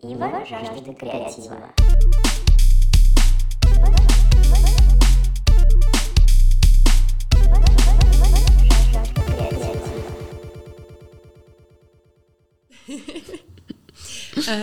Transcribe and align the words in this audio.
Ива 0.00 0.44
жаждет 0.48 0.96
креатива. 0.96 1.74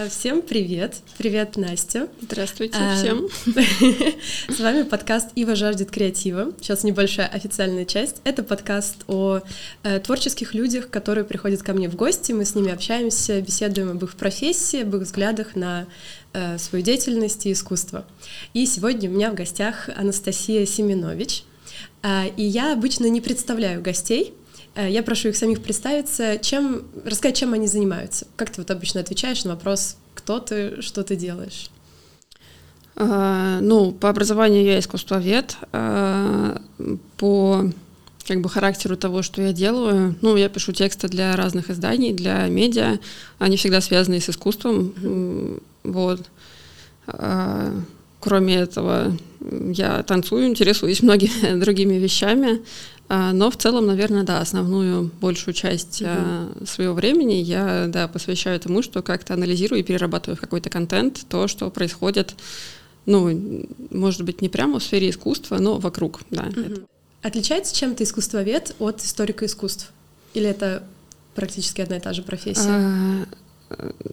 Всем 0.09 0.41
привет! 0.41 0.95
Привет, 1.19 1.57
Настя! 1.57 2.07
Здравствуйте 2.19 2.75
А, 2.75 2.95
всем. 2.95 3.27
С 4.49 4.59
вами 4.59 4.81
подкаст 4.81 5.29
«Ива 5.35 5.55
жаждет 5.55 5.91
креатива». 5.91 6.53
Сейчас 6.59 6.83
небольшая 6.83 7.27
официальная 7.27 7.85
часть. 7.85 8.15
Это 8.23 8.41
подкаст 8.41 9.03
о 9.07 9.41
э, 9.83 9.99
творческих 9.99 10.55
людях, 10.55 10.89
которые 10.89 11.23
приходят 11.23 11.61
ко 11.61 11.73
мне 11.73 11.87
в 11.87 11.95
гости. 11.95 12.31
Мы 12.31 12.45
с 12.45 12.55
ними 12.55 12.71
общаемся, 12.71 13.39
беседуем 13.41 13.91
об 13.91 14.03
их 14.03 14.15
профессии, 14.15 14.81
об 14.81 14.95
их 14.95 15.03
взглядах 15.03 15.55
на 15.55 15.85
э, 16.33 16.57
свою 16.57 16.83
деятельность 16.83 17.45
и 17.45 17.51
искусство. 17.51 18.05
И 18.55 18.65
сегодня 18.65 19.07
у 19.07 19.13
меня 19.13 19.29
в 19.29 19.35
гостях 19.35 19.89
Анастасия 19.95 20.65
Семенович. 20.65 21.43
И 22.37 22.43
я 22.43 22.73
обычно 22.73 23.05
не 23.05 23.21
представляю 23.21 23.81
гостей, 23.81 24.33
Э, 24.33 24.44
Я 24.75 25.03
прошу 25.03 25.29
их 25.29 25.37
самих 25.37 25.61
представиться, 25.63 26.37
чем, 26.37 26.83
рассказать, 27.05 27.37
чем 27.37 27.53
они 27.53 27.67
занимаются. 27.67 28.27
Как 28.35 28.49
ты 28.49 28.59
вот 28.61 28.71
обычно 28.71 28.99
отвечаешь 28.99 29.43
на 29.45 29.51
вопрос, 29.51 29.97
кто 30.13 30.39
ты, 30.39 30.81
что 30.81 31.03
ты 31.03 31.15
делаешь? 31.15 31.69
А, 32.97 33.59
Ну, 33.61 33.91
по 33.91 34.09
образованию 34.09 34.63
я 34.65 34.79
искусствовед. 34.79 35.57
а, 35.71 36.61
По 37.17 37.71
как 38.27 38.41
бы 38.41 38.49
характеру 38.49 38.97
того, 38.97 39.21
что 39.21 39.41
я 39.41 39.53
делаю, 39.53 40.15
ну, 40.21 40.35
я 40.35 40.49
пишу 40.49 40.71
тексты 40.71 41.07
для 41.07 41.35
разных 41.35 41.69
изданий, 41.69 42.11
для 42.11 42.47
медиа, 42.47 42.97
они 43.37 43.55
всегда 43.55 43.81
связаны 43.81 44.19
с 44.19 44.29
искусством, 44.29 44.93
м, 45.03 45.61
вот. 45.83 46.21
Кроме 48.25 48.55
этого, 48.55 49.15
я 49.71 50.01
танцую, 50.01 50.47
интересуюсь 50.47 51.03
многими 51.03 51.59
другими 51.59 51.93
вещами, 51.93 52.63
а, 53.07 53.33
но 53.33 53.51
в 53.51 53.57
целом, 53.57 53.85
наверное, 53.85 54.23
да, 54.23 54.39
основную 54.39 55.11
большую 55.21 55.53
часть 55.53 56.01
а, 56.03 56.51
своего 56.65 56.95
времени 56.95 57.33
я, 57.33 57.85
да, 57.87 58.07
посвящаю 58.07 58.59
тому, 58.59 58.81
что 58.81 59.03
как-то 59.03 59.35
анализирую 59.35 59.81
и 59.81 59.83
перерабатываю 59.83 60.37
в 60.37 60.41
какой-то 60.41 60.71
контент 60.71 61.23
то, 61.29 61.47
что 61.47 61.69
происходит, 61.69 62.33
ну, 63.05 63.67
может 63.91 64.23
быть, 64.23 64.41
не 64.41 64.49
прямо 64.49 64.79
в 64.79 64.83
сфере 64.83 65.11
искусства, 65.11 65.59
но 65.59 65.77
вокруг, 65.77 66.21
да. 66.31 66.47
это. 66.47 66.81
Отличается 67.21 67.75
чем-то 67.75 68.03
искусствовед 68.03 68.75
от 68.79 69.01
историка 69.03 69.45
искусств? 69.45 69.91
Или 70.33 70.49
это 70.49 70.81
практически 71.35 71.81
одна 71.81 71.97
и 71.97 71.99
та 71.99 72.11
же 72.11 72.23
профессия? 72.23 72.69
А, 72.69 73.25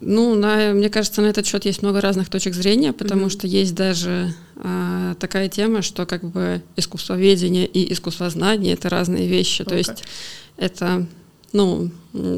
Ну, 0.00 0.34
на, 0.34 0.72
мне 0.72 0.88
кажется, 0.88 1.20
на 1.20 1.26
этот 1.26 1.46
счет 1.46 1.64
есть 1.64 1.82
много 1.82 2.00
разных 2.00 2.28
точек 2.30 2.54
зрения, 2.54 2.92
потому 2.92 3.22
Мгм. 3.22 3.30
что 3.30 3.46
есть 3.46 3.74
даже 3.74 4.34
а, 4.56 5.14
такая 5.16 5.48
тема, 5.48 5.82
что 5.82 6.06
как 6.06 6.24
бы 6.24 6.62
искусствоведение 6.76 7.66
и 7.66 7.92
искусствознание 7.92 8.74
это 8.74 8.88
разные 8.88 9.28
вещи. 9.28 9.62
О, 9.62 9.64
То 9.66 9.76
есть 9.76 10.04
это 10.56 11.06
ну, 11.52 11.90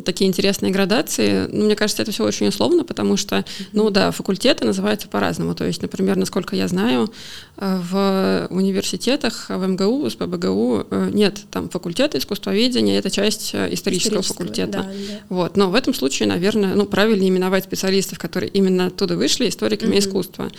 такие 0.05 0.29
интересные 0.29 0.73
градации. 0.73 1.47
Ну, 1.51 1.65
мне 1.65 1.77
кажется, 1.77 2.03
это 2.03 2.13
все 2.13 2.25
очень 2.25 2.49
условно, 2.49 2.85
потому 2.85 3.17
что, 3.17 3.45
ну 3.73 3.91
да, 3.91 4.11
факультеты 4.11 4.65
называются 4.65 5.09
по-разному. 5.09 5.55
То 5.55 5.65
есть, 5.65 5.83
например, 5.83 6.17
насколько 6.17 6.55
я 6.57 6.69
знаю, 6.69 7.13
э, 7.57 7.81
в 7.91 8.47
университетах, 8.51 9.49
в 9.49 9.67
МГУ, 9.67 10.09
СПБГУ 10.11 10.87
э, 10.91 11.11
нет 11.13 11.41
там 11.51 11.69
факультета 11.69 12.19
искусствоведения, 12.19 12.99
это 12.99 13.11
часть 13.11 13.51
э, 13.55 13.73
исторического 13.73 14.23
факультета. 14.23 14.79
да, 14.79 14.83
да. 14.83 15.21
Вот. 15.29 15.57
Но 15.57 15.71
в 15.71 15.75
этом 15.75 15.95
случае, 15.95 16.29
наверное, 16.29 16.75
ну, 16.75 16.87
правильнее 16.87 17.31
именовать 17.31 17.65
специалистов, 17.65 18.19
которые 18.19 18.51
именно 18.51 18.87
оттуда 18.87 19.17
вышли, 19.17 19.49
историками 19.49 19.91
Мгм. 19.91 19.99
искусства. 19.99 20.51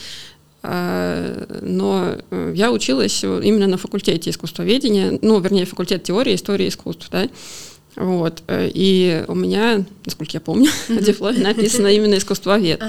Но 0.63 2.15
я 2.55 2.71
училась 2.71 3.23
именно 3.23 3.67
на 3.67 3.77
факультете 3.77 4.31
искусствоведения, 4.31 5.19
ну, 5.21 5.39
вернее, 5.39 5.65
факультет 5.65 6.03
теории 6.03 6.33
истории 6.33 6.69
искусств, 6.69 7.07
да. 7.11 7.29
Вот. 7.95 8.43
э, 8.47 8.69
И 8.73 9.23
у 9.27 9.35
меня, 9.35 9.85
насколько 10.05 10.31
я 10.33 10.41
помню, 10.41 10.69
в 10.89 11.01
дипломе 11.01 11.39
написано 11.39 11.87
именно 11.87 12.17
искусствовед. 12.17 12.81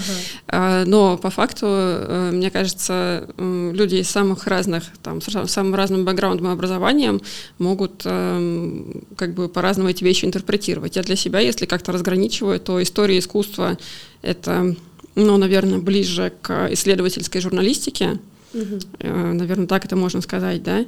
А, 0.48 0.84
Но 0.84 1.16
по 1.16 1.30
факту, 1.30 1.66
э, 1.68 2.30
мне 2.32 2.50
кажется, 2.50 3.28
люди 3.38 3.96
из 3.96 4.10
самых 4.10 4.46
разных, 4.46 4.84
там, 5.02 5.20
с 5.20 5.50
самым 5.50 5.74
разным 5.74 6.04
бэкграундом 6.04 6.48
и 6.48 6.52
образованием 6.52 7.20
могут 7.58 8.02
эм, 8.04 9.04
как 9.16 9.34
бы 9.34 9.48
по-разному 9.48 9.90
эти 9.90 10.02
вещи 10.04 10.24
интерпретировать. 10.24 10.96
Я 10.96 11.02
для 11.02 11.16
себя, 11.16 11.40
если 11.40 11.66
как-то 11.66 11.92
разграничиваю, 11.92 12.58
то 12.60 12.82
история 12.82 13.18
искусства— 13.18 13.78
это, 14.22 14.74
ну, 15.14 15.36
наверное, 15.36 15.78
ближе 15.78 16.32
к 16.42 16.68
исследовательской 16.72 17.40
журналистике, 17.40 18.18
Мгм. 18.52 18.78
Э, 19.00 19.32
наверное, 19.32 19.66
так 19.66 19.84
это 19.84 19.96
можно 19.96 20.20
сказать, 20.22 20.62
да. 20.62 20.86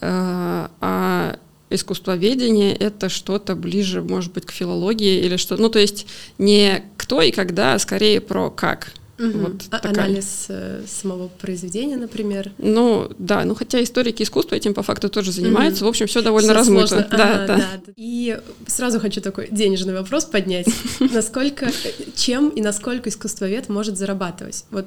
А 0.00 1.36
искусствоведение— 1.74 2.74
это 2.78 3.08
что-то 3.08 3.54
ближе, 3.54 4.02
может 4.02 4.32
быть, 4.32 4.46
к 4.46 4.50
филологии 4.52 5.20
или 5.24 5.36
что. 5.36 5.56
Ну, 5.56 5.68
то 5.68 5.78
есть 5.78 6.06
не 6.38 6.82
кто 6.96 7.22
и 7.22 7.30
когда, 7.30 7.74
а 7.74 7.78
скорее 7.78 8.20
про 8.20 8.50
как. 8.50 8.92
Мгм. 9.16 9.40
Вот 9.42 9.62
А- 9.70 9.78
такая. 9.78 10.06
Анализ 10.06 10.46
э, 10.48 10.82
самого 10.88 11.28
произведения, 11.28 11.96
например. 11.96 12.50
Ну, 12.58 13.08
да, 13.18 13.44
ну 13.44 13.54
хотя 13.54 13.80
историки 13.80 14.24
искусства 14.24 14.56
этим 14.56 14.74
по 14.74 14.82
факту 14.82 15.08
тоже 15.08 15.30
занимаются. 15.30 15.84
Мгм. 15.84 15.86
В 15.86 15.90
общем, 15.90 16.06
все 16.08 16.20
довольно 16.20 16.48
Всё 16.48 16.54
размыто. 16.58 16.86
сложно. 16.88 17.08
Да, 17.12 17.34
Ага, 17.34 17.46
да. 17.46 17.56
да. 17.56 17.92
И 17.96 18.40
сразу 18.66 18.98
хочу 18.98 19.20
такой 19.20 19.46
денежный 19.52 19.94
вопрос 19.94 20.24
поднять. 20.24 20.66
Насколько, 21.12 21.70
чем 22.16 22.48
и 22.48 22.60
насколько 22.60 23.08
искусствовед 23.08 23.68
может 23.68 23.96
зарабатывать? 23.98 24.64
Вот 24.72 24.86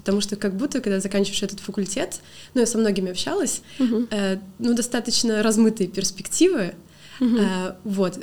Потому 0.00 0.22
что 0.22 0.36
как 0.36 0.56
будто, 0.56 0.80
когда 0.80 0.98
заканчиваешь 0.98 1.42
этот 1.42 1.60
факультет, 1.60 2.20
ну, 2.54 2.62
я 2.62 2.66
со 2.66 2.78
многими 2.78 3.10
общалась, 3.10 3.60
Мгм. 3.78 4.08
э, 4.10 4.38
ну, 4.58 4.72
достаточно 4.74 5.42
размытые 5.42 5.88
перспективы. 5.88 6.74
Мгм. 7.20 7.36
Э, 7.36 7.74
вот. 7.84 8.18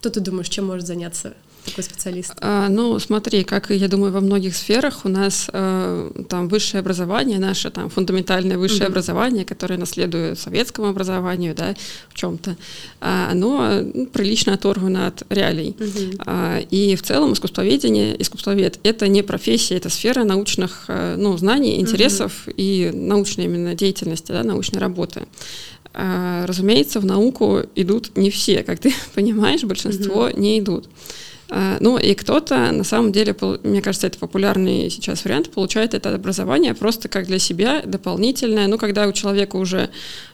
Что 0.00 0.10
ты 0.10 0.20
думаешь, 0.20 0.48
чем 0.48 0.66
может 0.66 0.86
заняться 0.86 1.34
такой 1.66 1.84
специалист? 1.84 2.32
А, 2.40 2.68
ну, 2.68 2.98
смотри, 2.98 3.44
как 3.44 3.70
я 3.70 3.88
думаю, 3.88 4.12
во 4.12 4.20
многих 4.20 4.56
сферах 4.56 5.04
у 5.04 5.08
нас 5.08 5.48
э, 5.52 6.10
там 6.28 6.48
высшее 6.48 6.80
образование, 6.80 7.38
наше 7.38 7.70
там 7.70 7.90
фундаментальное 7.90 8.56
высшее 8.58 8.84
Мгм. 8.84 8.92
образование, 8.92 9.44
которое 9.44 9.76
наследует 9.78 10.38
советскому 10.38 10.88
образованию, 10.88 11.54
да, 11.54 11.74
в 12.08 12.14
чем-то, 12.14 12.56
оно 13.00 13.80
ну, 13.94 14.06
прилично 14.06 14.54
оторвано 14.54 15.06
от 15.08 15.22
реалий. 15.28 15.76
Мгм. 15.78 16.20
А, 16.26 16.60
И 16.70 16.96
в 16.96 17.02
целом 17.02 17.32
искусствоведение, 17.32 18.20
искусствовед— 18.20 18.78
это 18.82 19.08
не 19.08 19.22
профессия, 19.22 19.76
это 19.76 19.88
сфера 19.90 20.24
научных 20.24 20.84
э, 20.88 21.16
ну, 21.18 21.36
знаний, 21.36 21.80
интересов 21.80 22.48
и 22.56 22.90
научной 22.92 23.44
именно 23.44 23.74
деятельности, 23.74 24.32
да, 24.32 24.42
научной 24.42 24.78
работы. 24.78 25.26
А, 25.94 26.44
Разумеется, 26.46 27.00
в 27.00 27.04
науку 27.06 27.62
идут 27.74 28.16
не 28.16 28.30
все, 28.30 28.62
как 28.62 28.78
ты 28.78 28.92
понимаешь, 29.14 29.62
большинство 29.64 30.30
не 30.30 30.58
идут. 30.58 30.88
А, 31.48 31.76
Ну 31.80 31.98
и 31.98 32.14
кто-то, 32.14 32.72
на 32.72 32.84
самом 32.84 33.12
деле, 33.12 33.34
мне 33.62 33.82
кажется, 33.82 34.06
это 34.06 34.18
популярный 34.18 34.90
сейчас 34.90 35.24
вариант, 35.24 35.50
получает 35.50 35.94
это 35.94 36.14
образование 36.14 36.74
просто 36.74 37.08
как 37.08 37.26
для 37.26 37.38
себя 37.38 37.82
дополнительное. 37.84 38.66
Ну, 38.66 38.78
когда 38.78 39.06
у 39.06 39.12
человека 39.12 39.56
уже 39.56 39.90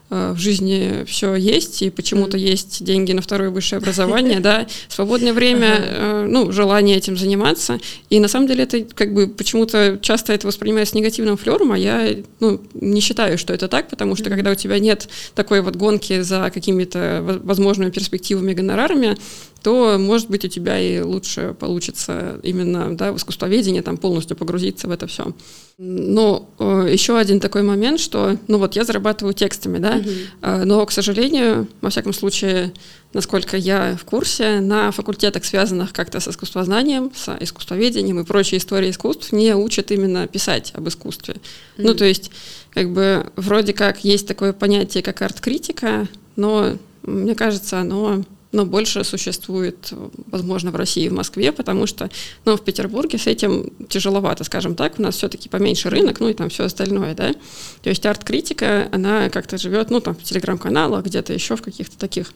э, 0.09 0.33
в 0.33 0.39
жизни 0.39 1.05
все 1.06 1.34
есть, 1.34 1.83
и 1.83 1.91
почему-то 1.91 2.39
есть 2.39 2.83
деньги 2.83 3.12
на 3.12 3.21
второе 3.21 3.51
высшее 3.51 3.78
образование, 3.83 4.41
да, 4.41 4.67
свободное 4.89 5.34
время, 5.34 5.81
э, 5.81 6.27
ну, 6.28 6.51
желание 6.51 6.97
этим 6.97 7.19
заниматься. 7.19 7.78
И 8.09 8.19
на 8.19 8.28
самом 8.28 8.47
деле 8.47 8.65
это 8.65 8.81
как 8.83 9.12
бы 9.12 9.28
почему-то 9.28 9.99
часто 10.01 10.33
это 10.33 10.47
воспринимается 10.47 10.97
негативным 10.97 11.37
флером, 11.37 11.72
а 11.72 11.78
я 11.78 12.09
ну, 12.41 12.59
не 12.72 13.03
считаю, 13.03 13.37
что 13.37 13.53
это 13.53 13.69
так, 13.69 13.89
потому 13.89 14.17
что 14.17 14.31
когда 14.31 14.51
у 14.53 14.55
тебя 14.55 14.78
нет 14.78 15.09
такой 15.34 15.61
вот 15.61 15.77
гонки 15.77 16.22
за 16.22 16.51
какими-то 16.53 17.21
во- 17.22 17.39
возможными 17.39 17.91
перспективами, 17.91 18.55
гонорарами, 18.55 19.19
то, 19.62 19.97
может 19.99 20.28
быть, 20.28 20.45
у 20.45 20.49
тебя 20.49 20.78
и 20.78 21.00
лучше 21.00 21.55
получится 21.59 22.41
именно 22.43 22.97
да, 22.97 23.12
в 23.12 23.17
искусствоведении 23.17 23.81
там 23.81 23.97
полностью 23.97 24.37
погрузиться 24.37 24.89
в 24.89 24.91
это 24.91 25.07
все. 25.07 25.33
Но 25.78 26.48
э, 26.59 26.89
еще 26.92 27.16
один 27.19 27.41
такой 27.41 27.63
момент, 27.63 27.98
что, 28.01 28.36
ну 28.48 28.59
вот, 28.59 28.77
я 28.77 28.84
зарабатываю 28.84 29.34
текстами, 29.34 29.78
да, 29.78 29.95
Мгм. 29.95 30.10
э, 30.42 30.65
но, 30.65 30.84
к 30.86 30.92
сожалению, 30.92 31.66
во 31.81 31.91
всяком 31.91 32.13
случае, 32.13 32.72
насколько 33.15 33.57
я 33.57 33.97
в 34.01 34.04
курсе, 34.04 34.60
на 34.60 34.91
факультетах, 34.91 35.45
связанных 35.45 35.92
как-то 35.92 36.21
с 36.21 36.28
искусствознанием, 36.28 37.10
с 37.15 37.36
искусствоведением 37.41 38.21
и 38.21 38.25
прочей 38.25 38.59
историей 38.59 38.91
искусств, 38.91 39.33
не 39.33 39.54
учат 39.54 39.91
именно 39.91 40.27
писать 40.27 40.72
об 40.75 40.89
искусстве. 40.89 41.36
Ну, 41.78 41.91
Мгм. 41.91 41.97
то 41.98 42.04
есть, 42.04 42.31
как 42.71 42.92
бы, 42.92 43.27
вроде 43.36 43.72
как 43.72 44.04
есть 44.04 44.27
такое 44.27 44.53
понятие, 44.53 45.03
как 45.03 45.22
арт-критика, 45.22 46.09
но, 46.36 46.77
мне 47.03 47.34
кажется, 47.34 47.81
оно 47.81 48.25
но 48.53 48.66
больше 48.66 49.03
существует, 49.03 49.93
возможно, 50.31 50.71
в 50.71 50.77
России 50.77 51.04
и 51.04 51.09
в 51.09 51.15
Москве, 51.15 51.53
потому 51.53 51.87
что, 51.87 52.10
ну, 52.45 52.57
в 52.57 52.63
Петербурге 52.63 53.19
с 53.19 53.27
этим 53.27 53.72
тяжеловато, 53.89 54.45
скажем 54.45 54.75
так, 54.75 54.99
у 54.99 55.03
нас 55.03 55.16
все-таки 55.16 55.49
поменьше 55.49 55.89
рынок, 55.89 56.21
ну 56.21 56.28
и 56.28 56.34
там 56.34 56.51
все 56.51 56.65
остальное, 56.65 57.15
да. 57.15 57.34
То 57.83 57.91
есть 57.91 58.04
арт-критика, 58.04 58.89
она 58.93 59.31
как-то 59.31 59.57
живет, 59.57 59.91
ну, 59.91 60.01
там, 60.01 60.15
в 60.15 60.22
телеграм-каналах, 60.22 61.04
где-то 61.04 61.33
еще 61.33 61.57
в 61.57 61.63
каких-то 61.63 61.99
таких 61.99 62.33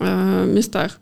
э, 0.00 0.44
местах. 0.46 0.98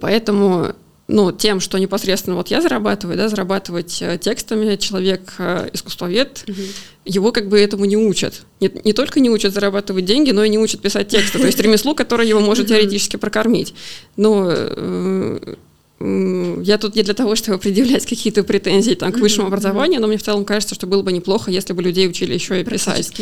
Поэтому 0.00 0.74
ну, 1.08 1.32
тем, 1.32 1.58
что 1.58 1.78
непосредственно 1.78 2.36
вот 2.36 2.48
я 2.48 2.60
зарабатываю, 2.60 3.16
да, 3.16 3.28
зарабатывать 3.28 4.02
э, 4.02 4.18
текстами, 4.18 4.76
человек 4.76 5.32
э, 5.38 5.70
искусствовед, 5.72 6.44
угу. 6.46 6.60
его 7.06 7.32
как 7.32 7.48
бы 7.48 7.58
этому 7.58 7.86
не 7.86 7.96
учат. 7.96 8.42
Не, 8.60 8.70
не 8.84 8.92
только 8.92 9.18
не 9.18 9.30
учат 9.30 9.54
зарабатывать 9.54 10.04
деньги, 10.04 10.32
но 10.32 10.44
и 10.44 10.50
не 10.50 10.58
учат 10.58 10.82
писать 10.82 11.08
тексты, 11.08 11.38
то 11.38 11.46
есть 11.46 11.58
ремеслу, 11.60 11.94
которое 11.94 12.28
его 12.28 12.40
может 12.40 12.68
теоретически 12.68 13.16
прокормить. 13.16 13.74
Но 14.16 14.48
э, 14.50 15.54
я 16.00 16.78
тут 16.78 16.94
не 16.94 17.02
для 17.02 17.14
того, 17.14 17.34
чтобы 17.34 17.58
предъявлять 17.58 18.06
какие-то 18.06 18.44
претензии 18.44 18.94
там, 18.94 19.12
к 19.12 19.18
высшему 19.18 19.48
образованию, 19.48 20.00
но 20.00 20.06
мне 20.06 20.16
в 20.16 20.22
целом 20.22 20.44
кажется, 20.44 20.76
что 20.76 20.86
было 20.86 21.02
бы 21.02 21.10
неплохо, 21.10 21.50
если 21.50 21.72
бы 21.72 21.82
людей 21.82 22.08
учили 22.08 22.34
еще 22.34 22.60
и 22.60 22.64
писать. 22.64 23.12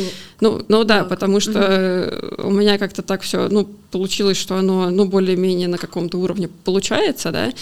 Ну, 0.41 0.63
ну 0.69 0.85
да, 0.85 1.05
потому 1.05 1.41
что 1.41 2.37
у 2.39 2.51
меня 2.51 2.77
как-то 2.77 3.01
так 3.01 3.23
все, 3.23 3.49
ну, 3.49 3.67
получилось, 3.91 4.37
что 4.37 4.57
оно, 4.57 4.91
ну, 4.91 5.07
более-менее 5.07 5.69
на 5.69 5.79
каком-то 5.79 6.19
уровне 6.19 6.51
получается, 6.65 7.33
да, 7.33 7.53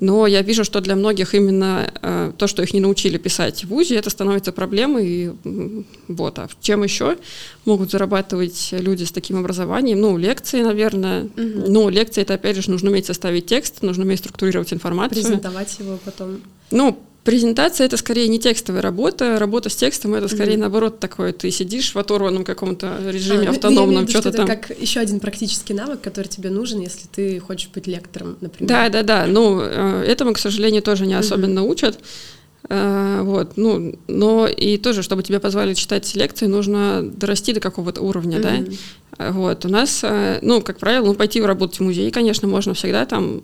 но 0.00 0.26
я 0.26 0.42
вижу, 0.42 0.64
что 0.64 0.80
для 0.80 0.96
многих 0.96 1.34
именно 1.34 1.92
э, 2.02 2.32
то, 2.36 2.48
что 2.48 2.62
их 2.62 2.74
не 2.74 2.80
научили 2.80 3.16
писать 3.16 3.64
в 3.64 3.68
ВУЗе, 3.68 3.96
это 3.96 4.10
становится 4.10 4.50
проблемой, 4.50 5.06
и 5.06 5.30
вот, 6.08 6.38
а 6.40 6.48
чем 6.60 6.82
еще 6.82 7.16
могут 7.64 7.92
зарабатывать 7.92 8.70
люди 8.72 9.04
с 9.04 9.12
таким 9.12 9.36
образованием? 9.36 10.00
Ну, 10.00 10.18
лекции, 10.18 10.62
наверное, 10.62 11.28
ну, 11.36 11.88
лекции, 11.88 12.22
это, 12.22 12.34
опять 12.34 12.56
же, 12.56 12.70
нужно 12.70 12.90
уметь 12.90 13.06
составить 13.06 13.46
текст, 13.46 13.82
нужно 13.82 14.04
уметь 14.04 14.18
структурировать 14.18 14.63
презентировать 14.64 14.72
информацию. 14.72 15.22
Презентовать 15.22 15.78
его 15.78 15.98
потом. 16.04 16.40
Ну, 16.70 16.98
презентация 17.24 17.86
это 17.86 17.96
скорее 17.96 18.28
не 18.28 18.38
текстовая 18.38 18.82
работа, 18.82 19.38
работа 19.38 19.68
с 19.68 19.76
текстом 19.76 20.14
это 20.14 20.28
скорее 20.28 20.54
mm-hmm. 20.54 20.58
наоборот 20.58 21.00
такое, 21.00 21.32
ты 21.32 21.50
сидишь 21.50 21.94
в 21.94 21.98
оторванном 21.98 22.44
каком-то 22.44 22.98
режиме 23.08 23.42
а, 23.42 23.44
ну, 23.44 23.50
автономном, 23.50 24.08
что-то 24.08 24.32
там. 24.32 24.46
Это 24.46 24.56
как 24.56 24.78
еще 24.78 25.00
один 25.00 25.20
практический 25.20 25.74
навык, 25.74 26.00
который 26.00 26.28
тебе 26.28 26.50
нужен, 26.50 26.80
если 26.80 27.06
ты 27.06 27.40
хочешь 27.40 27.70
быть 27.74 27.86
лектором, 27.86 28.36
например. 28.40 28.68
Да, 28.68 28.88
да, 28.88 29.02
да. 29.02 29.26
Ну, 29.26 29.60
э, 29.60 30.04
этому, 30.06 30.34
к 30.34 30.38
сожалению, 30.38 30.82
тоже 30.82 31.06
не 31.06 31.14
особенно 31.14 31.60
mm-hmm. 31.60 31.70
учат. 31.70 31.98
Э, 32.68 33.20
вот, 33.22 33.56
ну, 33.56 33.94
но 34.08 34.46
и 34.46 34.78
тоже, 34.78 35.02
чтобы 35.02 35.22
тебе 35.22 35.40
позвали 35.40 35.74
читать 35.74 36.14
лекции, 36.14 36.46
нужно 36.46 37.02
дорасти 37.02 37.52
до 37.52 37.60
какого-то 37.60 38.00
уровня, 38.02 38.38
mm-hmm. 38.38 38.70
да. 38.70 38.76
Вот, 39.18 39.64
у 39.64 39.68
нас, 39.68 40.00
э, 40.02 40.40
ну, 40.42 40.60
как 40.60 40.78
правило, 40.78 41.06
ну, 41.06 41.14
пойти 41.14 41.40
работать 41.40 41.78
в 41.78 41.82
музей, 41.82 42.10
конечно, 42.10 42.48
можно 42.48 42.74
всегда 42.74 43.06
там, 43.06 43.42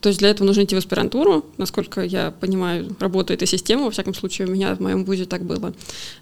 то 0.00 0.08
есть 0.08 0.20
для 0.20 0.30
этого 0.30 0.46
нужно 0.46 0.62
идти 0.62 0.76
в 0.76 0.78
аспирантуру, 0.78 1.44
насколько 1.56 2.02
я 2.02 2.30
понимаю, 2.30 2.94
работает 3.00 3.42
и 3.42 3.46
система, 3.46 3.84
во 3.84 3.90
всяком 3.90 4.14
случае, 4.14 4.46
у 4.46 4.50
меня 4.50 4.76
в 4.76 4.80
моем 4.80 5.04
вузе 5.04 5.24
так 5.24 5.42
было, 5.42 5.74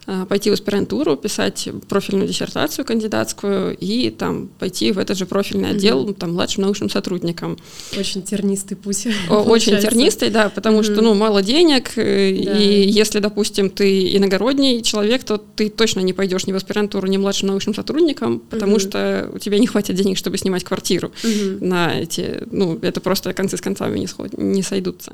э, 0.07 0.25
пойти 0.29 0.49
в 0.49 0.55
аспирантуру, 0.55 1.17
писать 1.17 1.69
профильную 1.89 2.27
диссертацию 2.27 2.87
кандидатскую 2.87 3.77
и 3.77 4.09
там 4.11 4.49
пойти 4.59 4.93
в 4.93 4.99
этот 4.99 5.19
же 5.19 5.27
профильный 5.27 5.71
отдел, 5.71 6.07
mm-hmm. 6.07 6.15
там, 6.15 6.33
младшим 6.33 6.63
научным 6.63 6.89
сотрудником. 6.89 7.59
Очень 7.99 8.23
тернистый 8.23 8.77
путь. 8.79 9.07
Очень 9.29 9.79
тернистый, 9.79 10.31
да, 10.31 10.49
потому 10.49 10.81
mm-hmm. 10.81 10.93
что, 10.93 11.03
ну, 11.03 11.15
мало 11.15 11.43
денег, 11.43 11.93
э, 11.97 12.43
да. 12.45 12.59
и 12.59 12.89
если, 12.89 13.19
допустим, 13.19 13.69
ты 13.69 14.17
иногородний 14.17 14.83
человек, 14.83 15.25
то 15.25 15.37
ты 15.37 15.69
точно 15.69 16.01
не 16.01 16.15
пойдешь 16.15 16.47
ни 16.47 16.53
в 16.53 16.57
аспирантуру, 16.57 17.07
ни 17.09 17.19
младшим 17.19 17.49
научным 17.49 17.75
сотрудником, 17.75 18.41
потому 18.55 18.77
mm-hmm. 18.77 18.81
что 18.81 19.31
у 19.35 19.39
тебя 19.39 19.59
не 19.59 19.67
хватит 19.67 19.97
денег, 19.97 20.17
чтобы 20.17 20.39
снимать 20.39 20.65
квартиру 20.65 21.13
mm-hmm. 21.23 21.65
на 21.65 22.01
эти, 22.01 22.43
ну, 22.51 22.79
это 22.81 23.01
просто 23.01 23.33
концы 23.33 23.57
с 23.57 23.61
концами 23.61 23.99
не, 23.99 24.07
сход, 24.07 24.37
не 24.39 24.63
сойдутся. 24.63 25.13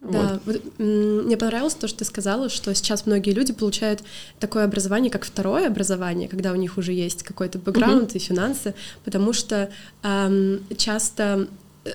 Да, 0.00 0.40
вот. 0.44 0.60
Мне 0.78 1.36
понравилось 1.36 1.74
то, 1.74 1.86
что 1.86 2.00
ты 2.00 2.04
сказала, 2.04 2.48
что 2.48 2.74
сейчас 2.74 3.06
многие 3.06 3.30
люди 3.30 3.52
получают 3.52 4.02
такое 4.40 4.64
образование, 4.64 5.10
как 5.10 5.24
второе 5.24 5.68
образование, 5.68 6.28
когда 6.28 6.50
у 6.52 6.56
них 6.56 6.76
уже 6.76 6.92
есть 6.92 7.22
какой-то 7.22 7.58
бэкграунд 7.58 8.10
mm-hmm. 8.10 8.16
и 8.16 8.18
финансы, 8.18 8.74
потому 9.04 9.32
что 9.32 9.70
эм, 10.02 10.64
часто 10.76 11.46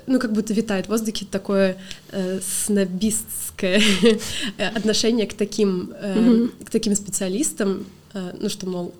ну, 0.05 0.19
как 0.19 0.33
будто 0.33 0.53
витает 0.53 0.85
в 0.85 0.89
воздухе 0.89 1.25
такое 1.29 1.77
э, 2.11 2.39
снобистское 2.41 3.81
отношение 4.75 5.27
к 5.27 5.33
таким, 5.33 5.91
э, 5.99 6.17
mm-hmm. 6.17 6.65
к 6.65 6.69
таким 6.69 6.95
специалистам, 6.95 7.85
э, 8.13 8.33
ну, 8.39 8.49
что, 8.49 8.67
мол, 8.67 8.93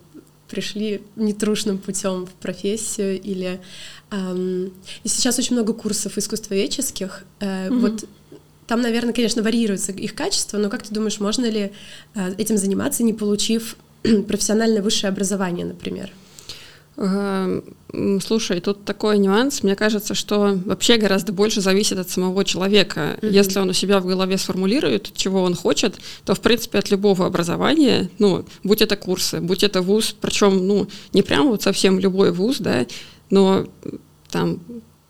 пришли 0.50 1.02
нетрушным 1.16 1.78
путем 1.78 2.26
в 2.26 2.32
профессию 2.32 3.22
или 3.22 3.60
эм, 4.12 4.74
и 5.04 5.08
сейчас 5.08 5.38
очень 5.40 5.56
много 5.56 5.74
курсов 5.74 6.18
искусствоведческих. 6.18 7.24
Э, 7.40 7.68
mm-hmm. 7.68 7.80
Вот 7.80 8.06
там, 8.68 8.82
наверное, 8.82 9.14
конечно, 9.14 9.42
варьируется 9.42 9.92
их 9.92 10.14
качество, 10.14 10.58
но 10.58 10.70
как 10.70 10.84
ты 10.84 10.94
думаешь, 10.94 11.20
можно 11.20 11.46
ли 11.46 11.72
э, 12.16 12.34
этим 12.38 12.58
заниматься, 12.58 13.04
не 13.04 13.14
получив 13.14 13.78
профессиональное 14.28 14.82
высшее 14.82 15.10
образование, 15.10 15.66
например? 15.66 16.12
Эм, 17.00 17.64
слушай, 18.22 18.60
тут 18.60 18.84
такой 18.84 19.20
нюанс. 19.20 19.62
Мне 19.62 19.76
кажется, 19.76 20.16
что 20.16 20.60
вообще 20.66 20.98
гораздо 20.98 21.32
больше 21.32 21.62
зависит 21.62 22.00
от 22.00 22.10
самого 22.10 22.44
человека. 22.44 23.18
Mm-hmm. 23.22 23.30
Если 23.30 23.60
он 23.60 23.70
у 23.70 23.74
себя 23.74 24.00
в 24.00 24.08
голове 24.08 24.38
сформулирует, 24.38 25.14
чего 25.16 25.44
он 25.44 25.54
хочет, 25.54 26.00
то, 26.26 26.34
в 26.34 26.42
принципе, 26.42 26.80
от 26.80 26.90
любого 26.90 27.28
образования, 27.28 28.10
ну, 28.18 28.46
будь 28.64 28.82
это 28.82 28.96
курсы, 28.96 29.40
будь 29.40 29.64
это 29.64 29.84
вуз, 29.84 30.16
причем, 30.20 30.66
ну, 30.66 30.88
не 31.14 31.22
прям 31.22 31.50
вот 31.50 31.62
совсем 31.62 32.00
любой 32.00 32.32
вуз, 32.32 32.58
да, 32.58 32.88
но 33.30 33.68
там 34.32 34.60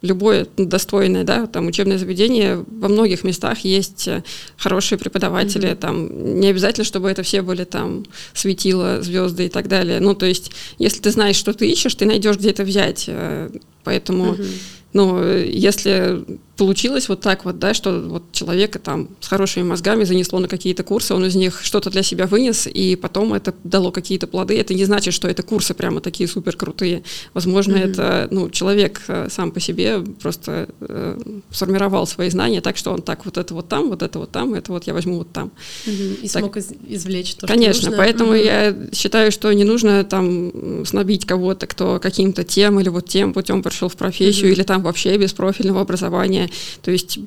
любое 0.01 0.47
достойное, 0.57 1.23
да, 1.23 1.47
там 1.47 1.67
учебное 1.67 1.97
заведение, 1.97 2.63
во 2.67 2.87
многих 2.87 3.23
местах 3.23 3.59
есть 3.59 4.07
э, 4.07 4.23
хорошие 4.55 4.99
преподаватели, 4.99 5.69
mm-hmm. 5.69 5.75
там 5.75 6.39
не 6.39 6.47
обязательно, 6.47 6.85
чтобы 6.85 7.09
это 7.09 7.23
все 7.23 7.41
были 7.41 7.63
там 7.63 8.05
светила, 8.33 9.01
звезды 9.01 9.45
и 9.45 9.49
так 9.49 9.67
далее. 9.67 9.99
Ну, 9.99 10.13
то 10.13 10.25
есть, 10.25 10.51
если 10.77 10.99
ты 11.01 11.09
знаешь, 11.09 11.35
что 11.35 11.53
ты 11.53 11.69
ищешь, 11.69 11.95
ты 11.95 12.05
найдешь 12.05 12.37
где 12.37 12.51
это 12.51 12.63
взять. 12.63 13.05
Э, 13.07 13.49
поэтому, 13.83 14.33
mm-hmm. 14.33 14.61
ну, 14.93 15.27
если 15.27 16.39
получилось 16.57 17.07
вот 17.07 17.21
так 17.21 17.45
вот, 17.45 17.59
да, 17.59 17.73
что 17.73 18.01
вот 18.01 18.23
человека 18.31 18.79
там 18.79 19.09
с 19.19 19.27
хорошими 19.27 19.63
мозгами 19.63 20.03
занесло 20.03 20.39
на 20.39 20.47
какие-то 20.47 20.83
курсы, 20.83 21.13
он 21.13 21.23
из 21.25 21.35
них 21.35 21.61
что-то 21.63 21.89
для 21.89 22.01
себя 22.03 22.25
вынес, 22.25 22.67
и 22.67 22.95
потом 22.95 23.33
это 23.33 23.53
дало 23.63 23.91
какие-то 23.91 24.27
плоды. 24.27 24.59
Это 24.59 24.73
не 24.73 24.83
значит, 24.83 25.13
что 25.13 25.27
это 25.27 25.43
курсы 25.43 25.73
прямо 25.75 26.01
такие 26.01 26.27
супер 26.27 26.57
крутые. 26.57 27.03
Возможно, 27.33 27.75
mm-hmm. 27.75 27.91
это 27.91 28.27
ну, 28.31 28.49
человек 28.49 29.01
э, 29.07 29.27
сам 29.29 29.51
по 29.51 29.59
себе 29.59 29.99
просто 29.99 30.67
э, 30.81 31.19
сформировал 31.51 32.07
свои 32.07 32.29
знания 32.29 32.61
так, 32.61 32.77
что 32.77 32.91
он 32.91 33.03
так 33.03 33.25
вот 33.25 33.37
это 33.37 33.53
вот 33.53 33.67
там, 33.69 33.89
вот 33.89 34.01
это 34.01 34.17
вот 34.17 34.31
там, 34.31 34.55
это 34.55 34.71
вот 34.71 34.85
я 34.85 34.93
возьму 34.93 35.19
вот 35.19 35.31
там. 35.31 35.51
Mm-hmm. 35.85 36.15
И 36.21 36.27
так, 36.29 36.41
смог 36.41 36.57
из- 36.57 36.73
извлечь 36.87 37.35
то, 37.35 37.45
Конечно, 37.45 37.81
что 37.81 37.89
нужно. 37.91 38.03
поэтому 38.03 38.33
mm-hmm. 38.33 38.45
я 38.45 38.95
считаю, 38.95 39.31
что 39.31 39.53
не 39.53 39.63
нужно 39.63 40.03
там 40.03 40.85
снобить 40.85 41.25
кого-то, 41.25 41.67
кто 41.67 41.99
каким-то 41.99 42.43
тем 42.43 42.79
или 42.79 42.89
вот 42.89 43.07
тем 43.07 43.33
путем 43.33 43.61
пришел 43.61 43.89
в 43.89 43.95
профессию, 43.95 44.49
mm-hmm. 44.49 44.53
или 44.53 44.63
там 44.63 44.81
вообще 44.81 45.17
без 45.17 45.33
профильного 45.33 45.81
образования 45.81 46.46
то 46.81 46.91
есть, 46.91 47.19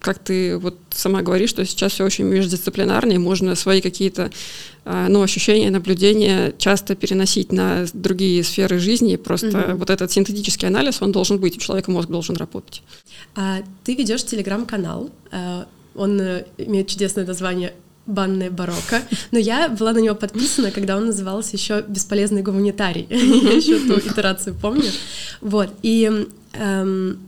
как 0.00 0.18
ты 0.18 0.56
вот 0.58 0.76
сама 0.90 1.22
говоришь, 1.22 1.50
что 1.50 1.64
сейчас 1.64 1.92
все 1.92 2.04
очень 2.04 2.24
междисциплинарно, 2.24 3.12
и 3.12 3.18
можно 3.18 3.54
свои 3.54 3.80
какие-то 3.80 4.30
а, 4.84 5.08
ну, 5.08 5.22
ощущения, 5.22 5.70
наблюдения 5.70 6.54
часто 6.56 6.94
переносить 6.94 7.52
на 7.52 7.86
другие 7.92 8.42
сферы 8.42 8.78
жизни. 8.78 9.16
Просто 9.16 9.48
угу. 9.48 9.78
вот 9.78 9.90
этот 9.90 10.10
синтетический 10.10 10.66
анализ, 10.66 11.02
он 11.02 11.12
должен 11.12 11.38
быть, 11.38 11.56
у 11.56 11.60
человека 11.60 11.90
мозг 11.90 12.08
должен 12.08 12.36
работать. 12.36 12.82
А, 13.34 13.58
ты 13.84 13.94
ведешь 13.94 14.24
телеграм-канал, 14.24 15.10
а, 15.30 15.66
он 15.94 16.20
э, 16.20 16.44
имеет 16.58 16.86
чудесное 16.86 17.26
название 17.26 17.74
банное 18.06 18.50
барокко, 18.50 19.02
но 19.30 19.38
я 19.38 19.68
была 19.68 19.92
на 19.92 19.98
него 19.98 20.14
подписана, 20.14 20.70
когда 20.70 20.96
он 20.96 21.06
назывался 21.06 21.56
еще 21.56 21.84
«Бесполезный 21.86 22.42
гуманитарий». 22.42 23.06
Я 23.10 23.52
еще 23.52 23.78
ту 23.80 23.98
итерацию 23.98 24.56
помню. 24.60 24.90
Вот, 25.42 25.68
и 25.82 26.10
эм, 26.54 27.18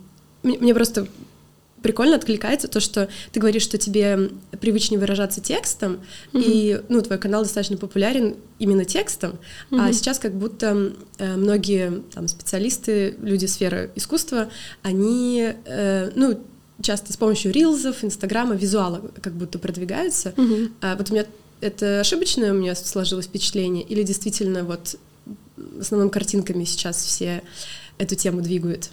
мне 0.43 0.75
просто 0.75 1.07
прикольно 1.83 2.17
откликается 2.17 2.69
то, 2.69 2.81
что 2.81 3.09
ты 3.33 3.41
говоришь, 3.41 3.63
что 3.63 3.79
тебе 3.79 4.31
привычнее 4.61 5.01
выражаться 5.01 5.41
текстом, 5.41 6.01
mm-hmm. 6.33 6.43
и 6.45 6.81
ну 6.89 7.01
твой 7.03 7.19
канал 7.19 7.43
достаточно 7.43 7.77
популярен 7.77 8.37
именно 8.59 8.85
текстом, 8.85 9.39
mm-hmm. 9.71 9.81
а 9.81 9.93
сейчас 9.93 10.19
как 10.19 10.35
будто 10.35 10.93
э, 11.19 11.37
многие 11.37 12.03
там 12.13 12.29
специалисты, 12.29 13.17
люди 13.23 13.47
сферы 13.47 13.91
искусства, 13.95 14.51
они 14.83 15.55
э, 15.65 16.11
ну 16.15 16.41
часто 16.83 17.13
с 17.13 17.17
помощью 17.17 17.53
рилзов, 17.53 18.05
инстаграма, 18.05 18.55
визуала 18.55 19.03
как 19.21 19.35
будто 19.35 19.59
продвигаются. 19.59 20.31
Mm-hmm. 20.31 20.73
А 20.81 20.97
вот 20.97 21.11
у 21.11 21.15
меня 21.15 21.27
это 21.61 22.01
ошибочное 22.01 22.53
у 22.53 22.57
меня 22.57 22.75
сложилось 22.75 23.27
впечатление, 23.27 23.85
или 23.85 24.03
действительно 24.03 24.65
вот 24.65 24.97
в 25.57 25.81
основном 25.81 26.11
картинками 26.11 26.65
сейчас 26.65 27.05
все 27.05 27.43
эту 27.99 28.15
тему 28.15 28.41
двигают? 28.41 28.91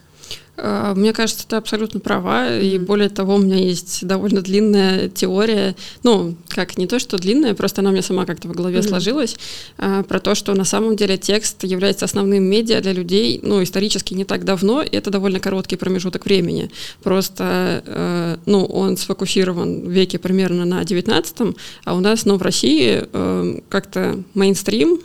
А, 0.57 0.96
мне 0.96 1.13
кажется, 1.13 1.48
ты 1.48 1.55
абсолютно 1.55 2.00
права, 2.00 2.57
и 2.57 2.79
более 2.79 3.10
того, 3.10 3.36
у 3.36 3.38
меня 3.38 3.57
есть 3.57 4.05
довольно 4.05 4.41
длинная 4.41 5.07
теория, 5.07 5.75
ну, 6.03 6.36
как 6.50 6.77
не 6.77 6.88
то, 6.88 6.98
что 6.98 7.17
длинная, 7.17 7.53
просто 7.53 7.81
она 7.81 7.91
у 7.91 7.93
меня 7.93 8.01
сама 8.01 8.25
как-то 8.25 8.48
в 8.48 8.53
голове 8.53 8.79
mm-hmm. 8.79 8.88
сложилась, 8.88 9.36
а, 9.77 10.03
про 10.03 10.19
то, 10.19 10.34
что 10.34 10.53
на 10.55 10.65
самом 10.65 10.96
деле 10.96 11.17
текст 11.17 11.63
является 11.63 12.05
основным 12.05 12.43
медиа 12.43 12.81
для 12.81 12.93
людей, 12.93 13.39
ну, 13.43 13.62
исторически 13.62 14.15
не 14.15 14.25
так 14.25 14.46
давно, 14.46 14.81
и 14.81 14.96
это 14.96 15.12
довольно 15.12 15.39
короткий 15.39 15.75
промежуток 15.75 16.25
времени. 16.25 16.72
Просто, 17.03 17.84
э, 17.86 18.38
ну, 18.46 18.65
он 18.65 18.98
сфокусирован 18.98 19.81
в 19.81 19.91
веке 19.91 20.17
примерно 20.17 20.65
на 20.65 20.84
19 20.84 21.55
а 21.86 21.93
у 21.93 22.00
нас, 22.00 22.25
ну, 22.25 22.38
в 22.38 22.41
России 22.41 23.03
э, 23.12 23.60
как-то 23.69 24.24
мейнстрим, 24.34 25.00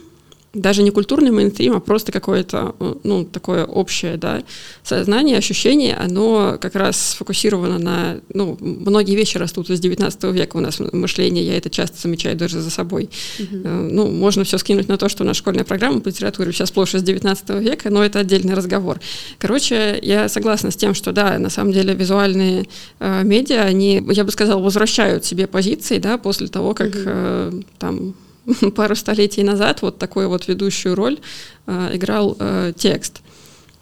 даже 0.55 0.83
не 0.83 0.91
культурный 0.91 1.31
мейнстрим, 1.31 1.75
а 1.75 1.81
просто 1.81 2.13
какое-то, 2.13 2.75
ну, 3.05 3.25
такое 3.25 3.65
общее, 3.65 4.17
да, 4.19 4.43
сознание, 4.83 5.39
ощущение, 5.39 5.97
оно 5.97 6.59
как 6.61 6.75
раз 6.75 7.13
сфокусировано 7.13 7.79
на, 7.79 8.21
ну, 8.35 8.59
многие 8.61 9.17
вещи 9.17 9.39
растут 9.39 9.71
из 9.71 9.81
19 9.81 10.25
века 10.25 10.57
у 10.57 10.61
нас 10.61 10.79
мышление, 10.79 11.45
я 11.45 11.57
это 11.57 11.71
часто 11.71 11.99
замечаю 11.99 12.37
даже 12.37 12.61
за 12.61 12.71
собой. 12.71 13.09
Uh-huh. 13.39 13.89
Ну, 13.91 14.11
можно 14.11 14.45
все 14.45 14.59
скинуть 14.59 14.89
на 14.89 14.99
то, 14.99 15.09
что 15.09 15.25
наша 15.25 15.39
школьная 15.39 15.65
программа 15.65 16.01
по 16.01 16.09
литературе 16.09 16.53
сейчас 16.53 16.69
сплошь 16.69 16.95
из 16.95 17.03
19 17.03 17.49
века, 17.61 17.91
но 17.91 18.05
это 18.05 18.19
отдельный 18.19 18.55
разговор. 18.55 19.01
Короче, 19.39 19.99
я 20.03 20.29
согласна 20.29 20.71
с 20.71 20.77
тем, 20.77 20.93
что, 20.95 21.13
да, 21.13 21.39
на 21.39 21.49
самом 21.49 21.73
деле 21.73 21.95
визуальные 21.95 22.67
э, 23.01 23.23
медиа, 23.25 23.63
они, 23.63 24.05
я 24.11 24.25
бы 24.25 24.31
сказала, 24.31 24.61
возвращают 24.61 25.25
себе 25.25 25.47
позиции, 25.47 25.99
да, 25.99 26.19
после 26.19 26.49
того, 26.49 26.75
как 26.75 26.95
uh-huh. 26.95 27.05
э, 27.07 27.63
там 27.79 28.15
пару 28.77 28.95
столетий 28.95 29.43
назад 29.43 29.83
вот 29.83 29.99
такую 29.99 30.29
вот 30.29 30.49
ведущую 30.49 30.95
роль 30.95 31.19
э, 31.67 31.91
играл 31.95 32.37
э, 32.39 32.73
текст. 32.77 33.23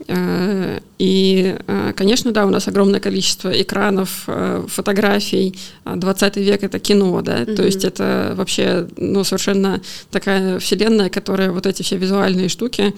Э, 0.08 0.80
и, 0.98 1.56
э, 1.66 1.92
конечно, 1.94 2.32
да, 2.32 2.46
у 2.46 2.50
нас 2.50 2.68
огромное 2.68 3.00
количество 3.00 3.50
экранов, 3.50 4.24
э, 4.26 4.64
фотографий. 4.68 5.56
20 5.84 6.36
век— 6.36 6.62
это 6.64 6.78
кино, 6.78 7.20
да, 7.22 7.42
mm-hmm. 7.42 7.54
то 7.56 7.64
есть 7.64 7.84
это 7.84 8.34
вообще, 8.36 8.88
ну, 8.96 9.24
совершенно 9.24 9.80
такая 10.10 10.58
вселенная, 10.58 11.10
которая 11.10 11.52
вот 11.52 11.66
эти 11.66 11.82
все 11.82 11.96
визуальные 11.96 12.48
штуки 12.48 12.94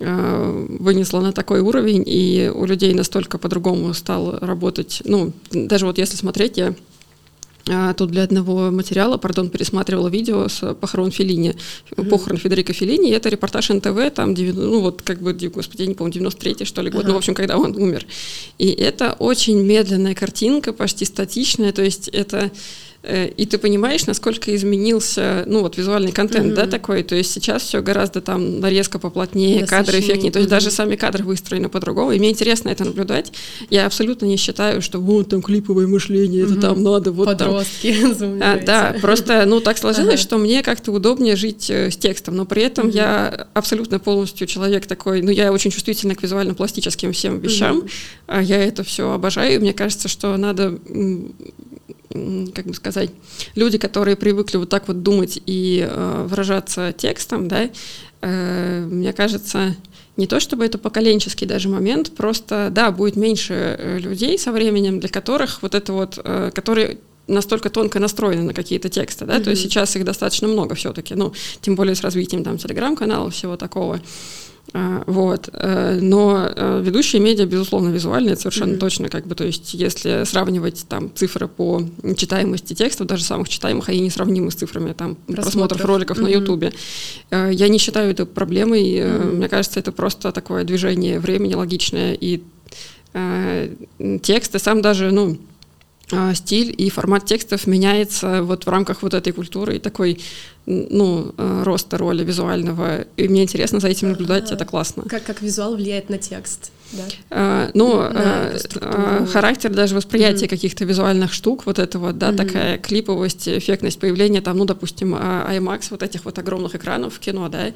вынесла 0.00 1.20
на 1.20 1.32
такой 1.32 1.60
уровень, 1.60 2.02
и 2.04 2.50
у 2.52 2.64
людей 2.64 2.92
настолько 2.94 3.38
по-другому 3.38 3.94
стал 3.94 4.40
работать. 4.40 5.00
Ну, 5.04 5.32
даже 5.52 5.86
вот 5.86 5.98
если 5.98 6.16
смотреть, 6.16 6.56
я 6.56 6.70
а, 6.70 6.74
тут 7.96 8.10
для 8.10 8.24
одного 8.24 8.70
материала, 8.70 9.16
пардон, 9.16 9.48
пересматривала 9.48 10.08
видео 10.08 10.48
с 10.48 10.74
похорон 10.74 11.10
Филини, 11.10 11.54
mm-hmm. 11.90 12.08
похорон 12.10 12.38
Федерико 12.38 12.72
Филини, 12.72 13.10
это 13.10 13.28
репортаж 13.28 13.70
НТВ, 13.70 14.14
там, 14.14 14.34
ну 14.34 14.80
вот 14.80 15.02
как 15.02 15.22
бы, 15.22 15.32
господи, 15.32 15.82
я 15.82 15.88
не 15.88 15.94
помню, 15.94 16.12
93-й 16.14 16.66
что 16.66 16.82
ли 16.82 16.90
год, 16.90 17.04
uh-huh. 17.04 17.08
ну 17.08 17.14
в 17.14 17.18
общем, 17.18 17.34
когда 17.34 17.56
он 17.56 17.76
умер. 17.76 18.06
И 18.58 18.68
это 18.68 19.16
очень 19.18 19.62
медленная 19.62 20.14
картинка, 20.14 20.72
почти 20.72 21.04
статичная, 21.04 21.72
то 21.72 21.82
есть 21.82 22.08
это 22.08 22.50
и 23.06 23.44
ты 23.46 23.58
понимаешь, 23.58 24.06
насколько 24.06 24.54
изменился, 24.54 25.44
ну 25.46 25.60
вот 25.60 25.76
визуальный 25.76 26.12
контент, 26.12 26.52
mm-hmm. 26.52 26.54
да, 26.54 26.66
такой, 26.66 27.02
то 27.02 27.14
есть 27.14 27.32
сейчас 27.32 27.62
все 27.62 27.82
гораздо 27.82 28.20
там 28.20 28.60
нарезка 28.60 28.98
поплотнее, 28.98 29.60
Насыщеннее. 29.60 29.84
кадры 29.84 30.00
эффектнее, 30.00 30.32
то 30.32 30.38
есть 30.38 30.48
mm-hmm. 30.48 30.50
даже 30.50 30.70
сами 30.70 30.96
кадры 30.96 31.24
выстроены 31.24 31.68
по-другому, 31.68 32.12
и 32.12 32.18
мне 32.18 32.30
интересно 32.30 32.70
это 32.70 32.84
наблюдать. 32.84 33.32
Я 33.68 33.86
абсолютно 33.86 34.26
не 34.26 34.36
считаю, 34.36 34.80
что 34.80 35.00
вот 35.00 35.28
там 35.28 35.42
клиповое 35.42 35.86
мышление, 35.86 36.44
mm-hmm. 36.44 36.52
это 36.52 36.60
там 36.60 36.82
надо 36.82 37.12
вот 37.12 37.26
Подростки, 37.26 37.94
там. 38.18 38.40
А, 38.42 38.58
да, 38.64 38.96
просто, 39.00 39.44
ну 39.46 39.60
так 39.60 39.78
сложилось, 39.78 40.20
что 40.20 40.38
мне 40.38 40.62
как-то 40.62 40.92
удобнее 40.92 41.36
жить 41.36 41.68
э, 41.70 41.90
с 41.90 41.96
текстом, 41.96 42.36
но 42.36 42.46
при 42.46 42.62
этом 42.62 42.88
я 42.88 43.48
абсолютно 43.54 43.98
полностью 43.98 44.46
человек 44.46 44.86
такой, 44.86 45.20
ну 45.20 45.30
я 45.30 45.52
очень 45.52 45.70
чувствительна 45.70 46.14
к 46.14 46.22
визуально-пластическим 46.22 47.12
всем 47.12 47.40
вещам, 47.40 47.84
я 48.28 48.62
это 48.64 48.82
все 48.82 49.12
обожаю, 49.12 49.60
мне 49.60 49.74
кажется, 49.74 50.08
что 50.08 50.36
надо 50.36 50.78
как 52.54 52.66
бы 52.66 52.74
сказать, 52.74 53.10
люди, 53.56 53.76
которые 53.76 54.16
привыкли 54.16 54.56
вот 54.56 54.68
так 54.68 54.86
вот 54.86 55.02
думать 55.02 55.40
и 55.46 55.86
э, 55.88 56.26
выражаться 56.28 56.92
текстом, 56.92 57.48
да, 57.48 57.70
э, 58.22 58.86
мне 58.88 59.12
кажется, 59.12 59.74
не 60.16 60.26
то 60.28 60.38
чтобы 60.38 60.64
это 60.64 60.78
поколенческий 60.78 61.46
даже 61.46 61.68
момент, 61.68 62.14
просто, 62.14 62.68
да, 62.70 62.92
будет 62.92 63.16
меньше 63.16 63.54
э, 63.54 63.98
людей 63.98 64.38
со 64.38 64.52
временем, 64.52 65.00
для 65.00 65.08
которых 65.08 65.60
вот 65.62 65.74
это 65.74 65.92
вот, 65.92 66.20
э, 66.22 66.52
которые 66.54 66.98
настолько 67.26 67.68
тонко 67.70 67.98
настроены 67.98 68.42
на 68.42 68.54
какие-то 68.54 68.88
тексты, 68.88 69.24
да, 69.24 69.38
mm-hmm. 69.38 69.44
то 69.44 69.50
есть 69.50 69.62
сейчас 69.62 69.96
их 69.96 70.04
достаточно 70.04 70.46
много 70.46 70.74
все-таки, 70.74 71.14
ну, 71.14 71.32
тем 71.62 71.74
более 71.74 71.94
с 71.94 72.02
развитием 72.02 72.44
там 72.44 72.58
телеграм-каналов, 72.58 73.34
всего 73.34 73.56
такого. 73.56 74.00
Вот. 74.72 75.50
Э, 75.52 75.98
но 76.00 76.48
э, 76.48 76.82
ведущие 76.82 77.20
медиа, 77.22 77.46
безусловно, 77.46 77.90
визуальные, 77.90 78.32
это 78.32 78.42
совершенно 78.42 78.72
mm-hmm. 78.72 78.78
точно, 78.78 79.08
как 79.08 79.26
бы, 79.26 79.34
то 79.34 79.44
есть, 79.44 79.72
если 79.74 80.24
сравнивать 80.24 80.86
там 80.88 81.14
цифры 81.14 81.46
по 81.46 81.82
читаемости 82.16 82.74
текстов, 82.74 83.06
даже 83.06 83.22
самых 83.22 83.48
читаемых, 83.48 83.88
они 83.88 84.00
несравнимы 84.00 84.50
с 84.50 84.54
цифрами 84.54 84.92
там 84.92 85.14
просмотров, 85.14 85.44
просмотров 85.44 85.84
роликов 85.84 86.18
mm-hmm. 86.18 86.22
на 86.22 86.28
Ютубе, 86.28 86.72
э, 87.30 87.50
я 87.52 87.68
не 87.68 87.78
считаю 87.78 88.10
это 88.10 88.26
проблемой. 88.26 88.82
Mm-hmm. 88.82 89.32
Мне 89.36 89.48
кажется, 89.48 89.78
это 89.78 89.92
просто 89.92 90.32
такое 90.32 90.64
движение 90.64 91.20
времени 91.20 91.54
логичное, 91.54 92.14
и 92.14 92.42
тексты 94.22 94.58
сам 94.58 94.82
даже, 94.82 95.12
ну, 95.12 95.38
стиль 96.34 96.74
и 96.76 96.90
формат 96.90 97.24
текстов 97.24 97.66
меняется 97.66 98.42
вот 98.42 98.66
в 98.66 98.68
рамках 98.68 99.02
вот 99.02 99.14
этой 99.14 99.32
культуры 99.32 99.76
и 99.76 99.78
такой 99.78 100.20
ну, 100.66 101.34
роста 101.36 101.98
роли 101.98 102.24
визуального. 102.24 103.02
И 103.16 103.28
мне 103.28 103.42
интересно 103.42 103.80
за 103.80 103.88
этим 103.88 104.10
наблюдать, 104.10 104.50
это 104.50 104.64
классно. 104.64 105.04
Как, 105.04 105.24
как 105.24 105.42
визуал 105.42 105.76
влияет 105.76 106.10
на 106.10 106.18
текст? 106.18 106.72
Да. 106.96 107.02
А, 107.30 107.70
ну, 107.74 107.98
а, 107.98 108.56
а, 108.80 109.26
характер 109.26 109.70
даже 109.70 109.94
восприятия 109.94 110.46
mm-hmm. 110.46 110.48
каких-то 110.48 110.84
визуальных 110.84 111.32
штук, 111.32 111.66
вот 111.66 111.78
это 111.78 111.98
вот, 111.98 112.18
да, 112.18 112.30
mm-hmm. 112.30 112.36
такая 112.36 112.78
клиповость, 112.78 113.48
эффектность 113.48 113.98
появления 113.98 114.40
там, 114.40 114.58
ну, 114.58 114.64
допустим, 114.64 115.14
IMAX, 115.14 115.88
вот 115.90 116.02
этих 116.02 116.24
вот 116.24 116.38
огромных 116.38 116.74
экранов 116.74 117.14
в 117.14 117.18
кино, 117.18 117.48
да, 117.48 117.68
uh-huh. 117.68 117.72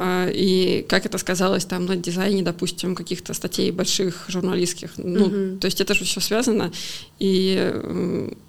а, 0.00 0.30
и 0.30 0.84
как 0.88 1.06
это 1.06 1.18
сказалось 1.18 1.64
там 1.64 1.86
на 1.86 1.96
дизайне, 1.96 2.42
допустим, 2.42 2.94
каких-то 2.94 3.34
статей 3.34 3.70
больших 3.70 4.26
журналистских, 4.28 4.90
ну, 4.96 5.26
mm-hmm. 5.26 5.58
то 5.58 5.66
есть 5.66 5.80
это 5.80 5.94
же 5.94 6.04
все 6.04 6.20
связано, 6.20 6.72
и 7.18 7.72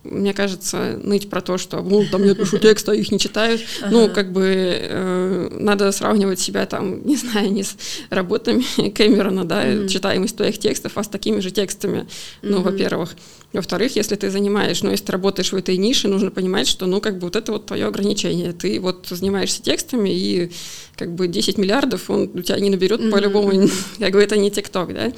мне 0.04 0.34
кажется, 0.34 1.00
ныть 1.02 1.30
про 1.30 1.42
то, 1.42 1.58
что, 1.58 1.82
ну, 1.82 2.06
там 2.12 2.24
я 2.24 2.36
пишу 2.36 2.58
текст, 2.58 2.90
а 2.90 2.96
их 2.96 3.12
не 3.12 3.20
читают, 3.20 3.62
uh-huh. 3.62 3.90
ну, 3.92 4.10
как 4.10 4.32
бы 4.32 4.44
э, 4.46 5.50
надо 5.60 5.92
сравнивать 5.92 6.40
себя 6.40 6.66
там, 6.66 7.02
не 7.06 7.16
знаю, 7.16 7.52
не 7.52 7.64
с 7.64 7.76
работами 8.10 8.90
Кэмерона, 8.90 9.46
да, 9.46 9.66
mm-hmm. 9.66 9.88
читать 9.88 10.09
читаемость 10.10 10.38
твоих 10.38 10.58
текстов, 10.58 10.98
а 10.98 11.04
с 11.04 11.08
такими 11.08 11.40
же 11.40 11.52
текстами, 11.52 12.08
ну, 12.42 12.58
mm-hmm. 12.58 12.64
во-первых. 12.64 13.16
Во-вторых, 13.54 13.96
если 13.96 14.16
ты 14.16 14.32
занимаешь, 14.32 14.82
ну, 14.82 14.90
если 14.90 15.06
ты 15.06 15.12
работаешь 15.12 15.52
в 15.52 15.56
этой 15.56 15.78
нише, 15.78 16.08
нужно 16.08 16.32
понимать, 16.32 16.68
что, 16.68 16.88
ну, 16.88 17.00
как 17.00 17.20
бы 17.20 17.28
вот 17.28 17.36
это 17.36 17.52
вот 17.52 17.68
твое 17.68 17.86
ограничение. 17.86 18.54
Ты 18.54 18.80
вот 18.80 19.08
занимаешься 19.10 19.62
текстами, 19.62 20.10
и 20.10 20.52
как 20.96 21.14
бы 21.14 21.28
10 21.28 21.58
миллиардов 21.58 22.10
он 22.10 22.32
у 22.34 22.42
тебя 22.42 22.60
не 22.60 22.70
наберет 22.70 23.02
mm-hmm. 23.02 23.12
по-любому. 23.12 23.52
Я 24.00 24.10
говорю, 24.10 24.26
это 24.26 24.38
не 24.38 24.50
ТикТок, 24.50 24.94
да? 24.94 25.12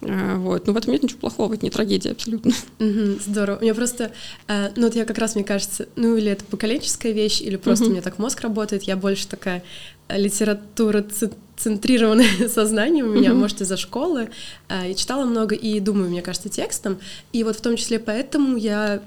А, 0.00 0.36
вот. 0.36 0.66
Но 0.66 0.72
в 0.72 0.76
этом 0.76 0.92
нет 0.92 1.02
ничего 1.02 1.20
плохого, 1.20 1.54
это 1.54 1.64
не 1.64 1.70
трагедия 1.70 2.12
абсолютно. 2.12 2.52
Угу, 2.80 3.20
здорово. 3.24 3.58
У 3.58 3.62
меня 3.62 3.74
просто, 3.74 4.12
э, 4.48 4.70
ну 4.76 4.84
вот 4.84 4.96
я 4.96 5.04
как 5.04 5.18
раз, 5.18 5.34
мне 5.34 5.44
кажется, 5.44 5.88
ну 5.96 6.16
или 6.16 6.30
это 6.30 6.44
поколенческая 6.44 7.12
вещь, 7.12 7.40
или 7.40 7.56
просто 7.56 7.84
угу. 7.84 7.90
у 7.90 7.92
меня 7.92 8.02
так 8.02 8.18
мозг 8.18 8.40
работает, 8.40 8.82
я 8.84 8.96
больше 8.96 9.28
такая 9.28 9.62
литература 10.08 11.02
центрированное 11.56 12.48
сознание 12.48 13.04
у 13.04 13.12
меня, 13.12 13.30
mm-hmm. 13.30 13.34
может, 13.34 13.60
из-за 13.60 13.76
школы. 13.76 14.30
А, 14.68 14.86
и 14.86 14.94
читала 14.94 15.24
много 15.24 15.54
и 15.54 15.80
думаю, 15.80 16.10
мне 16.10 16.22
кажется, 16.22 16.48
текстом. 16.48 16.98
И 17.32 17.44
вот 17.44 17.56
в 17.56 17.60
том 17.60 17.76
числе 17.76 17.98
поэтому 17.98 18.56
я 18.56 19.02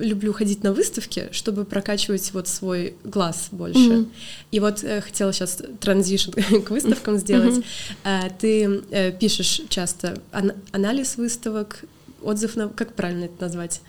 люблю 0.00 0.32
ходить 0.32 0.62
на 0.62 0.72
выставки, 0.72 1.28
чтобы 1.32 1.64
прокачивать 1.64 2.32
вот 2.32 2.48
свой 2.48 2.94
глаз 3.04 3.48
больше. 3.50 3.80
Mm-hmm. 3.80 4.08
И 4.52 4.60
вот 4.60 4.84
э, 4.84 5.00
хотела 5.00 5.32
сейчас 5.32 5.58
транзишн 5.80 6.30
к 6.66 6.70
выставкам 6.70 7.18
сделать. 7.18 7.56
Mm-hmm. 7.56 7.94
А, 8.04 8.28
ты 8.30 8.82
э, 8.90 9.12
пишешь 9.12 9.62
часто 9.68 10.18
ан- 10.32 10.54
анализ 10.72 11.16
выставок, 11.16 11.84
отзыв 12.22 12.56
на... 12.56 12.68
Как 12.68 12.94
правильно 12.94 13.24
это 13.24 13.34
назвать? 13.40 13.80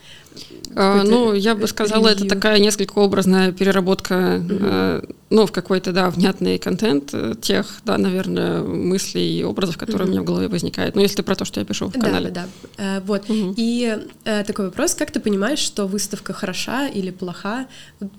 А, 0.75 1.03
ну, 1.03 1.34
я 1.34 1.56
бы 1.56 1.68
сказала, 1.68 2.10
ревью. 2.10 2.25
это 2.25 2.36
такая 2.36 2.60
несколько 2.60 3.00
образная 3.00 3.51
переработка, 3.51 4.13
mm-hmm. 4.13 5.15
Ну, 5.31 5.45
в 5.45 5.51
какой-то, 5.51 5.93
да, 5.93 6.09
внятный 6.09 6.59
контент 6.59 7.11
э, 7.13 7.35
тех, 7.41 7.81
да, 7.85 7.97
наверное, 7.97 8.61
мыслей 8.61 9.39
и 9.39 9.43
образов, 9.43 9.77
которые 9.77 10.05
mm-hmm. 10.05 10.09
у 10.09 10.11
меня 10.11 10.21
в 10.21 10.25
голове 10.25 10.47
возникают. 10.50 10.95
Ну, 10.95 11.01
если 11.01 11.21
про 11.21 11.35
то, 11.35 11.45
что 11.45 11.61
я 11.61 11.65
пишу 11.65 11.88
в 11.88 11.93
канале. 11.93 12.29
Да, 12.29 12.47
да, 12.77 12.83
да. 12.83 13.03
Вот. 13.07 13.29
Mm-hmm. 13.29 13.53
И 13.55 13.97
э, 14.25 14.43
такой 14.43 14.65
вопрос, 14.65 14.93
как 14.93 15.09
ты 15.09 15.21
понимаешь, 15.21 15.59
что 15.59 15.88
выставка 15.88 16.33
хороша 16.33 16.89
или 16.89 17.11
плоха? 17.11 17.67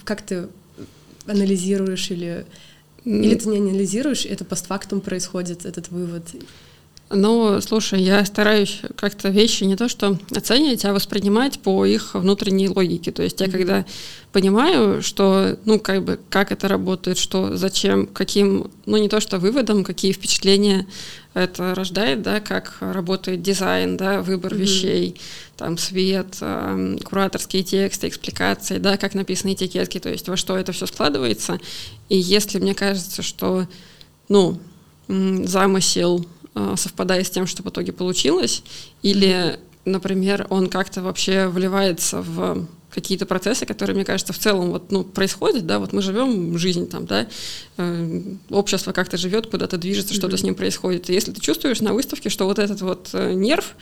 Как 0.04 0.22
ты 0.22 0.48
анализируешь 1.26 2.10
или... 2.10 2.46
Или 3.04 3.34
ты 3.34 3.48
не 3.48 3.58
анализируешь, 3.58 4.24
это 4.24 4.44
постфактум 4.44 5.00
происходит, 5.00 5.66
этот 5.66 5.90
вывод? 5.90 6.22
Ну, 7.14 7.60
слушай, 7.60 8.00
я 8.00 8.24
стараюсь 8.24 8.80
как-то 8.96 9.28
вещи 9.28 9.64
не 9.64 9.76
то 9.76 9.88
что 9.88 10.18
оценивать, 10.34 10.84
а 10.86 10.94
воспринимать 10.94 11.60
по 11.60 11.84
их 11.84 12.14
внутренней 12.14 12.68
логике. 12.68 13.12
То 13.12 13.22
есть 13.22 13.40
я 13.40 13.50
когда 13.50 13.84
понимаю, 14.32 15.02
что, 15.02 15.58
ну, 15.66 15.78
как 15.78 16.04
бы, 16.04 16.18
как 16.30 16.52
это 16.52 16.68
работает, 16.68 17.18
что, 17.18 17.54
зачем, 17.54 18.06
каким, 18.06 18.70
ну, 18.86 18.96
не 18.96 19.10
то 19.10 19.20
что 19.20 19.38
выводом, 19.38 19.84
какие 19.84 20.12
впечатления 20.12 20.86
это 21.34 21.74
рождает, 21.74 22.22
да, 22.22 22.40
как 22.40 22.78
работает 22.80 23.42
дизайн, 23.42 23.98
да, 23.98 24.22
выбор 24.22 24.54
mm-hmm. 24.54 24.58
вещей, 24.58 25.20
там, 25.58 25.76
свет, 25.76 26.38
э, 26.40 26.96
кураторские 27.04 27.62
тексты, 27.62 28.08
экспликации, 28.08 28.78
да, 28.78 28.96
как 28.96 29.14
написаны 29.14 29.52
этикетки, 29.52 30.00
то 30.00 30.08
есть 30.08 30.28
во 30.28 30.38
что 30.38 30.56
это 30.56 30.72
все 30.72 30.86
складывается. 30.86 31.58
И 32.08 32.16
если 32.16 32.58
мне 32.58 32.74
кажется, 32.74 33.20
что, 33.20 33.66
ну, 34.28 34.58
замысел 35.08 36.24
совпадая 36.76 37.24
с 37.24 37.30
тем, 37.30 37.46
что 37.46 37.62
в 37.62 37.68
итоге 37.68 37.92
получилось, 37.92 38.62
или, 39.02 39.58
например, 39.84 40.46
он 40.50 40.68
как-то 40.68 41.02
вообще 41.02 41.48
вливается 41.48 42.20
в 42.20 42.66
какие-то 42.92 43.26
процессы, 43.26 43.66
которые, 43.66 43.96
мне 43.96 44.04
кажется, 44.04 44.32
в 44.32 44.38
целом 44.38 44.70
вот, 44.70 44.92
ну, 44.92 45.02
происходят, 45.02 45.66
да, 45.66 45.78
вот 45.78 45.92
мы 45.92 46.02
живем 46.02 46.58
жизнь 46.58 46.88
там, 46.88 47.06
да, 47.06 47.26
э, 47.78 48.20
общество 48.50 48.92
как-то 48.92 49.16
живет, 49.16 49.46
куда-то 49.46 49.78
движется, 49.78 50.12
mm-hmm. 50.12 50.18
что-то 50.18 50.36
с 50.36 50.42
ним 50.42 50.54
происходит. 50.54 51.08
И 51.08 51.14
если 51.14 51.32
ты 51.32 51.40
чувствуешь 51.40 51.80
на 51.80 51.94
выставке, 51.94 52.28
что 52.28 52.44
вот 52.44 52.58
этот 52.58 52.82
вот 52.82 53.10
э, 53.14 53.32
нерв, 53.32 53.74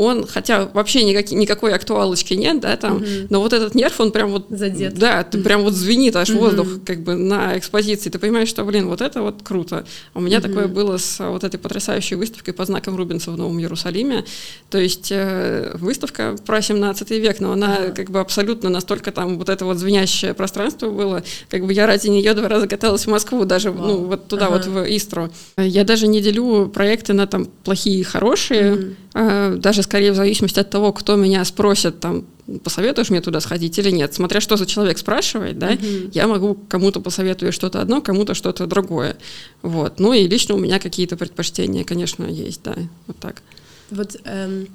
он, 0.00 0.26
хотя 0.26 0.64
вообще 0.72 1.04
никак, 1.04 1.30
никакой 1.30 1.74
актуалочки 1.74 2.32
нет, 2.32 2.58
да, 2.60 2.74
там, 2.78 2.96
угу. 2.96 3.06
но 3.28 3.40
вот 3.40 3.52
этот 3.52 3.74
нерв, 3.74 4.00
он 4.00 4.12
прям 4.12 4.30
вот... 4.30 4.46
Задет. 4.48 4.94
Да, 4.94 5.22
ты 5.24 5.42
прям 5.42 5.62
вот 5.62 5.74
звенит 5.74 6.16
аж 6.16 6.30
угу. 6.30 6.38
воздух 6.38 6.68
как 6.86 7.02
бы 7.02 7.16
на 7.16 7.58
экспозиции, 7.58 8.08
ты 8.08 8.18
понимаешь, 8.18 8.48
что, 8.48 8.64
блин, 8.64 8.88
вот 8.88 9.02
это 9.02 9.20
вот 9.20 9.42
круто. 9.42 9.84
У 10.14 10.20
меня 10.22 10.38
угу. 10.38 10.48
такое 10.48 10.68
было 10.68 10.96
с 10.96 11.20
вот 11.20 11.44
этой 11.44 11.58
потрясающей 11.58 12.16
выставкой 12.16 12.54
по 12.54 12.64
знакам 12.64 12.96
Рубинса 12.96 13.30
в 13.30 13.36
Новом 13.36 13.58
Иерусалиме, 13.58 14.24
то 14.70 14.78
есть 14.78 15.12
э, 15.12 15.72
выставка 15.74 16.34
про 16.46 16.62
17 16.62 17.10
век, 17.10 17.40
но 17.40 17.52
она 17.52 17.76
ага. 17.76 17.92
как 17.92 18.10
бы 18.10 18.20
абсолютно 18.20 18.70
настолько 18.70 19.12
там 19.12 19.38
вот 19.38 19.50
это 19.50 19.66
вот 19.66 19.76
звенящее 19.76 20.32
пространство 20.32 20.88
было, 20.88 21.22
как 21.50 21.66
бы 21.66 21.74
я 21.74 21.86
ради 21.86 22.08
нее 22.08 22.32
два 22.32 22.48
раза 22.48 22.66
каталась 22.66 23.04
в 23.04 23.10
Москву, 23.10 23.44
даже, 23.44 23.70
Вау. 23.70 23.86
ну, 23.86 23.96
вот 24.06 24.28
туда 24.28 24.46
ага. 24.46 24.54
вот 24.54 24.66
в 24.66 24.96
Истру. 24.96 25.28
Я 25.58 25.84
даже 25.84 26.06
не 26.06 26.22
делю 26.22 26.68
проекты 26.68 27.12
на 27.12 27.26
там 27.26 27.44
плохие 27.64 28.00
и 28.00 28.02
хорошие, 28.02 28.72
угу. 28.72 28.94
Э, 29.14 29.56
даже 29.56 29.82
скорее 29.82 30.12
в 30.12 30.16
зависимости 30.16 30.60
от 30.60 30.70
того, 30.70 30.92
кто 30.92 31.16
меня 31.16 31.44
спросит, 31.44 32.00
там, 32.00 32.24
посоветуешь 32.64 33.10
мне 33.10 33.20
туда 33.20 33.40
сходить 33.40 33.78
или 33.78 33.90
нет. 33.90 34.14
Смотря 34.14 34.40
что 34.40 34.56
за 34.56 34.66
человек 34.66 34.98
спрашивает, 34.98 35.58
да, 35.58 35.74
mm-hmm. 35.74 36.10
я 36.14 36.26
могу 36.26 36.54
кому-то 36.68 37.00
посоветовать 37.00 37.54
что-то 37.54 37.80
одно, 37.80 38.00
кому-то 38.00 38.34
что-то 38.34 38.66
другое. 38.66 39.16
Вот. 39.62 40.00
Ну 40.00 40.12
и 40.12 40.26
лично 40.26 40.54
у 40.54 40.58
меня 40.58 40.78
какие-то 40.78 41.16
предпочтения, 41.16 41.84
конечно, 41.84 42.24
есть, 42.24 42.62
да, 42.62 42.74
вот 43.06 43.18
так. 43.18 43.42
Вот 43.90 44.16
эм, 44.24 44.68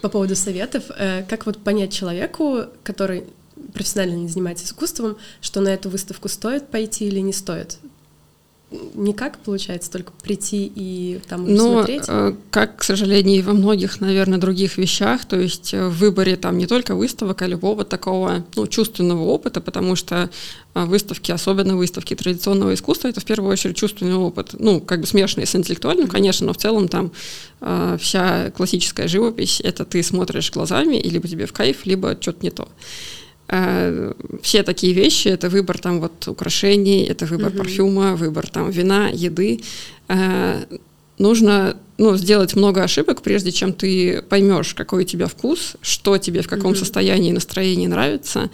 по 0.00 0.08
поводу 0.08 0.36
советов, 0.36 0.84
э, 0.96 1.24
как 1.28 1.46
вот 1.46 1.58
понять 1.58 1.92
человеку, 1.92 2.64
который 2.82 3.24
профессионально 3.72 4.16
не 4.16 4.28
занимается 4.28 4.64
искусством, 4.64 5.16
что 5.40 5.60
на 5.60 5.68
эту 5.68 5.88
выставку 5.90 6.28
стоит 6.28 6.68
пойти 6.68 7.06
или 7.06 7.20
не 7.20 7.32
стоит? 7.32 7.78
Никак 8.94 9.38
получается 9.38 9.90
только 9.90 10.12
прийти 10.22 10.70
и 10.74 11.20
там 11.28 11.46
ну, 11.46 11.72
смотреть? 11.72 12.04
Э, 12.08 12.34
как, 12.50 12.76
к 12.78 12.82
сожалению, 12.82 13.38
и 13.38 13.42
во 13.42 13.52
многих, 13.52 14.00
наверное, 14.00 14.38
других 14.38 14.78
вещах, 14.78 15.24
то 15.24 15.38
есть 15.38 15.74
э, 15.74 15.88
в 15.88 15.98
выборе 15.98 16.36
там 16.36 16.58
не 16.58 16.66
только 16.66 16.94
выставок, 16.94 17.42
а 17.42 17.46
любого 17.46 17.84
такого 17.84 18.44
ну, 18.56 18.66
чувственного 18.66 19.24
опыта, 19.24 19.60
потому 19.60 19.96
что 19.96 20.30
э, 20.74 20.84
выставки, 20.84 21.32
особенно 21.32 21.76
выставки 21.76 22.14
традиционного 22.14 22.74
искусства, 22.74 23.08
это 23.08 23.20
в 23.20 23.24
первую 23.24 23.52
очередь 23.52 23.76
чувственный 23.76 24.14
опыт, 24.14 24.54
ну, 24.58 24.80
как 24.80 25.00
бы 25.00 25.06
смешанный 25.06 25.46
с 25.46 25.54
интеллектуальным, 25.54 26.08
конечно, 26.08 26.46
но 26.46 26.52
в 26.52 26.58
целом 26.58 26.88
там 26.88 27.12
вся 27.98 28.50
классическая 28.50 29.06
живопись, 29.06 29.60
это 29.62 29.84
ты 29.84 30.02
смотришь 30.02 30.50
глазами, 30.50 30.96
и 30.96 31.08
либо 31.08 31.28
тебе 31.28 31.46
в 31.46 31.52
кайф, 31.52 31.86
либо 31.86 32.16
что-то 32.20 32.38
не 32.42 32.50
то. 32.50 32.68
Э, 33.54 34.12
все 34.40 34.62
такие 34.62 34.94
вещи, 34.94 35.28
это 35.28 35.50
выбор 35.50 35.78
там 35.78 36.00
вот 36.00 36.26
украшений, 36.26 37.04
это 37.04 37.26
выбор 37.26 37.52
mm-hmm. 37.52 37.58
парфюма, 37.58 38.16
выбор 38.16 38.48
там 38.48 38.70
вина, 38.70 39.10
еды. 39.12 39.60
Э, 40.08 40.64
нужно 41.18 41.76
ну, 41.98 42.16
сделать 42.16 42.56
много 42.56 42.82
ошибок, 42.82 43.20
прежде 43.20 43.52
чем 43.52 43.74
ты 43.74 44.22
поймешь, 44.22 44.72
какой 44.72 45.02
у 45.02 45.06
тебя 45.06 45.26
вкус, 45.26 45.76
что 45.82 46.16
тебе 46.16 46.40
в 46.40 46.48
каком 46.48 46.72
mm-hmm. 46.72 46.78
состоянии 46.78 47.28
и 47.28 47.34
настроении 47.34 47.86
нравится, 47.86 48.48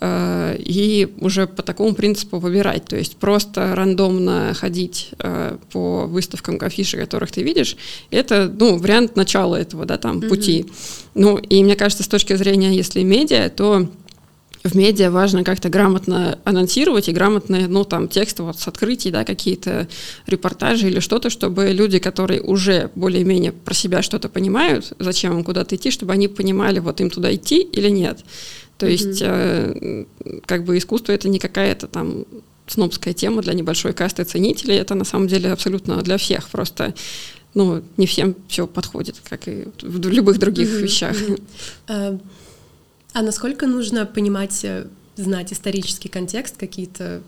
э, 0.00 0.56
и 0.58 1.14
уже 1.20 1.46
по 1.46 1.62
такому 1.62 1.94
принципу 1.94 2.40
выбирать. 2.40 2.86
То 2.86 2.96
есть 2.96 3.18
просто 3.18 3.76
рандомно 3.76 4.54
ходить 4.54 5.10
по 5.72 6.06
выставкам 6.06 6.58
афиши, 6.60 6.96
которых 6.96 7.30
ты 7.30 7.44
видишь, 7.44 7.76
это 8.10 8.52
ну, 8.58 8.76
вариант 8.76 9.14
начала 9.14 9.54
этого 9.54 9.84
да, 9.84 9.98
там, 9.98 10.18
mm-hmm. 10.18 10.28
пути. 10.28 10.66
Ну, 11.14 11.36
и 11.36 11.62
мне 11.62 11.76
кажется, 11.76 12.02
с 12.02 12.08
точки 12.08 12.34
зрения, 12.34 12.74
если 12.74 13.04
медиа, 13.04 13.48
то 13.48 13.88
в 14.64 14.76
медиа 14.76 15.10
важно 15.10 15.42
как-то 15.44 15.68
грамотно 15.68 16.38
анонсировать 16.44 17.08
и 17.08 17.12
грамотно, 17.12 17.66
ну, 17.68 17.84
там, 17.84 18.08
тексты 18.08 18.42
вот 18.42 18.60
с 18.60 18.68
открытий, 18.68 19.10
да, 19.10 19.24
какие-то 19.24 19.88
репортажи 20.26 20.88
или 20.88 21.00
что-то, 21.00 21.30
чтобы 21.30 21.70
люди, 21.70 21.98
которые 21.98 22.40
уже 22.40 22.90
более-менее 22.94 23.52
про 23.52 23.74
себя 23.74 24.02
что-то 24.02 24.28
понимают, 24.28 24.92
зачем 24.98 25.36
им 25.36 25.44
куда-то 25.44 25.74
идти, 25.74 25.90
чтобы 25.90 26.12
они 26.12 26.28
понимали, 26.28 26.78
вот 26.78 27.00
им 27.00 27.10
туда 27.10 27.34
идти 27.34 27.60
или 27.60 27.88
нет. 27.88 28.24
То 28.78 28.86
mm-hmm. 28.86 28.90
есть, 28.90 29.22
э, 29.22 30.04
как 30.46 30.64
бы 30.64 30.78
искусство 30.78 31.12
это 31.12 31.28
не 31.28 31.38
какая-то 31.38 31.88
там 31.88 32.24
снобская 32.66 33.14
тема 33.14 33.42
для 33.42 33.54
небольшой 33.54 33.92
касты 33.92 34.24
ценителей, 34.24 34.76
это 34.76 34.94
на 34.94 35.04
самом 35.04 35.26
деле 35.26 35.50
абсолютно 35.50 36.02
для 36.02 36.16
всех, 36.16 36.48
просто 36.48 36.94
ну, 37.54 37.82
не 37.96 38.06
всем 38.06 38.34
все 38.48 38.66
подходит, 38.66 39.16
как 39.28 39.46
и 39.46 39.66
в 39.82 40.08
любых 40.08 40.38
других 40.38 40.68
mm-hmm. 40.68 40.82
вещах. 40.82 41.16
Mm-hmm. 41.88 42.20
А 43.12 43.22
насколько 43.22 43.66
нужно 43.66 44.06
понимать, 44.06 44.64
э, 44.64 44.86
знать 45.16 45.52
исторический 45.52 46.08
контекст, 46.08 46.56
какие-то, 46.56 47.22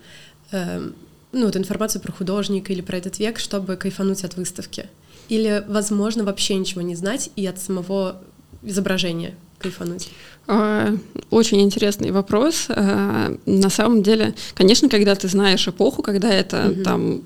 э, 0.50 0.90
ну, 1.32 1.46
вот 1.46 1.56
информацию 1.56 2.00
про 2.00 2.12
художника 2.12 2.72
или 2.72 2.80
про 2.80 2.98
этот 2.98 3.18
век, 3.18 3.38
чтобы 3.38 3.76
кайфануть 3.76 4.24
от 4.24 4.36
выставки? 4.36 4.88
Или, 5.28 5.64
возможно, 5.68 6.24
вообще 6.24 6.56
ничего 6.56 6.82
не 6.82 6.94
знать 6.94 7.30
и 7.36 7.46
от 7.46 7.58
самого 7.58 8.22
изображения 8.62 9.34
кайфануть? 9.58 10.10
А, 10.46 10.94
очень 11.30 11.60
интересный 11.60 12.10
вопрос. 12.10 12.66
А, 12.68 13.36
на 13.46 13.70
самом 13.70 14.02
деле, 14.02 14.34
конечно, 14.54 14.88
когда 14.88 15.14
ты 15.14 15.28
знаешь 15.28 15.66
эпоху, 15.68 16.02
когда 16.02 16.32
это 16.32 16.70
угу. 16.70 16.82
там 16.82 17.22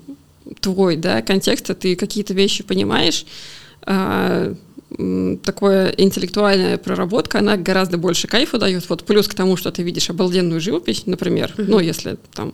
твой 0.61 0.95
да, 0.95 1.21
контекст, 1.21 1.69
а 1.69 1.75
ты 1.75 1.95
какие-то 1.95 2.33
вещи 2.33 2.63
понимаешь, 2.63 3.25
такое 5.43 5.93
интеллектуальная 5.97 6.77
проработка, 6.77 7.39
она 7.39 7.57
гораздо 7.57 7.97
больше 7.97 8.27
кайфа 8.27 8.57
дает. 8.57 8.89
Вот 8.89 9.03
плюс 9.03 9.27
к 9.27 9.35
тому, 9.35 9.55
что 9.55 9.71
ты 9.71 9.83
видишь 9.83 10.09
обалденную 10.09 10.59
живопись, 10.59 11.05
например, 11.05 11.53
mm-hmm. 11.55 11.65
ну, 11.67 11.79
если 11.79 12.17
там 12.33 12.53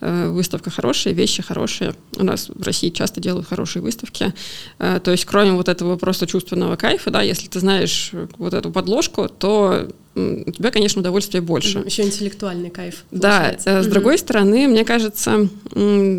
э, 0.00 0.28
выставка 0.28 0.70
хорошая, 0.70 1.14
вещи 1.14 1.42
хорошие. 1.42 1.94
У 2.16 2.24
нас 2.24 2.50
в 2.50 2.62
России 2.62 2.90
часто 2.90 3.20
делают 3.20 3.48
хорошие 3.48 3.82
выставки. 3.82 4.34
Э, 4.78 5.00
то 5.02 5.10
есть, 5.10 5.24
кроме 5.24 5.52
вот 5.52 5.68
этого 5.70 5.96
просто 5.96 6.26
чувственного 6.26 6.76
кайфа, 6.76 7.10
да, 7.10 7.22
если 7.22 7.48
ты 7.48 7.58
знаешь 7.58 8.10
вот 8.36 8.52
эту 8.52 8.70
подложку, 8.70 9.28
то 9.28 9.88
у 10.14 10.50
тебя, 10.50 10.70
конечно, 10.70 11.00
удовольствие 11.00 11.42
больше. 11.42 11.82
Еще 11.84 12.02
интеллектуальный 12.02 12.70
кайф. 12.70 13.04
Получается. 13.10 13.64
Да, 13.64 13.82
с 13.82 13.86
другой 13.86 14.18
стороны, 14.18 14.66
мне 14.66 14.84
кажется, 14.84 15.48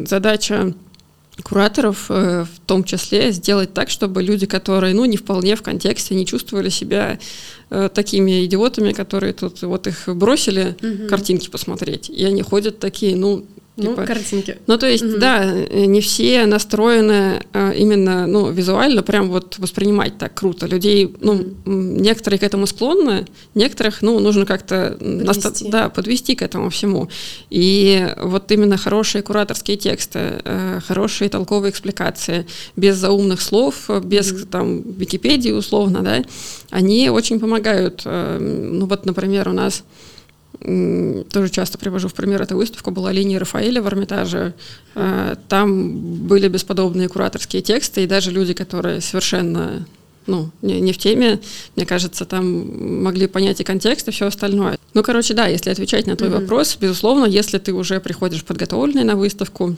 задача 0.06 0.74
кураторов 1.44 2.08
э, 2.10 2.46
в 2.46 2.60
том 2.66 2.84
числе 2.84 3.32
сделать 3.32 3.74
так, 3.74 3.90
чтобы 3.90 4.24
люди, 4.24 4.46
которые, 4.46 4.94
ну, 4.94 5.06
не 5.06 5.18
вполне 5.18 5.56
в 5.56 5.62
контексте, 5.62 6.16
не 6.16 6.26
чувствовали 6.26 6.70
себя 6.70 7.20
э, 7.70 7.90
такими 7.94 8.46
идиотами, 8.46 8.92
которые 8.92 9.34
тут 9.34 9.62
вот 9.62 9.88
их 9.88 10.08
бросили 10.08 10.76
угу. 10.82 11.08
картинки 11.08 11.50
посмотреть, 11.50 12.10
и 12.10 12.26
они 12.26 12.42
ходят 12.42 12.80
такие, 12.80 13.16
ну, 13.16 13.46
ну, 13.78 13.92
типа, 13.92 14.06
картинки. 14.06 14.58
Ну, 14.66 14.78
то 14.78 14.88
есть, 14.88 15.04
угу. 15.04 15.18
да, 15.18 15.46
не 15.46 16.02
все 16.02 16.48
настроены 16.48 17.46
а, 17.54 17.72
именно, 17.72 18.26
ну, 18.26 18.50
визуально 18.50 19.04
прям 19.04 19.30
вот 19.30 19.60
воспринимать 19.60 20.18
так 20.18 20.34
круто. 20.34 20.66
Людей, 20.66 21.16
ну, 21.22 21.34
угу. 21.34 21.52
некоторые 21.66 22.40
к 22.40 22.44
этому 22.44 22.66
склонны, 22.66 23.28
некоторых, 23.54 24.02
ну, 24.02 24.20
нужно 24.20 24.48
как-то 24.48 24.98
наста- 25.00 25.70
да, 25.70 25.90
подвести 25.90 26.36
к 26.36 26.42
этому 26.42 26.72
всему. 26.72 27.08
И 27.52 28.08
вот 28.18 28.52
именно 28.52 28.78
хорошие 28.78 29.22
кураторские 29.22 29.78
тексты, 29.78 30.42
э, 30.44 30.80
хорошие 30.88 31.30
толковые 31.30 31.70
экспликации, 31.70 32.48
без 32.76 32.98
заумных 32.98 33.42
слов, 33.42 33.90
без 34.04 34.32
угу. 34.32 34.46
там 34.48 34.82
Википедии 34.82 35.52
условно, 35.52 36.02
да, 36.02 36.24
они 36.72 37.10
очень 37.10 37.40
помогают. 37.40 38.02
Э, 38.06 38.40
ну, 38.40 38.88
вот, 38.88 39.06
например, 39.06 39.50
у 39.50 39.54
нас 39.54 39.84
тоже 40.60 41.50
часто 41.50 41.78
привожу 41.78 42.08
в 42.08 42.14
пример, 42.14 42.42
эта 42.42 42.56
выставка 42.56 42.92
была 42.92 43.12
линия 43.12 43.40
Рафаэля 43.40 43.82
в 43.82 43.88
Эрмитаже. 43.88 44.54
А, 44.96 45.38
там 45.48 45.98
были 46.28 46.48
бесподобные 46.48 47.10
кураторские 47.10 47.62
тексты, 47.62 48.04
и 48.04 48.08
даже 48.08 48.32
люди, 48.32 48.54
которые 48.54 49.02
совершенно 49.02 49.86
ну, 50.26 50.52
не, 50.62 50.82
не 50.82 50.92
в 50.92 50.98
теме, 50.98 51.40
мне 51.76 51.86
кажется, 51.86 52.26
там 52.26 53.04
могли 53.04 53.28
понять 53.28 53.62
и 53.62 53.64
контекст, 53.64 54.08
и 54.08 54.12
все 54.12 54.28
остальное. 54.28 54.78
Ну, 54.94 55.04
короче, 55.04 55.34
да, 55.34 55.48
если 55.48 55.70
отвечать 55.70 56.06
на 56.06 56.16
твой 56.16 56.30
mm-hmm. 56.30 56.42
вопрос, 56.42 56.78
безусловно, 56.80 57.26
если 57.26 57.58
ты 57.58 57.74
уже 57.74 58.00
приходишь 58.00 58.44
подготовленный 58.44 59.04
на 59.04 59.16
выставку, 59.16 59.76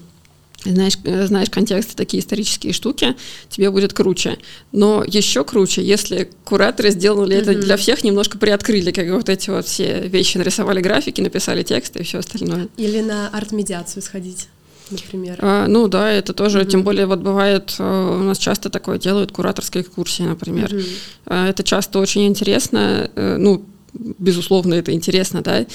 знаешь, 0.66 0.98
э, 1.04 1.26
знаешь 1.28 1.50
контексты, 1.50 1.96
такие 1.96 2.22
исторические 2.22 2.74
штуки, 2.74 3.16
тебе 3.50 3.72
будет 3.72 3.94
круче. 3.94 4.38
Но 4.72 5.04
еще 5.06 5.44
круче, 5.44 5.82
если 5.84 6.30
кураторы 6.44 6.92
сделали 6.92 7.38
mm-hmm. 7.38 7.42
это 7.42 7.54
для 7.56 7.78
всех, 7.78 8.04
немножко 8.04 8.38
приоткрыли, 8.38 8.92
как 8.92 9.10
вот 9.10 9.30
эти 9.30 9.50
вот 9.50 9.66
все 9.66 10.08
вещи, 10.08 10.38
нарисовали 10.38 10.82
графики, 10.82 11.22
написали 11.22 11.64
тексты 11.64 12.00
и 12.00 12.04
все 12.04 12.20
остальное. 12.20 12.68
Или 12.78 13.02
на 13.02 13.30
арт-медиацию 13.30 14.02
сходить 14.02 14.48
например. 14.92 15.38
А, 15.40 15.68
ну 15.68 15.88
да, 15.88 16.12
это 16.12 16.34
тоже, 16.34 16.62
mm-hmm. 16.62 16.66
тем 16.66 16.84
более 16.84 17.06
вот 17.06 17.20
бывает, 17.20 17.76
э, 17.78 17.84
у 17.84 18.24
нас 18.24 18.40
часто 18.40 18.72
такое 18.72 18.98
делают, 18.98 19.32
кураторские 19.32 19.84
экскурсии, 19.84 20.24
например. 20.24 20.74
Mm-hmm. 20.74 21.50
Это 21.50 21.64
часто 21.64 22.00
очень 22.00 22.26
интересно, 22.26 23.08
э, 23.16 23.38
ну, 23.38 23.64
безусловно, 23.94 24.74
это 24.74 24.92
интересно, 24.92 25.42
да, 25.42 25.66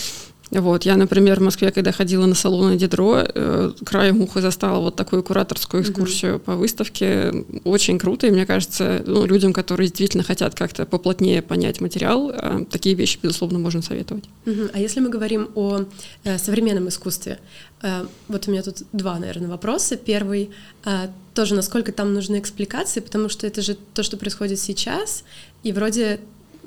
Вот, 0.50 0.85
я, 0.85 0.96
например, 0.96 1.40
в 1.40 1.42
Москве, 1.42 1.70
когда 1.70 1.90
ходила 1.90 2.26
на 2.26 2.35
салоны 2.35 2.76
Дидро, 2.76 3.24
э, 3.26 3.72
краем 3.85 4.20
уха 4.20 4.40
застала 4.40 4.80
вот 4.80 4.94
такую 4.94 5.22
кураторскую 5.22 5.83
экскурсию 5.83 6.35
mm-hmm. 6.35 6.38
по 6.38 6.54
выставке. 6.54 7.33
Очень 7.64 7.98
круто, 7.98 8.26
и 8.26 8.30
мне 8.30 8.46
кажется, 8.46 9.02
ну, 9.07 9.24
людям, 9.26 9.52
которые 9.52 9.88
действительно 9.88 10.22
хотят 10.22 10.54
как-то 10.54 10.85
поплотнее 10.85 11.42
понять 11.42 11.80
материал, 11.80 12.30
э, 12.30 12.64
такие 12.70 12.94
вещи, 12.94 13.18
безусловно, 13.22 13.59
можно 13.59 13.83
советовать. 13.83 14.24
Mm-hmm. 14.44 14.70
А 14.74 14.78
если 14.78 15.00
мы 15.00 15.09
говорим 15.09 15.48
о 15.54 15.87
э, 16.24 16.38
современном 16.38 16.88
искусстве, 16.88 17.38
э, 17.83 18.07
вот 18.28 18.46
у 18.46 18.50
меня 18.50 18.62
тут 18.62 18.83
два, 18.92 19.18
наверное, 19.18 19.48
вопроса. 19.48 19.96
Первый, 19.96 20.50
э, 20.85 21.09
тоже 21.33 21.54
насколько 21.54 21.90
там 21.90 22.12
нужны 22.12 22.38
экспликации, 22.38 23.00
потому 23.00 23.28
что 23.28 23.46
это 23.46 23.62
же 23.62 23.76
то, 23.94 24.02
что 24.02 24.16
происходит 24.16 24.61
сейчас, 24.61 25.24
и 25.62 25.72
вроде 25.72 26.20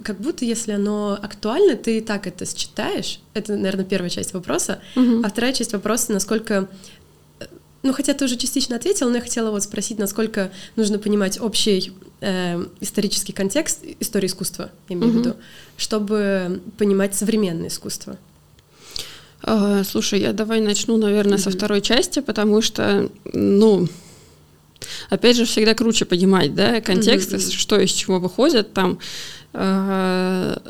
как 0.04 0.20
будто 0.20 0.46
если 0.46 0.72
оно 0.72 1.18
актуально, 1.22 1.76
ты 1.76 1.98
и 1.98 2.02
так 2.02 2.28
это 2.28 2.46
считаешь. 2.46 3.20
Это, 3.34 3.56
наверное, 3.56 3.86
первая 3.86 4.10
часть 4.10 4.34
вопроса. 4.34 4.80
Угу. 4.96 5.22
А 5.24 5.30
вторая 5.30 5.54
часть 5.54 5.74
вопроса, 5.74 6.12
насколько 6.12 6.68
э, 7.40 7.46
ну, 7.84 7.94
хотя 7.94 8.14
ты 8.14 8.26
уже 8.26 8.38
частично 8.38 8.76
ответил, 8.76 9.10
но 9.10 9.16
я 9.16 9.22
хотела 9.22 9.52
вот 9.52 9.64
спросить, 9.64 9.98
насколько 9.98 10.52
нужно 10.76 11.00
понимать 11.00 11.40
общий 11.40 11.94
э, 12.22 12.64
исторический 12.80 13.34
контекст 13.34 13.84
истории 14.00 14.28
искусства, 14.28 14.72
я 14.90 14.96
имею 14.96 15.10
угу. 15.10 15.18
в 15.18 15.22
виду, 15.22 15.36
чтобы 15.78 16.62
понимать 16.78 17.16
современное 17.16 17.70
искусство. 17.70 18.18
А, 19.44 19.84
слушай, 19.84 20.20
я 20.20 20.34
давай 20.34 20.62
начну, 20.62 20.98
наверное, 20.98 21.36
угу. 21.36 21.44
со 21.44 21.52
второй 21.52 21.82
части, 21.82 22.20
потому 22.20 22.62
что, 22.62 23.10
ну, 23.34 23.88
опять 25.10 25.38
же, 25.38 25.46
всегда 25.46 25.74
круче 25.74 26.06
понимать, 26.06 26.56
да, 26.56 26.82
контекст, 26.82 27.34
угу. 27.34 27.40
что 27.40 27.80
из 27.80 27.92
чего 27.92 28.20
выходит, 28.20 28.74
там, 28.74 29.00
Э, 29.47 29.47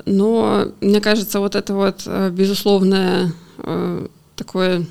но 0.06 0.72
мне 0.80 1.02
кажется, 1.02 1.42
вот 1.42 1.56
это 1.56 1.74
вот 1.74 2.04
э, 2.06 2.30
безусловное 2.30 3.34
э, 3.60 4.08
такое 4.36 4.86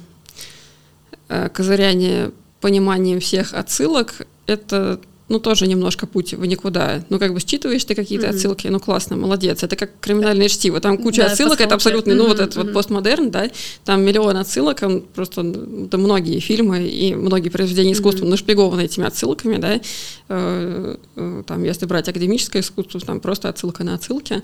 козыряние 1.53 2.31
пониманием 2.61 3.19
всех 3.21 3.53
отсылок, 3.55 4.27
это 4.47 5.01
ну, 5.29 5.41
тоже 5.41 5.67
немножко 5.67 6.07
путь 6.07 6.35
в 6.35 6.47
никуда. 6.47 7.03
Ну, 7.09 7.19
как 7.19 7.35
бы 7.35 7.41
считываешь 7.41 7.85
ты 7.85 7.97
какие-то 7.97 8.27
mm-hmm. 8.27 8.31
отсылки, 8.31 8.69
ну, 8.69 8.79
классно, 8.79 9.17
молодец. 9.17 9.63
Это 9.63 9.75
как 9.75 9.91
криминальное 10.01 10.49
чтиво. 10.49 10.81
Там 10.81 10.99
куча 10.99 11.23
да, 11.23 11.33
отсылок, 11.33 11.61
это 11.61 11.75
абсолютно, 11.75 12.13
mm-hmm. 12.13 12.17
ну, 12.17 12.29
вот 12.29 12.39
этот 12.39 12.57
mm-hmm. 12.57 12.65
вот 12.65 12.73
постмодерн, 12.73 13.31
да, 13.31 13.51
там 13.85 14.03
миллион 14.03 14.37
отсылок, 14.37 14.83
он 14.83 15.03
просто, 15.03 15.41
это 15.87 15.99
многие 15.99 16.39
фильмы 16.39 16.87
и 16.87 17.15
многие 17.15 17.49
произведения 17.49 17.93
искусства 17.93 18.25
mm-hmm. 18.25 18.31
нашпигованы 18.31 18.83
этими 18.83 19.07
отсылками, 19.07 19.57
да. 19.57 19.81
Э, 20.29 20.97
э, 21.17 21.43
там, 21.45 21.65
если 21.65 21.87
брать 21.87 22.09
академическое 22.09 22.63
искусство, 22.63 23.01
там 23.01 23.19
просто 23.21 23.49
отсылка 23.49 23.83
на 23.83 23.95
отсылки. 23.95 24.43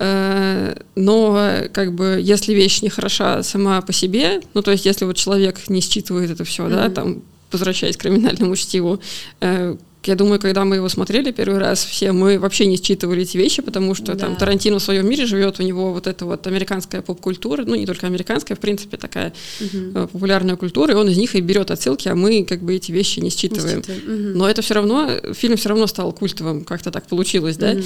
Э, 0.00 0.74
но 0.96 1.68
как 1.72 1.92
бы 1.94 2.18
если 2.20 2.52
вещь 2.52 2.82
не 2.82 2.88
хороша 2.88 3.44
сама 3.44 3.80
по 3.82 3.92
себе, 3.92 4.40
ну 4.54 4.62
то 4.62 4.72
есть 4.72 4.86
если 4.86 5.04
вот 5.04 5.16
человек 5.16 5.68
не 5.68 5.80
считывает 5.80 6.30
это 6.30 6.42
все, 6.42 6.66
mm-hmm. 6.66 6.70
да, 6.70 6.90
там 6.90 7.22
возвращаясь 7.52 7.96
к 7.96 8.00
криминальному 8.00 8.56
чтиву, 8.56 9.00
э, 9.40 9.76
я 10.04 10.14
думаю, 10.14 10.40
когда 10.40 10.64
мы 10.64 10.76
его 10.76 10.88
смотрели 10.88 11.32
первый 11.32 11.58
раз, 11.58 11.84
все 11.84 12.12
мы 12.12 12.38
вообще 12.38 12.66
не 12.66 12.76
считывали 12.76 13.22
эти 13.22 13.36
вещи, 13.36 13.62
потому 13.62 13.94
что 13.94 14.14
да. 14.14 14.26
там 14.26 14.36
Тарантино 14.36 14.78
в 14.78 14.82
своем 14.82 15.08
мире 15.08 15.26
живет, 15.26 15.60
у 15.60 15.62
него 15.62 15.92
вот 15.92 16.06
эта 16.06 16.24
вот 16.24 16.46
американская 16.46 17.02
поп-культура, 17.02 17.64
ну 17.64 17.74
не 17.74 17.84
только 17.84 18.06
американская, 18.06 18.56
в 18.56 18.60
принципе, 18.60 18.96
такая 18.96 19.32
угу. 19.60 20.08
популярная 20.08 20.56
культура, 20.56 20.92
и 20.92 20.96
он 20.96 21.08
из 21.08 21.18
них 21.18 21.34
и 21.34 21.40
берет 21.40 21.70
отсылки, 21.70 22.08
а 22.08 22.14
мы 22.14 22.44
как 22.44 22.62
бы 22.62 22.74
эти 22.74 22.92
вещи 22.92 23.20
не 23.20 23.30
считываем. 23.30 23.78
Не 23.78 23.82
считываем. 23.82 24.30
Угу. 24.30 24.38
Но 24.38 24.48
это 24.48 24.62
все 24.62 24.74
равно, 24.74 25.10
фильм 25.34 25.56
все 25.56 25.68
равно 25.68 25.86
стал 25.86 26.12
культовым, 26.12 26.64
как-то 26.64 26.90
так 26.90 27.06
получилось, 27.06 27.56
да? 27.56 27.72
Угу. 27.72 27.82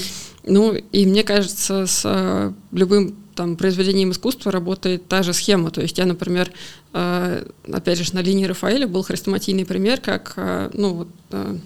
Ну 0.47 0.75
и 0.75 1.07
мне 1.07 1.25
кажется, 1.25 1.87
с 1.87 2.03
э, 2.05 2.53
любым 2.73 3.17
там 3.35 3.57
произведением 3.57 4.11
искусства 4.11 4.53
работает 4.53 5.09
та 5.09 5.23
же 5.23 5.33
схема. 5.33 5.71
То 5.71 5.81
есть 5.81 5.99
я, 5.99 6.07
например, 6.07 6.53
э, 6.93 7.45
опять 7.73 7.99
же, 7.99 8.15
на 8.15 8.21
линии 8.21 8.45
Рафаэля 8.45 8.87
был 8.87 9.03
хрестоматийный 9.03 9.65
пример, 9.65 10.01
как 10.01 10.35
э, 10.37 10.71
ну, 10.75 10.95
вот, 10.95 11.09
э, 11.31 11.57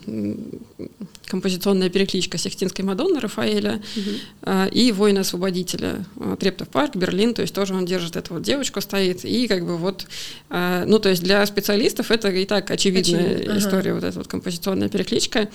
композиционная 1.26 1.90
перекличка 1.90 2.38
Сехтинской 2.38 2.84
Мадонны 2.84 3.18
Рафаэля 3.20 3.82
угу. 3.96 4.50
и 4.70 4.92
Воина-освободителя. 4.92 6.04
Трептов 6.38 6.68
парк, 6.68 6.94
Берлин, 6.94 7.34
то 7.34 7.42
есть 7.42 7.54
тоже 7.54 7.74
он 7.74 7.84
держит 7.84 8.16
эту 8.16 8.34
вот 8.34 8.42
девочку, 8.42 8.80
стоит, 8.80 9.24
и 9.24 9.48
как 9.48 9.66
бы 9.66 9.76
вот, 9.76 10.06
ну, 10.50 10.98
то 11.00 11.08
есть 11.08 11.24
для 11.24 11.44
специалистов 11.46 12.12
это 12.12 12.28
и 12.28 12.44
так 12.44 12.70
очевидная 12.70 13.34
Очевидно. 13.34 13.58
история, 13.58 13.90
ага. 13.90 13.94
вот 13.94 14.04
эта 14.04 14.18
вот 14.18 14.28
композиционная 14.28 14.88
перекличка. 14.88 15.48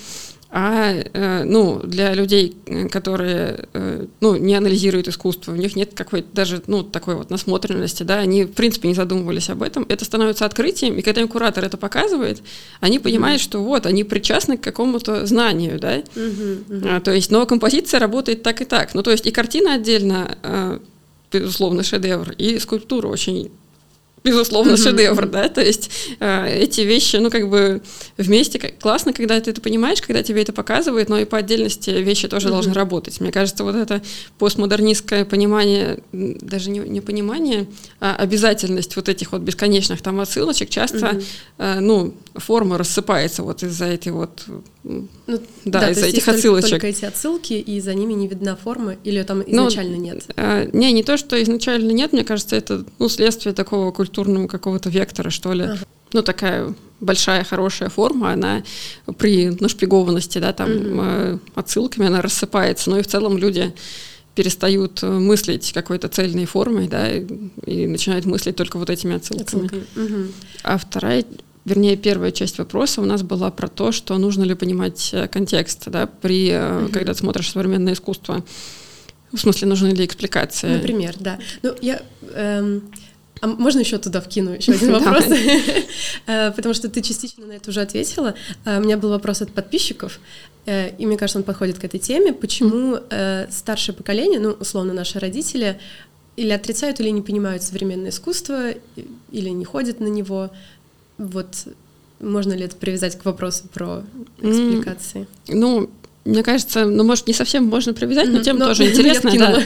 А 0.54 0.94
э, 0.94 1.44
ну, 1.46 1.80
для 1.80 2.14
людей, 2.14 2.58
которые 2.92 3.68
э, 3.72 4.06
ну, 4.20 4.36
не 4.36 4.54
анализируют 4.54 5.08
искусство, 5.08 5.54
у 5.54 5.56
них 5.56 5.78
нет 5.78 5.94
какой-то 5.94 6.28
даже 6.34 6.62
ну, 6.68 6.84
такой 6.84 7.16
вот 7.16 7.30
насмотренности, 7.30 8.04
да, 8.04 8.18
они 8.18 8.44
в 8.44 8.52
принципе 8.52 8.90
не 8.90 8.94
задумывались 8.94 9.50
об 9.50 9.64
этом. 9.64 9.86
Это 9.88 10.04
становится 10.04 10.46
открытием, 10.46 10.98
и 10.98 11.04
когда 11.04 11.22
им 11.22 11.30
куратор 11.30 11.64
это 11.64 11.78
показывает, 11.78 12.44
они 12.82 13.00
понимают, 13.00 13.40
mm-hmm. 13.42 13.46
что 13.46 13.64
вот, 13.64 13.86
они 13.86 14.04
причастны 14.04 14.58
к 14.58 14.62
какому-то 14.62 15.26
знанию, 15.26 15.80
да. 15.80 16.00
Mm-hmm. 16.00 16.66
Mm-hmm. 16.68 16.98
А, 16.98 17.00
то 17.00 17.14
есть, 17.14 17.32
но 17.32 17.46
композиция 17.46 18.02
работает 18.02 18.44
так 18.44 18.62
и 18.62 18.66
так. 18.66 18.94
Ну, 18.94 19.04
то 19.04 19.12
есть 19.12 19.26
и 19.28 19.32
картина 19.32 19.76
отдельно, 19.76 20.38
э, 20.44 20.80
безусловно, 21.32 21.84
шедевр, 21.84 22.32
и 22.32 22.60
скульптура 22.60 23.08
очень 23.08 23.52
безусловно, 24.24 24.78
шедевр, 24.78 25.28
да, 25.28 25.50
то 25.50 25.62
есть 25.62 25.90
э, 26.20 26.60
эти 26.60 26.82
вещи, 26.82 27.16
ну, 27.18 27.30
как 27.30 27.50
бы 27.50 27.82
вместе 28.18 28.60
классно, 28.60 29.14
когда 29.14 29.40
ты 29.40 29.52
это 29.52 29.62
понимаешь, 29.62 30.02
когда 30.02 30.22
тебе 30.24 30.42
это 30.42 30.54
показывают, 30.54 31.10
но 31.10 31.20
и 31.20 31.26
по 31.26 31.38
отдельности 31.38 31.90
вещи 31.90 32.28
тоже 32.28 32.50
должны 32.50 32.74
работать. 32.74 33.20
Мне 33.20 33.32
кажется, 33.32 33.64
вот 33.64 33.76
это 33.76 34.02
постмодернистское 34.38 35.26
понимание, 35.26 36.00
даже 36.12 36.70
не, 36.70 36.80
не 36.80 37.02
понимание, 37.02 37.68
а 38.00 38.16
обязательность 38.16 38.96
вот 38.96 39.10
этих 39.10 39.32
вот 39.32 39.42
бесконечных 39.42 40.02
там 40.02 40.20
отсылочек 40.20 40.70
часто, 40.70 41.22
э, 41.58 41.80
ну, 41.80 42.14
форма 42.36 42.78
рассыпается 42.78 43.44
вот 43.44 43.64
из-за 43.64 43.86
этой 43.86 44.12
вот 44.12 44.44
ну, 44.84 45.08
да, 45.28 45.82
да 45.82 45.90
из-за 45.92 46.08
этих 46.08 46.28
отсылочек. 46.28 46.70
Только, 46.70 46.88
только 46.88 46.88
эти 46.88 47.06
отсылки, 47.06 47.54
и 47.54 47.80
за 47.80 47.94
ними 47.94 48.14
не 48.14 48.28
видна 48.28 48.56
форма, 48.56 48.96
или 49.04 49.22
там 49.22 49.44
ну, 49.46 49.68
изначально 49.68 49.98
ну, 49.98 50.04
нет? 50.04 50.24
Э, 50.36 50.70
не, 50.74 50.92
не 50.92 51.04
то, 51.04 51.18
что 51.18 51.42
изначально 51.42 51.92
нет, 51.92 52.14
мне 52.14 52.24
кажется, 52.24 52.56
это 52.56 52.86
ну, 52.98 53.08
следствие 53.08 53.54
такого 53.54 53.92
культурного 53.92 54.11
какого-то 54.48 54.90
вектора, 54.90 55.30
что 55.30 55.54
ли. 55.54 55.64
Ага. 55.64 55.80
Ну, 56.14 56.22
такая 56.22 56.74
большая, 57.00 57.44
хорошая 57.44 57.90
форма, 57.90 58.34
она 58.34 58.64
при 59.18 59.50
нашпигованности, 59.50 60.40
да, 60.40 60.52
там, 60.54 60.72
угу. 60.72 61.02
э, 61.02 61.38
отсылками, 61.56 62.08
она 62.08 62.22
рассыпается. 62.22 62.90
Ну 62.90 62.98
и 62.98 63.02
в 63.02 63.08
целом 63.08 63.38
люди 63.38 63.74
перестают 64.36 65.02
мыслить 65.04 65.72
какой-то 65.74 66.08
цельной 66.08 66.46
формой, 66.46 66.88
да, 66.88 67.12
и, 67.12 67.26
и 67.66 67.88
начинают 67.88 68.26
мыслить 68.26 68.56
только 68.56 68.78
вот 68.78 68.90
этими 68.90 69.16
отсылками. 69.16 69.66
отсылками. 69.66 69.84
Угу. 69.96 70.32
А 70.64 70.78
вторая 70.78 71.26
вернее, 71.66 71.96
первая 71.98 72.32
часть 72.32 72.58
вопроса 72.58 73.02
у 73.02 73.06
нас 73.06 73.24
была 73.24 73.52
про 73.52 73.68
то, 73.68 73.92
что 73.92 74.18
нужно 74.18 74.44
ли 74.44 74.56
понимать 74.56 75.10
э, 75.14 75.28
контекст, 75.28 75.90
да, 75.90 76.08
при, 76.08 76.50
mm-hmm. 76.50 76.92
когда 76.92 77.14
смотришь 77.14 77.52
современное 77.52 77.94
искусство. 77.94 78.44
В 79.32 79.38
смысле, 79.38 79.68
нужны 79.68 79.90
ли 79.90 80.06
экспликации? 80.06 80.76
Например, 80.76 81.16
да. 81.20 81.40
Ну, 81.62 81.76
я... 81.82 82.02
Эм... 82.34 82.92
А 83.40 83.48
можно 83.48 83.80
еще 83.80 83.98
туда 83.98 84.22
вкину 84.22 84.52
еще 84.52 84.74
один 84.74 84.92
вопрос? 84.92 85.26
Э, 86.28 86.52
потому 86.52 86.76
что 86.76 86.90
ты 86.90 87.02
частично 87.02 87.48
на 87.48 87.54
это 87.54 87.70
уже 87.70 87.82
ответила. 87.82 88.36
У 88.66 88.80
меня 88.82 88.98
был 88.98 89.10
вопрос 89.10 89.42
от 89.42 89.52
подписчиков, 89.52 90.20
и 90.66 91.06
мне 91.06 91.18
кажется, 91.18 91.40
он 91.40 91.44
подходит 91.44 91.80
к 91.80 91.84
этой 91.84 92.00
теме. 92.00 92.34
Почему 92.34 93.00
старшее 93.50 93.96
поколение, 93.96 94.40
ну, 94.40 94.52
условно, 94.52 94.94
наши 94.94 95.18
родители, 95.20 95.80
или 96.38 96.52
отрицают, 96.52 97.00
или 97.00 97.10
не 97.10 97.22
понимают 97.22 97.64
современное 97.64 98.10
искусство, 98.10 98.72
или 99.32 99.50
не 99.50 99.66
ходят 99.66 100.00
на 100.00 100.08
него, 100.08 100.52
вот 101.18 101.48
можно 102.20 102.54
ли 102.54 102.66
это 102.66 102.76
привязать 102.76 103.18
к 103.18 103.26
вопросу 103.26 103.64
про 103.74 104.04
экспликации? 104.42 105.28
Ну, 105.48 105.90
мне 106.24 106.44
кажется, 106.44 106.86
ну, 106.86 107.04
может, 107.04 107.28
не 107.28 107.34
совсем 107.34 107.66
можно 107.66 107.94
привязать, 107.94 108.30
но 108.30 108.42
тем 108.42 108.60
тоже 108.60 108.86
интересно. 108.90 109.64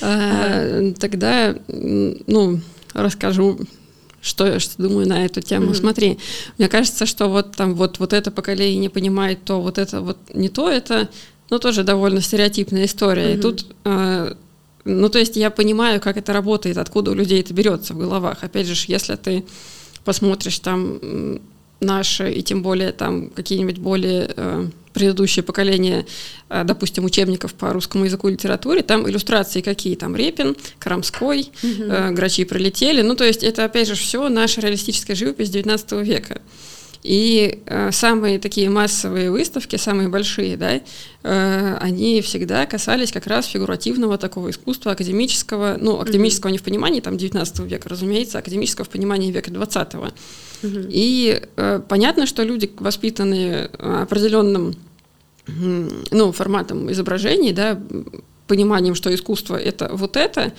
А, 0.00 0.92
тогда, 0.98 1.56
ну, 1.66 2.60
расскажу, 3.02 3.58
что 4.20 4.46
я 4.46 4.58
что 4.58 4.82
думаю 4.82 5.08
на 5.08 5.24
эту 5.24 5.40
тему. 5.40 5.70
Mm-hmm. 5.70 5.80
Смотри, 5.80 6.18
мне 6.58 6.68
кажется, 6.68 7.06
что 7.06 7.28
вот 7.28 7.52
там 7.56 7.74
вот, 7.74 7.98
вот 7.98 8.12
это 8.12 8.30
поколение 8.30 8.78
не 8.78 8.88
понимает 8.88 9.44
то, 9.44 9.60
вот 9.60 9.78
это 9.78 10.00
вот 10.00 10.18
не 10.34 10.48
то, 10.48 10.68
это, 10.70 11.08
ну, 11.50 11.58
тоже 11.58 11.84
довольно 11.84 12.20
стереотипная 12.20 12.86
история. 12.86 13.32
Mm-hmm. 13.32 13.38
И 13.38 13.40
тут 13.40 13.66
а, 13.84 14.36
ну, 14.88 15.08
то 15.10 15.18
есть 15.18 15.36
я 15.36 15.50
понимаю, 15.50 16.00
как 16.00 16.16
это 16.16 16.32
работает, 16.32 16.78
откуда 16.78 17.10
у 17.10 17.14
людей 17.14 17.40
это 17.40 17.52
берется 17.52 17.92
в 17.92 17.98
головах. 17.98 18.42
Опять 18.42 18.66
же, 18.66 18.74
если 18.86 19.16
ты 19.16 19.44
посмотришь 20.04 20.58
там 20.60 20.98
наши 21.80 22.32
и 22.32 22.42
тем 22.42 22.62
более 22.62 22.92
там 22.92 23.28
какие-нибудь 23.30 23.78
более 23.78 24.32
э, 24.34 24.66
предыдущие 24.92 25.42
поколения, 25.42 26.06
э, 26.48 26.64
допустим, 26.64 27.04
учебников 27.04 27.54
по 27.54 27.72
русскому 27.72 28.04
языку 28.04 28.28
и 28.28 28.32
литературе, 28.32 28.82
там 28.82 29.08
иллюстрации 29.08 29.60
какие 29.60 29.96
там 29.96 30.16
Репин, 30.16 30.56
Карамской, 30.78 31.50
угу. 31.62 31.82
э, 31.82 32.10
Грачи 32.10 32.44
пролетели, 32.44 33.02
ну 33.02 33.14
то 33.14 33.24
есть 33.24 33.42
это 33.42 33.64
опять 33.64 33.88
же 33.88 33.94
все 33.94 34.28
наша 34.28 34.60
реалистическая 34.60 35.14
живопись 35.14 35.50
XIX 35.50 36.04
века. 36.04 36.40
И 37.02 37.62
э, 37.66 37.92
самые 37.92 38.38
такие 38.40 38.68
массовые 38.70 39.30
выставки, 39.30 39.76
самые 39.76 40.08
большие, 40.08 40.56
да, 40.56 40.80
э, 41.22 41.76
они 41.80 42.20
всегда 42.22 42.66
касались 42.66 43.12
как 43.12 43.26
раз 43.26 43.46
фигуративного 43.46 44.18
такого 44.18 44.50
искусства 44.50 44.92
академического, 44.92 45.76
ну, 45.80 46.00
академического 46.00 46.48
mm-hmm. 46.48 46.52
не 46.52 46.58
в 46.58 46.62
понимании 46.62 47.00
там 47.00 47.16
19 47.16 47.60
века, 47.60 47.88
разумеется, 47.88 48.38
академического 48.38 48.84
в 48.84 48.88
понимании 48.88 49.30
века 49.30 49.50
20 49.50 49.94
-го. 49.94 50.12
Mm-hmm. 50.62 50.88
И 50.90 51.42
э, 51.56 51.80
понятно, 51.88 52.26
что 52.26 52.42
люди, 52.42 52.70
воспитанные 52.78 53.66
определенным 53.78 54.74
ну, 56.10 56.32
форматом 56.32 56.92
изображений, 56.92 57.52
да, 57.52 57.80
пониманием, 58.48 58.94
что 58.94 59.14
искусство 59.14 59.56
это 59.56 59.88
вот 59.92 60.16
это, 60.16 60.52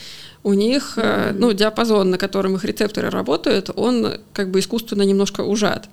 у 0.43 0.54
них, 0.54 0.97
mm-hmm. 0.97 1.36
ну, 1.38 1.54
диапазон, 1.54 2.10
на 2.12 2.17
котором 2.17 2.56
их 2.56 2.63
рецепторы 2.63 3.10
работают, 3.10 3.69
он 3.75 4.19
как 4.34 4.49
бы 4.52 4.60
искусственно 4.60 5.04
немножко 5.04 5.41
ужат. 5.41 5.89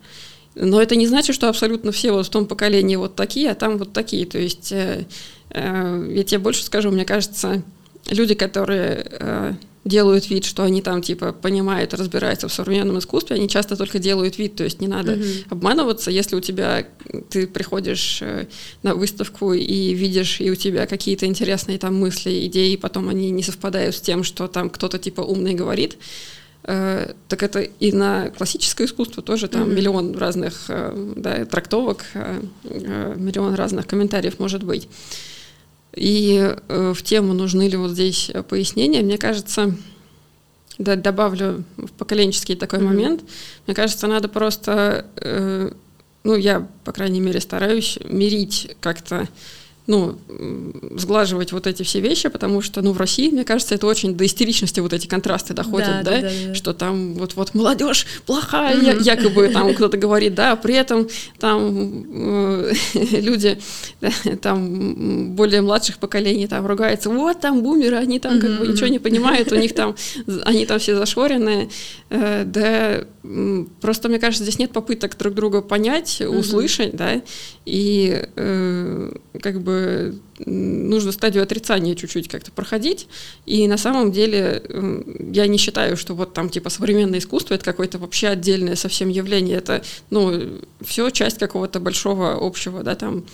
Но 0.58 0.80
это 0.80 0.96
не 0.96 1.06
значит, 1.06 1.36
что 1.36 1.48
абсолютно 1.48 1.92
все 1.92 2.12
вот 2.12 2.26
в 2.26 2.30
том 2.30 2.46
поколении 2.46 2.96
вот 2.96 3.14
такие, 3.14 3.50
а 3.50 3.54
там 3.54 3.76
вот 3.76 3.92
такие. 3.92 4.24
То 4.24 4.38
есть 4.38 4.72
э, 4.72 5.04
э, 5.50 6.12
я 6.14 6.24
тебе 6.24 6.38
больше 6.38 6.64
скажу, 6.64 6.90
мне 6.90 7.04
кажется, 7.04 7.62
люди, 8.10 8.34
которые 8.34 9.06
э, 9.10 9.52
делают 9.84 10.30
вид, 10.30 10.44
что 10.44 10.62
они 10.62 10.80
там 10.80 11.02
типа 11.02 11.32
понимают, 11.32 11.92
разбираются 11.92 12.48
в 12.48 12.52
современном 12.52 12.98
искусстве, 12.98 13.36
они 13.36 13.48
часто 13.48 13.76
только 13.76 13.98
делают 13.98 14.38
вид, 14.38 14.56
то 14.56 14.64
есть 14.64 14.80
не 14.80 14.88
надо 14.88 15.12
mm-hmm. 15.12 15.46
обманываться, 15.50 16.10
если 16.10 16.36
у 16.36 16.40
тебя 16.40 16.86
ты 17.30 17.46
приходишь 17.46 18.20
э, 18.22 18.46
на 18.82 18.94
выставку 18.94 19.52
и 19.52 19.94
видишь, 19.94 20.40
и 20.40 20.50
у 20.50 20.54
тебя 20.54 20.86
какие-то 20.86 21.26
интересные 21.26 21.78
там 21.78 21.94
мысли, 21.94 22.46
идеи, 22.46 22.76
потом 22.76 23.08
они 23.10 23.30
не 23.30 23.42
совпадают 23.42 23.94
с 23.94 24.00
тем, 24.00 24.24
что 24.24 24.48
там 24.48 24.70
кто-то 24.70 24.98
типа 24.98 25.20
умный 25.20 25.54
говорит, 25.54 25.98
Э, 26.68 27.12
так 27.28 27.44
это 27.44 27.60
и 27.60 27.92
на 27.92 28.30
классическое 28.30 28.88
искусство 28.88 29.22
тоже 29.22 29.46
там 29.46 29.62
mm-hmm. 29.62 29.74
миллион 29.74 30.18
разных 30.18 30.64
э, 30.68 31.12
да, 31.14 31.44
трактовок, 31.44 32.04
э, 32.14 32.42
миллион 32.64 33.54
разных 33.54 33.86
комментариев 33.86 34.40
может 34.40 34.64
быть. 34.64 34.88
И 35.94 36.54
в 36.68 37.02
тему 37.02 37.32
нужны 37.32 37.68
ли 37.68 37.76
вот 37.76 37.92
здесь 37.92 38.30
пояснения, 38.48 39.00
мне 39.00 39.16
кажется, 39.16 39.74
да, 40.76 40.96
добавлю 40.96 41.64
в 41.76 41.90
поколенческий 41.92 42.56
такой 42.56 42.80
mm-hmm. 42.80 42.84
момент, 42.84 43.22
мне 43.66 43.74
кажется, 43.74 44.06
надо 44.06 44.28
просто, 44.28 45.06
ну, 46.22 46.34
я, 46.34 46.68
по 46.84 46.92
крайней 46.92 47.20
мере, 47.20 47.40
стараюсь 47.40 47.98
мирить 48.04 48.76
как-то 48.80 49.26
ну, 49.86 50.18
сглаживать 50.96 51.52
вот 51.52 51.66
эти 51.66 51.82
все 51.84 52.00
вещи, 52.00 52.28
потому 52.28 52.60
что, 52.60 52.82
ну, 52.82 52.92
в 52.92 52.98
России, 52.98 53.30
мне 53.30 53.44
кажется, 53.44 53.74
это 53.74 53.86
очень 53.86 54.16
до 54.16 54.26
истеричности 54.26 54.80
вот 54.80 54.92
эти 54.92 55.06
контрасты 55.06 55.54
доходят, 55.54 56.02
да, 56.02 56.02
да, 56.02 56.20
да, 56.22 56.30
да. 56.48 56.54
что 56.54 56.72
там 56.72 57.14
вот 57.14 57.34
вот 57.34 57.54
молодежь 57.54 58.06
плохая, 58.26 58.76
mm-hmm. 58.76 59.02
якобы 59.02 59.48
там 59.48 59.72
кто-то 59.76 59.96
говорит, 59.96 60.34
да, 60.34 60.52
а 60.52 60.56
при 60.56 60.74
этом 60.74 61.06
там 61.38 62.04
э, 62.12 62.72
люди 62.94 63.58
да, 64.00 64.10
там 64.42 65.34
более 65.36 65.60
младших 65.60 65.98
поколений 65.98 66.48
там 66.48 66.66
ругаются, 66.66 67.08
вот 67.08 67.40
там 67.40 67.62
бумеры, 67.62 67.96
они 67.96 68.18
там 68.18 68.40
как 68.40 68.58
бы 68.58 68.66
ничего 68.66 68.88
не 68.88 68.98
понимают, 68.98 69.52
у 69.52 69.56
них 69.56 69.74
там 69.74 69.94
они 70.44 70.66
там 70.66 70.80
все 70.80 70.96
зашоренные, 70.96 71.68
э, 72.10 72.44
да, 72.44 73.04
просто 73.80 74.08
мне 74.08 74.18
кажется, 74.18 74.42
здесь 74.42 74.58
нет 74.58 74.72
попыток 74.72 75.16
друг 75.16 75.34
друга 75.34 75.62
понять, 75.62 76.20
услышать, 76.20 76.94
mm-hmm. 76.94 76.96
да, 76.96 77.22
и 77.64 78.24
э, 78.34 79.12
как 79.40 79.60
бы 79.60 79.75
нужно 80.44 81.12
стадию 81.12 81.42
отрицания 81.42 81.94
чуть-чуть 81.94 82.28
как-то 82.28 82.50
проходить. 82.52 83.08
И 83.46 83.66
на 83.68 83.78
самом 83.78 84.12
деле 84.12 84.62
я 85.32 85.46
не 85.46 85.58
считаю, 85.58 85.96
что 85.96 86.14
вот 86.14 86.34
там 86.34 86.50
типа 86.50 86.70
современное 86.70 87.18
искусство 87.18 87.54
это 87.54 87.64
какое-то 87.64 87.98
вообще 87.98 88.28
отдельное 88.28 88.76
совсем 88.76 89.08
явление. 89.08 89.58
Это, 89.58 89.82
ну, 90.10 90.60
все 90.84 91.10
часть 91.10 91.38
какого-то 91.38 91.80
большого 91.80 92.36
общего, 92.40 92.82
да, 92.82 92.94
там 92.94 93.24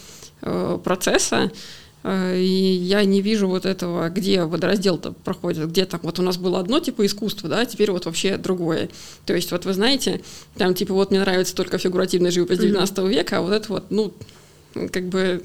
э, 0.42 0.78
процесса. 0.82 1.50
Э, 2.04 2.36
и 2.38 2.44
я 2.44 3.04
не 3.04 3.20
вижу 3.20 3.48
вот 3.48 3.66
этого, 3.66 4.08
где 4.08 4.44
водораздел-то 4.44 5.12
проходит, 5.12 5.68
где 5.68 5.84
там 5.84 6.00
вот 6.02 6.18
у 6.18 6.22
нас 6.22 6.36
было 6.36 6.60
одно 6.60 6.80
типа 6.80 7.06
искусства, 7.06 7.48
да, 7.48 7.60
а 7.60 7.66
теперь 7.66 7.90
вот 7.90 8.06
вообще 8.06 8.36
другое. 8.36 8.88
То 9.26 9.34
есть 9.34 9.52
вот 9.52 9.64
вы 9.64 9.72
знаете, 9.72 10.22
там 10.56 10.74
типа 10.74 10.94
вот 10.94 11.10
мне 11.10 11.20
нравится 11.20 11.54
только 11.54 11.78
фигуративная 11.78 12.30
живопись 12.30 12.58
19 12.58 12.98
mm-hmm. 12.98 13.08
века, 13.08 13.38
а 13.38 13.42
вот 13.42 13.52
это 13.52 13.68
вот, 13.72 13.84
ну, 13.90 14.12
как 14.90 15.04
бы... 15.08 15.40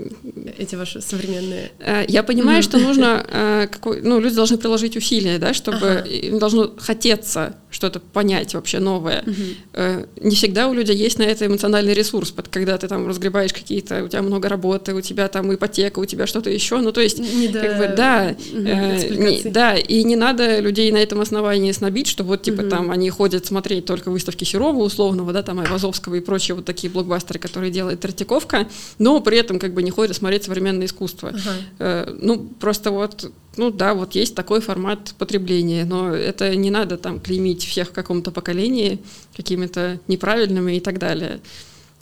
Эти 0.58 0.76
ваши 0.76 1.02
современные... 1.02 1.72
Э, 1.80 2.04
я 2.08 2.24
понимаю, 2.24 2.64
что 2.64 2.78
нужно... 2.78 3.26
Э, 3.30 3.68
какой, 3.72 4.02
ну, 4.02 4.20
люди 4.20 4.36
должны 4.36 4.58
приложить 4.58 4.98
усилия, 4.98 5.38
да, 5.38 5.54
чтобы 5.54 5.88
ага. 5.88 6.10
им 6.10 6.40
должно 6.40 6.74
хотеться 6.78 7.56
что-то 7.70 8.00
понять 8.00 8.54
вообще 8.54 8.80
новое. 8.80 9.24
Угу. 9.24 10.28
Не 10.28 10.36
всегда 10.36 10.68
у 10.68 10.74
людей 10.74 10.96
есть 10.96 11.20
на 11.20 11.24
это 11.24 11.46
эмоциональный 11.46 11.94
ресурс, 11.94 12.34
когда 12.50 12.78
ты 12.78 12.88
там 12.88 13.08
разгребаешь 13.08 13.54
какие-то, 13.54 14.04
у 14.04 14.08
тебя 14.08 14.22
много 14.22 14.50
работы, 14.50 14.94
у 14.96 15.02
тебя 15.02 15.28
там 15.28 15.54
ипотека, 15.54 16.00
у 16.00 16.06
тебя 16.06 16.28
что-то 16.28 16.50
еще, 16.50 16.78
ну 16.78 16.92
то 16.92 17.02
есть, 17.02 17.20
не 17.20 17.50
как 17.50 17.78
бы, 17.78 17.94
да, 17.96 18.30
э, 18.32 19.16
не, 19.16 19.42
да, 19.44 19.76
и 19.76 20.04
не 20.04 20.16
надо 20.16 20.60
людей 20.60 20.92
на 20.92 20.98
этом 20.98 21.22
основании 21.22 21.72
снобить, 21.72 22.08
что 22.08 22.24
вот 22.24 22.42
типа 22.42 22.62
угу. 22.62 22.70
там 22.70 22.92
они 22.92 23.10
ходят 23.10 23.46
смотреть 23.46 23.86
только 23.86 24.10
выставки 24.10 24.44
Серова 24.44 24.82
условного, 24.82 25.34
да, 25.34 25.44
там 25.44 25.60
Айвазовского 25.60 26.16
и 26.16 26.20
прочие 26.22 26.56
вот 26.56 26.66
такие 26.66 26.90
блокбастеры, 26.90 27.40
которые 27.40 27.72
делает 27.72 28.00
Третьяковка, 28.00 28.68
но 28.98 29.17
при 29.22 29.38
этом 29.38 29.60
как 29.60 29.74
бы 29.74 29.84
не 29.84 29.92
ходят 29.92 30.16
смотреть 30.16 30.44
современное 30.44 30.86
искусство. 30.86 31.30
Ага. 31.30 31.56
Э, 31.80 32.18
ну 32.22 32.40
просто 32.60 32.92
вот 32.92 33.32
ну 33.58 33.72
да, 33.72 33.94
вот 33.94 34.16
есть 34.16 34.36
такой 34.36 34.62
формат 34.62 35.14
потребления, 35.18 35.84
но 35.84 36.14
это 36.14 36.56
не 36.56 36.70
надо 36.70 36.98
там 36.98 37.20
клеймить 37.20 37.64
всех 37.64 37.90
в 37.90 37.92
каком-то 37.92 38.32
поколении 38.32 39.00
какими-то 39.36 40.00
неправильными 40.08 40.78
и 40.78 40.80
так 40.80 41.00
далее. 41.00 41.40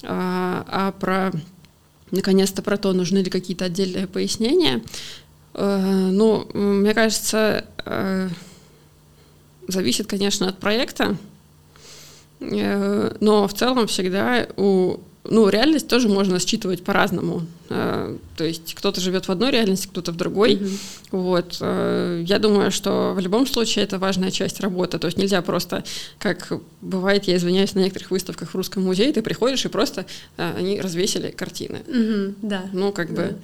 А, 0.04 0.65
а 0.67 0.91
про, 0.91 1.32
наконец-то, 2.12 2.62
про 2.62 2.78
то, 2.78 2.93
нужны 2.93 3.19
ли 3.19 3.30
какие-то 3.30 3.65
отдельные 3.65 4.06
пояснения, 4.06 4.84
э, 5.54 6.10
ну, 6.12 6.47
мне 6.54 6.93
кажется, 6.93 7.65
э, 7.86 8.30
зависит, 9.67 10.08
конечно, 10.08 10.49
от 10.49 10.60
проекта, 10.60 11.17
но 12.39 13.47
в 13.47 13.54
целом 13.54 13.88
всегда 13.88 14.45
у 14.58 14.97
ну, 15.30 15.50
реальность 15.50 15.88
тоже 15.88 16.10
можно 16.10 16.40
считывать 16.40 16.84
по-разному. 16.84 17.44
Э, 17.70 18.16
то 18.36 18.44
есть 18.44 18.76
кто-то 18.76 19.02
живет 19.02 19.28
в 19.28 19.32
одной 19.32 19.52
реальности, 19.52 19.88
кто-то 19.88 20.12
в 20.12 20.18
другой. 20.18 20.56
Mm-hmm. 20.56 20.80
Вот. 21.12 21.58
Э, 21.62 22.24
я 22.26 22.40
думаю, 22.40 22.72
что 22.72 23.14
в 23.16 23.20
любом 23.20 23.48
случае 23.48 23.86
это 23.86 23.98
важная 23.98 24.32
часть 24.32 24.60
работы. 24.60 25.00
То 25.00 25.08
есть 25.08 25.18
нельзя 25.18 25.42
просто, 25.42 25.84
как 26.20 26.52
бывает, 26.82 27.26
я 27.26 27.36
извиняюсь, 27.38 27.74
на 27.76 27.80
некоторых 27.80 28.12
выставках 28.12 28.52
в 28.52 28.56
Русском 28.56 28.84
музее, 28.84 29.14
ты 29.14 29.22
приходишь 29.22 29.66
и 29.66 29.70
просто 29.70 30.06
э, 30.38 30.54
они 30.58 30.80
развесили 30.80 31.32
картины. 31.32 31.82
Mm-hmm. 31.88 32.36
Да. 32.42 32.66
Ну, 32.74 32.92
как 32.92 33.12
бы... 33.12 33.36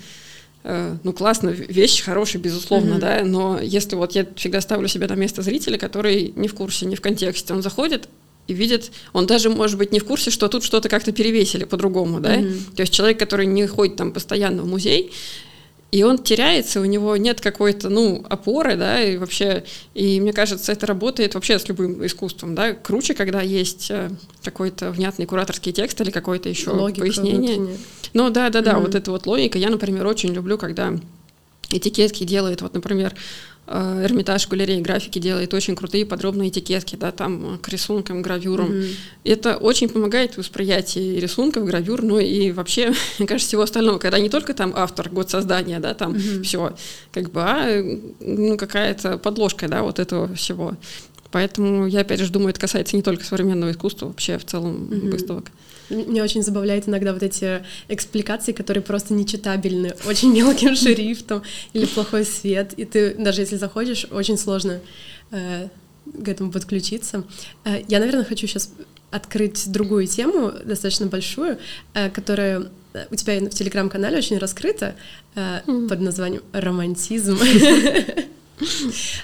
Ну, 0.63 1.11
классно, 1.11 1.49
вещь 1.49 2.03
хорошая, 2.03 2.39
безусловно, 2.39 2.93
mm-hmm. 2.93 2.99
да, 2.99 3.23
но 3.25 3.59
если 3.59 3.95
вот 3.95 4.11
я 4.11 4.27
всегда 4.35 4.61
ставлю 4.61 4.87
себя 4.87 5.07
на 5.07 5.15
место 5.15 5.41
зрителя, 5.41 5.79
который 5.79 6.33
не 6.35 6.47
в 6.47 6.53
курсе, 6.53 6.85
не 6.85 6.95
в 6.95 7.01
контексте, 7.01 7.55
он 7.55 7.63
заходит, 7.63 8.07
и 8.47 8.53
видит, 8.53 8.91
он 9.13 9.25
даже, 9.25 9.49
может 9.49 9.77
быть, 9.77 9.91
не 9.91 9.99
в 9.99 10.05
курсе, 10.05 10.31
что 10.31 10.47
тут 10.47 10.63
что-то 10.63 10.89
как-то 10.89 11.11
перевесили 11.11 11.63
по-другому, 11.63 12.19
да, 12.19 12.37
mm-hmm. 12.37 12.75
то 12.75 12.81
есть 12.81 12.93
человек, 12.93 13.19
который 13.19 13.45
не 13.45 13.65
ходит 13.67 13.95
там 13.95 14.11
постоянно 14.11 14.63
в 14.63 14.67
музей, 14.67 15.11
и 15.91 16.03
он 16.03 16.19
теряется, 16.19 16.79
у 16.79 16.85
него 16.85 17.17
нет 17.17 17.41
какой-то, 17.41 17.89
ну, 17.89 18.25
опоры, 18.29 18.77
да, 18.77 19.03
и 19.03 19.17
вообще, 19.17 19.65
и 19.93 20.21
мне 20.21 20.31
кажется, 20.31 20.71
это 20.71 20.85
работает 20.85 21.35
вообще 21.35 21.59
с 21.59 21.67
любым 21.67 22.05
искусством, 22.05 22.55
да, 22.55 22.73
круче, 22.73 23.13
когда 23.13 23.41
есть 23.41 23.91
э, 23.91 24.09
какой-то 24.41 24.91
внятный 24.91 25.25
кураторский 25.25 25.73
текст 25.73 25.99
или 25.99 26.09
какое-то 26.09 26.47
еще 26.47 26.69
Логика 26.69 27.01
пояснение. 27.01 27.55
Внутренняя. 27.57 27.77
Ну, 28.13 28.29
да, 28.29 28.49
да, 28.49 28.61
да, 28.61 28.71
mm-hmm. 28.71 28.81
вот 28.81 28.95
эта 28.95 29.11
вот 29.11 29.25
логика. 29.25 29.57
Я, 29.57 29.69
например, 29.69 30.07
очень 30.07 30.33
люблю, 30.33 30.57
когда 30.57 30.93
этикетки 31.69 32.23
делает, 32.23 32.61
вот, 32.61 32.73
например, 32.73 33.13
Эрмитаж 33.73 34.47
галереи 34.47 34.81
графики 34.81 35.19
делает 35.19 35.53
очень 35.53 35.75
крутые 35.75 36.05
подробные 36.05 36.49
этикетки, 36.49 36.95
да, 36.95 37.11
там 37.11 37.55
э, 37.55 37.57
к 37.57 37.69
рисункам, 37.69 38.21
гравюрам. 38.21 38.69
Mm-hmm. 38.69 38.95
Это 39.23 39.57
очень 39.57 39.87
помогает 39.87 40.33
в 40.33 40.37
восприятии 40.39 41.19
рисунков, 41.19 41.65
гравюр, 41.65 42.01
ну 42.01 42.19
и 42.19 42.51
вообще, 42.51 42.93
мне 43.19 43.27
кажется, 43.27 43.47
всего 43.47 43.61
остального, 43.61 43.97
когда 43.97 44.19
не 44.19 44.29
только 44.29 44.53
там 44.53 44.73
автор, 44.75 45.09
год 45.09 45.29
создания, 45.29 45.79
да, 45.79 45.93
там 45.93 46.13
mm-hmm. 46.13 46.43
все, 46.43 46.75
как 47.11 47.31
бы, 47.31 47.41
а 47.41 47.81
ну, 48.19 48.57
какая-то 48.57 49.17
подложка, 49.17 49.67
да, 49.67 49.83
вот 49.83 49.99
этого 49.99 50.33
всего. 50.35 50.75
Поэтому 51.31 51.87
я, 51.87 52.01
опять 52.01 52.19
же, 52.19 52.29
думаю, 52.29 52.49
это 52.49 52.59
касается 52.59 52.97
не 52.97 53.03
только 53.03 53.23
современного 53.23 53.71
искусства, 53.71 54.07
вообще 54.07 54.37
в 54.37 54.45
целом 54.45 54.89
mm-hmm. 54.89 55.11
выставок. 55.11 55.51
Меня 55.91 56.23
очень 56.23 56.43
забавляет 56.43 56.87
иногда 56.87 57.13
вот 57.13 57.23
эти 57.23 57.63
экспликации, 57.89 58.51
которые 58.51 58.83
просто 58.83 59.13
нечитабельны, 59.13 59.93
очень 60.05 60.33
мелким 60.33 60.75
шрифтом 60.75 61.43
или 61.73 61.85
плохой 61.85 62.25
свет, 62.25 62.73
и 62.77 62.85
ты 62.85 63.15
даже 63.15 63.41
если 63.41 63.57
заходишь, 63.57 64.05
очень 64.11 64.37
сложно 64.37 64.79
э, 65.31 65.67
к 66.23 66.27
этому 66.27 66.51
подключиться. 66.51 67.23
Э, 67.65 67.81
я, 67.87 67.99
наверное, 67.99 68.23
хочу 68.23 68.47
сейчас 68.47 68.71
открыть 69.11 69.69
другую 69.71 70.07
тему, 70.07 70.53
достаточно 70.63 71.07
большую, 71.07 71.57
э, 71.93 72.09
которая 72.09 72.69
э, 72.93 73.05
у 73.11 73.15
тебя 73.15 73.39
в 73.39 73.53
телеграм-канале 73.53 74.17
очень 74.17 74.37
раскрыта 74.37 74.95
э, 75.35 75.61
mm. 75.65 75.87
под 75.89 76.01
названием 76.01 76.43
«Романтизм». 76.53 77.37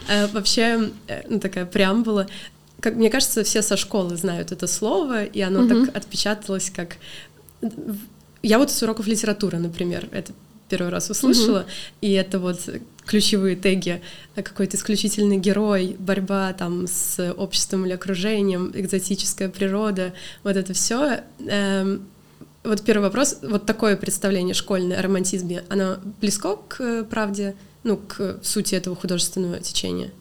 Э, 0.09 0.25
вообще, 0.27 0.89
э, 1.07 1.21
ну, 1.29 1.39
такая 1.39 1.67
преамбула 1.67 2.27
как 2.79 2.95
мне 2.95 3.09
кажется, 3.09 3.43
все 3.43 3.61
со 3.61 3.77
школы 3.77 4.15
знают 4.15 4.51
это 4.51 4.67
слово, 4.67 5.23
и 5.23 5.41
оно 5.41 5.61
угу. 5.61 5.69
так 5.69 5.97
отпечаталось, 5.97 6.69
как 6.69 6.97
я 8.43 8.59
вот 8.59 8.71
с 8.71 8.83
уроков 8.83 9.07
литературы, 9.07 9.57
например, 9.57 10.07
это 10.11 10.33
первый 10.69 10.89
раз 10.89 11.09
услышала, 11.09 11.59
угу. 11.59 11.67
и 12.01 12.11
это 12.11 12.39
вот 12.39 12.69
ключевые 13.05 13.55
теги 13.55 14.01
какой-то 14.35 14.77
исключительный 14.77 15.37
герой, 15.37 15.95
борьба 15.97 16.53
там 16.53 16.87
с 16.87 17.33
обществом 17.33 17.85
или 17.85 17.93
окружением, 17.93 18.71
экзотическая 18.73 19.49
природа, 19.49 20.13
вот 20.43 20.55
это 20.57 20.73
все. 20.73 21.21
Эм, 21.39 22.05
вот 22.63 22.81
первый 22.81 23.03
вопрос, 23.03 23.37
вот 23.41 23.65
такое 23.65 23.95
представление 23.95 24.53
школьное 24.53 24.99
о 24.99 25.01
романтизме, 25.01 25.63
оно 25.69 25.97
близко 26.19 26.57
к 26.67 27.05
правде, 27.05 27.55
ну, 27.83 27.97
к 27.97 28.39
сути 28.43 28.75
этого 28.75 28.95
художественного 28.95 29.59
течения? 29.61 30.11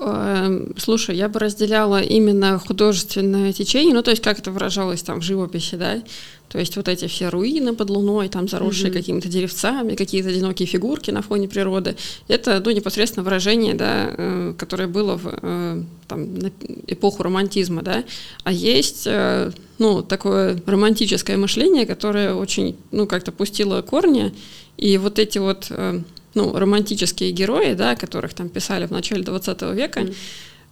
Эм, 0.00 0.74
слушай, 0.78 1.16
я 1.16 1.28
бы 1.28 1.38
разделяла 1.38 2.00
именно 2.00 2.58
художественное 2.58 3.52
течение, 3.52 3.94
ну, 3.94 4.02
то 4.02 4.10
есть 4.10 4.22
как 4.22 4.38
это 4.38 4.50
выражалось 4.50 5.02
там 5.02 5.20
в 5.20 5.22
живописи, 5.22 5.74
да, 5.74 6.02
то 6.48 6.58
есть 6.58 6.76
вот 6.76 6.88
эти 6.88 7.06
все 7.06 7.28
руины 7.28 7.74
под 7.74 7.90
луной, 7.90 8.28
там 8.28 8.48
заросшие 8.48 8.90
mm-hmm. 8.90 8.94
какими-то 8.94 9.28
деревцами, 9.28 9.94
какие-то 9.94 10.30
одинокие 10.30 10.66
фигурки 10.66 11.10
на 11.10 11.22
фоне 11.22 11.48
природы, 11.48 11.96
это, 12.28 12.60
ну, 12.64 12.70
непосредственно 12.70 13.24
выражение, 13.24 13.74
да, 13.74 14.14
э, 14.16 14.54
которое 14.58 14.88
было 14.88 15.16
в 15.16 15.38
э, 15.42 15.82
там, 16.08 16.38
эпоху 16.86 17.22
романтизма, 17.22 17.82
да, 17.82 18.04
а 18.42 18.52
есть, 18.52 19.04
э, 19.06 19.52
ну, 19.78 20.02
такое 20.02 20.60
романтическое 20.66 21.36
мышление, 21.36 21.86
которое 21.86 22.34
очень, 22.34 22.76
ну, 22.90 23.06
как-то 23.06 23.32
пустило 23.32 23.82
корни, 23.82 24.34
и 24.76 24.96
вот 24.98 25.18
эти 25.18 25.38
вот 25.38 25.70
ну, 26.34 26.52
романтические 26.56 27.32
герои, 27.32 27.74
да, 27.74 27.96
которых 27.96 28.34
там 28.34 28.48
писали 28.48 28.86
в 28.86 28.90
начале 28.90 29.22
20 29.22 29.62
века, 29.74 30.00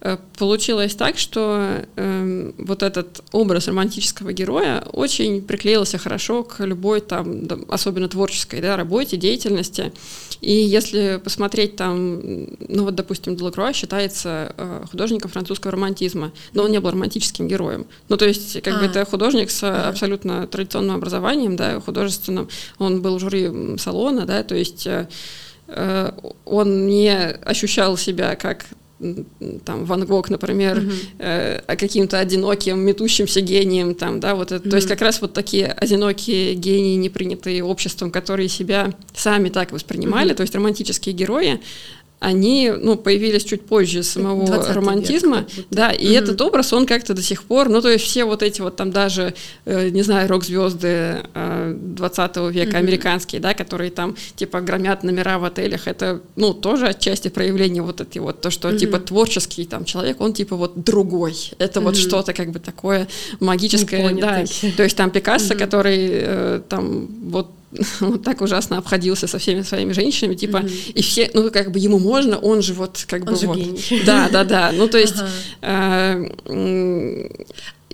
mm. 0.01 0.19
получилось 0.37 0.95
так, 0.95 1.17
что 1.17 1.85
э, 1.95 2.51
вот 2.57 2.83
этот 2.83 3.21
образ 3.31 3.67
романтического 3.67 4.31
героя 4.31 4.81
очень 4.93 5.41
приклеился 5.41 5.97
хорошо 5.97 6.43
к 6.43 6.63
любой 6.63 7.01
там, 7.01 7.47
особенно 7.67 8.07
творческой 8.07 8.61
да, 8.61 8.77
работе, 8.77 9.17
деятельности. 9.17 9.91
И 10.41 10.53
если 10.53 11.19
посмотреть 11.21 11.75
там, 11.75 12.21
ну 12.69 12.85
вот, 12.85 12.95
допустим, 12.95 13.35
Делакруа 13.35 13.73
считается 13.73 14.53
э, 14.55 14.85
художником 14.89 15.29
французского 15.29 15.73
романтизма, 15.73 16.31
но 16.53 16.63
он 16.63 16.71
не 16.71 16.79
был 16.79 16.91
романтическим 16.91 17.47
героем. 17.47 17.85
Ну, 18.07 18.15
то 18.15 18.25
есть, 18.25 18.61
как 18.61 18.75
а. 18.75 18.79
бы 18.79 18.85
это 18.85 19.03
художник 19.03 19.51
с 19.51 19.63
а. 19.63 19.89
абсолютно 19.89 20.47
традиционным 20.47 20.95
образованием, 20.95 21.57
да, 21.57 21.81
художественным. 21.81 22.47
Он 22.77 23.01
был 23.01 23.19
жюри 23.19 23.77
салона, 23.77 24.25
да, 24.25 24.43
то 24.43 24.55
есть 24.55 24.87
э, 24.87 24.89
Э, 24.89 25.07
он 26.45 26.87
не 26.87 27.11
ощущал 27.11 27.97
себя 27.97 28.35
как 28.35 28.65
там 29.65 29.85
Ван 29.85 30.05
Гог, 30.05 30.29
например, 30.29 30.79
mm-hmm. 30.79 31.15
э, 31.19 31.75
каким-то 31.75 32.19
одиноким, 32.19 32.79
метущимся 32.79 33.39
гением, 33.39 33.95
там, 33.95 34.19
да, 34.19 34.35
вот 34.35 34.51
это, 34.51 34.65
mm-hmm. 34.65 34.69
то 34.69 34.75
есть 34.75 34.87
как 34.87 35.01
раз 35.01 35.21
вот 35.21 35.33
такие 35.33 35.67
одинокие 35.67 36.53
гении, 36.53 36.95
не 36.95 37.09
принятые 37.09 37.63
обществом, 37.63 38.11
которые 38.11 38.49
себя 38.49 38.93
сами 39.15 39.49
так 39.49 39.71
воспринимали, 39.71 40.31
mm-hmm. 40.31 40.35
то 40.35 40.41
есть 40.41 40.53
романтические 40.55 41.15
герои, 41.15 41.61
они 42.19 42.71
ну, 42.77 42.97
появились 42.97 43.45
чуть 43.45 43.61
позже 43.61 44.03
самого 44.03 44.73
романтизма, 44.73 45.45
век, 45.55 45.65
да, 45.71 45.91
и 45.91 46.07
угу. 46.07 46.15
этот 46.15 46.41
образ, 46.41 46.73
он 46.73 46.85
как-то 46.85 47.13
до 47.13 47.21
сих 47.21 47.43
пор, 47.43 47.69
ну, 47.69 47.81
то 47.81 47.89
есть 47.89 48.05
все 48.05 48.25
вот 48.25 48.43
эти 48.43 48.59
вот 48.61 48.75
там 48.75 48.91
даже, 48.91 49.33
э, 49.65 49.89
не 49.89 50.01
знаю, 50.01 50.27
рок-звезды 50.27 51.23
э, 51.33 51.75
20 51.77 52.37
века, 52.51 52.69
угу. 52.69 52.77
американские, 52.77 53.39
да, 53.39 53.53
которые 53.53 53.89
там, 53.91 54.15
типа, 54.35 54.59
громят 54.59 55.03
номера 55.03 55.39
в 55.39 55.45
отелях, 55.45 55.87
это, 55.87 56.21
ну, 56.35 56.53
тоже 56.53 56.87
отчасти 56.87 57.29
проявление 57.29 57.83
вот 57.83 58.01
эти 58.01 58.19
вот, 58.19 58.41
то, 58.41 58.49
что, 58.49 58.69
угу. 58.69 58.77
типа, 58.77 58.99
творческий 58.99 59.65
там 59.65 59.85
человек, 59.85 60.19
он, 60.19 60.33
типа, 60.33 60.57
вот 60.57 60.83
другой, 60.83 61.35
это 61.57 61.79
угу. 61.79 61.89
вот 61.89 61.97
что-то 61.97 62.33
как 62.33 62.51
бы 62.51 62.59
такое 62.59 63.07
магическое, 63.39 64.13
да, 64.15 64.43
то 64.75 64.83
есть 64.83 64.97
там 64.97 65.09
Пикассо, 65.09 65.53
угу. 65.53 65.59
который 65.59 66.09
э, 66.11 66.61
там 66.67 67.07
вот 67.29 67.51
вот 67.99 68.23
так 68.23 68.41
ужасно 68.41 68.77
обходился 68.77 69.27
со 69.27 69.37
всеми 69.37 69.61
своими 69.61 69.91
женщинами, 69.93 70.35
типа, 70.35 70.57
mm-hmm. 70.57 70.91
и 70.93 71.01
все, 71.01 71.31
ну, 71.33 71.51
как 71.51 71.71
бы 71.71 71.79
ему 71.79 71.99
можно, 71.99 72.37
он 72.37 72.61
же 72.61 72.73
вот, 72.73 73.05
как 73.07 73.21
он 73.21 73.33
бы 73.33 73.39
же 73.39 73.47
вот. 73.47 73.57
Гений. 73.57 74.03
Да, 74.05 74.29
да, 74.29 74.43
да, 74.43 74.71
ну, 74.73 74.87
то 74.87 74.97
есть, 74.97 75.15
ага. 75.61 76.29
э, 76.47 77.29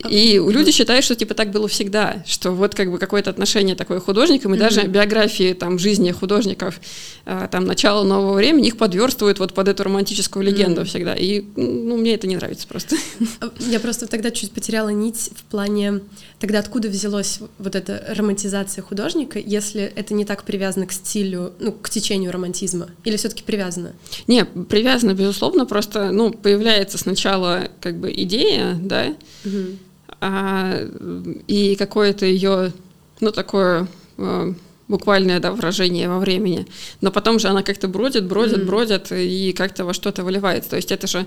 и 0.09 0.37
люди 0.37 0.71
считают, 0.71 1.05
что 1.05 1.15
типа 1.15 1.33
так 1.33 1.51
было 1.51 1.67
всегда, 1.67 2.23
что 2.25 2.51
вот 2.51 2.75
как 2.75 2.91
бы 2.91 2.97
какое-то 2.97 3.29
отношение 3.29 3.75
такое 3.75 3.99
художникам, 3.99 4.53
и 4.53 4.57
mm-hmm. 4.57 4.59
даже 4.59 4.83
биографии 4.83 5.53
там 5.53 5.79
жизни 5.79 6.11
художников 6.11 6.79
э, 7.25 7.47
там 7.49 7.65
начала 7.65 8.03
нового 8.03 8.33
времени 8.33 8.67
их 8.67 8.77
подверстывают 8.77 9.39
вот 9.39 9.53
под 9.53 9.67
эту 9.67 9.83
романтическую 9.83 10.43
легенду 10.45 10.81
mm-hmm. 10.81 10.85
всегда. 10.85 11.15
И 11.15 11.43
ну, 11.55 11.97
мне 11.97 12.13
это 12.13 12.27
не 12.27 12.35
нравится 12.35 12.67
просто. 12.67 12.97
А, 13.39 13.49
я 13.59 13.79
просто 13.79 14.07
тогда 14.07 14.31
чуть 14.31 14.51
потеряла 14.51 14.89
нить 14.89 15.31
в 15.35 15.43
плане, 15.43 16.01
тогда 16.39 16.59
откуда 16.59 16.89
взялась 16.89 17.39
вот 17.57 17.75
эта 17.75 18.05
романтизация 18.15 18.81
художника, 18.81 19.39
если 19.39 19.81
это 19.81 20.13
не 20.13 20.25
так 20.25 20.43
привязано 20.43 20.87
к 20.87 20.91
стилю, 20.91 21.53
ну, 21.59 21.71
к 21.71 21.89
течению 21.89 22.31
романтизма? 22.31 22.89
Или 23.05 23.15
все-таки 23.15 23.43
привязано? 23.43 23.93
Не, 24.27 24.45
привязано, 24.45 25.13
безусловно, 25.13 25.65
просто, 25.65 26.11
ну, 26.11 26.31
появляется 26.31 26.97
сначала 26.97 27.69
как 27.81 27.97
бы 27.97 28.11
идея, 28.11 28.77
да, 28.81 29.15
mm-hmm 29.45 29.77
а, 29.77 29.84
и 30.21 31.75
какое-то 31.77 32.25
ее, 32.25 32.73
ну, 33.19 33.31
такое 33.31 33.87
а, 34.17 34.53
буквальное 34.87 35.39
да, 35.39 35.51
выражение 35.51 36.09
во 36.09 36.19
времени. 36.19 36.67
Но 37.01 37.11
потом 37.11 37.39
же 37.39 37.47
она 37.47 37.63
как-то 37.63 37.87
бродит, 37.87 38.25
бродит, 38.25 38.59
mm-hmm. 38.59 38.65
бродит 38.65 39.11
и 39.11 39.53
как-то 39.53 39.85
во 39.85 39.93
что-то 39.93 40.23
выливается. 40.23 40.69
То 40.71 40.75
есть 40.75 40.91
это 40.91 41.07
же, 41.07 41.25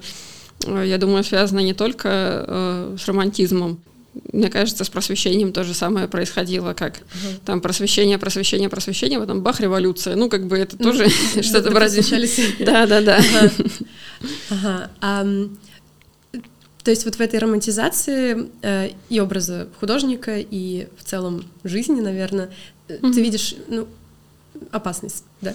а, 0.66 0.83
я 0.83 0.98
думаю, 0.98 1.24
связано 1.24 1.61
не 1.61 1.74
только 1.74 2.09
э, 2.46 2.96
с 2.98 3.07
романтизмом. 3.07 3.81
Мне 4.33 4.48
кажется, 4.48 4.83
с 4.85 4.88
просвещением 4.88 5.53
то 5.53 5.62
же 5.62 5.74
самое 5.74 6.09
происходило, 6.09 6.72
как 6.74 6.98
uh-huh. 6.98 7.40
там 7.44 7.61
просвещение, 7.61 8.18
просвещение, 8.18 8.68
просвещение, 8.68 9.20
потом 9.20 9.42
бах, 9.42 9.61
революция. 9.61 10.16
Ну, 10.16 10.29
как 10.29 10.46
бы 10.46 10.59
это 10.59 10.77
тоже 10.77 11.09
что-то 11.42 11.70
вроде... 11.70 12.03
Да, 12.59 12.87
да, 12.87 13.01
да. 13.01 13.20
То 16.88 16.92
есть 16.92 17.05
вот 17.05 17.16
в 17.16 17.20
этой 17.20 17.38
романтизации 17.38 18.48
э, 18.62 18.92
и 19.11 19.20
образа 19.20 19.68
художника, 19.79 20.38
и 20.38 20.88
в 20.96 21.05
целом 21.05 21.44
жизни, 21.62 22.01
наверное, 22.01 22.48
mm-hmm. 22.88 23.12
ты 23.12 23.20
видишь 23.20 23.57
ну, 23.68 23.87
опасность, 24.70 25.24
да? 25.42 25.53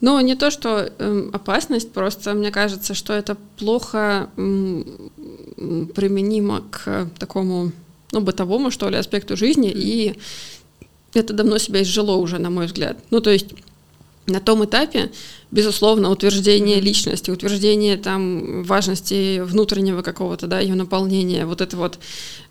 Ну, 0.00 0.20
не 0.20 0.36
то, 0.36 0.52
что 0.52 0.88
э, 0.96 1.30
опасность, 1.32 1.90
просто 1.90 2.34
мне 2.34 2.52
кажется, 2.52 2.94
что 2.94 3.12
это 3.12 3.36
плохо 3.56 4.30
э, 4.36 4.82
применимо 5.92 6.62
к 6.70 7.10
такому, 7.18 7.72
ну, 8.12 8.20
бытовому, 8.20 8.70
что 8.70 8.88
ли, 8.90 8.96
аспекту 8.96 9.36
жизни, 9.36 9.70
mm-hmm. 9.70 9.74
и 9.74 10.18
это 11.14 11.32
давно 11.32 11.58
себя 11.58 11.82
изжило 11.82 12.14
уже, 12.14 12.38
на 12.38 12.50
мой 12.50 12.66
взгляд. 12.66 12.96
Ну, 13.10 13.20
то 13.20 13.30
есть 13.30 13.54
на 14.26 14.40
том 14.40 14.64
этапе, 14.64 15.10
безусловно, 15.50 16.10
утверждение 16.10 16.80
личности, 16.80 17.30
утверждение 17.30 17.96
там 17.96 18.62
важности 18.62 19.40
внутреннего 19.40 20.02
какого-то, 20.02 20.46
да, 20.46 20.60
ее 20.60 20.74
наполнения, 20.74 21.44
вот 21.46 21.60
это 21.60 21.76
вот 21.76 21.98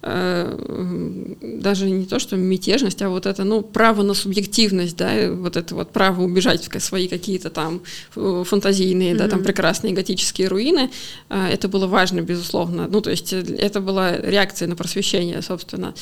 э, 0.02 1.38
даже 1.42 1.90
не 1.90 2.06
то, 2.06 2.20
что 2.20 2.36
мятежность, 2.36 3.02
а 3.02 3.10
вот 3.10 3.26
это, 3.26 3.46
ну, 3.46 3.62
право 3.62 4.02
на 4.02 4.14
субъективность, 4.14 4.98
да, 4.98 5.32
вот 5.32 5.56
это 5.56 5.76
вот 5.76 5.92
право 5.92 6.22
убежать 6.22 6.68
в 6.68 6.80
свои 6.82 7.08
какие-то 7.08 7.50
там 7.50 7.82
фантазийные, 8.14 9.14
mm-hmm. 9.14 9.18
да, 9.18 9.28
там 9.30 9.44
прекрасные 9.44 9.94
готические 9.94 10.50
руины, 10.50 10.90
э, 11.30 11.48
это 11.52 11.70
было 11.70 11.88
важно, 11.88 12.22
безусловно, 12.22 12.88
ну, 12.90 13.00
то 13.00 13.12
есть 13.12 13.32
это 13.32 13.80
была 13.80 14.18
реакция 14.18 14.68
на 14.68 14.76
просвещение, 14.76 15.42
собственно. 15.42 15.94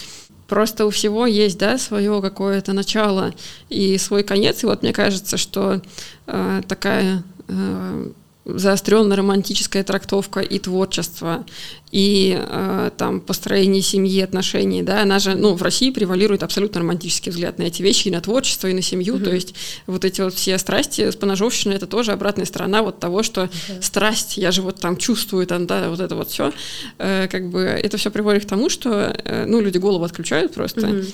Просто 0.48 0.86
у 0.86 0.90
всего 0.90 1.26
есть, 1.26 1.58
да, 1.58 1.78
свое 1.78 2.22
какое-то 2.22 2.74
начало 2.74 3.34
и 3.70 3.98
свой 3.98 4.24
конец. 4.24 4.64
И 4.64 4.66
вот 4.66 4.82
мне 4.82 4.94
кажется, 4.94 5.38
что 5.38 5.82
э, 6.26 6.62
такая 6.68 7.24
э, 7.48 8.12
заостренная 8.48 9.18
романтическая 9.18 9.84
трактовка 9.84 10.40
и 10.40 10.58
творчество, 10.60 11.46
и 11.92 12.38
э, 12.38 12.92
там 12.98 13.20
построение 13.20 13.82
семьи, 13.82 14.22
отношений, 14.22 14.84
да, 14.84 15.02
она 15.02 15.20
же, 15.20 15.36
ну, 15.36 15.54
в 15.54 15.62
России 15.62 15.92
превалирует 15.92 16.44
абсолютно 16.44 16.82
романтический 16.82 17.32
взгляд 17.32 17.60
на 17.60 17.64
эти 17.64 17.82
вещи, 17.82 18.08
и 18.08 18.12
на 18.12 18.22
творчество, 18.22 18.68
и 18.68 18.74
на 18.74 18.82
семью, 18.82 19.16
mm-hmm. 19.16 19.24
то 19.24 19.34
есть 19.34 19.56
вот 19.86 20.06
эти 20.06 20.22
вот 20.22 20.34
все 20.34 20.58
страсти 20.58 21.12
с 21.12 21.16
поножовщиной, 21.16 21.76
это 21.76 21.88
тоже 21.88 22.12
обратная 22.12 22.46
сторона 22.46 22.84
вот 22.84 23.00
того, 23.00 23.24
что 23.24 23.44
mm-hmm. 23.44 23.82
страсть, 23.82 24.38
я 24.38 24.52
же 24.52 24.62
вот 24.62 24.80
там 24.80 24.98
чувствую, 24.98 25.46
там, 25.46 25.68
да, 25.68 25.90
вот 25.90 26.00
это 26.00 26.16
вот 26.16 26.30
все, 26.30 26.52
э, 26.98 27.28
как 27.30 27.50
бы 27.50 27.62
это 27.62 27.98
все 27.98 28.12
приводит 28.12 28.46
к 28.46 28.48
тому, 28.48 28.70
что, 28.70 29.16
э, 29.24 29.46
ну, 29.46 29.60
люди 29.62 29.78
голову 29.78 30.04
отключают 30.04 30.54
просто, 30.54 30.82
mm-hmm 30.82 31.14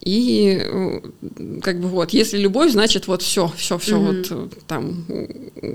и 0.00 0.58
э, 0.60 1.00
как 1.62 1.78
бы 1.78 1.88
вот, 1.88 2.10
если 2.10 2.38
любовь, 2.38 2.72
значит 2.72 3.06
вот 3.06 3.22
все, 3.22 3.52
все, 3.56 3.76
все 3.78 3.98
угу. 3.98 4.06
вот 4.06 4.26
э, 4.30 4.48
там 4.66 5.04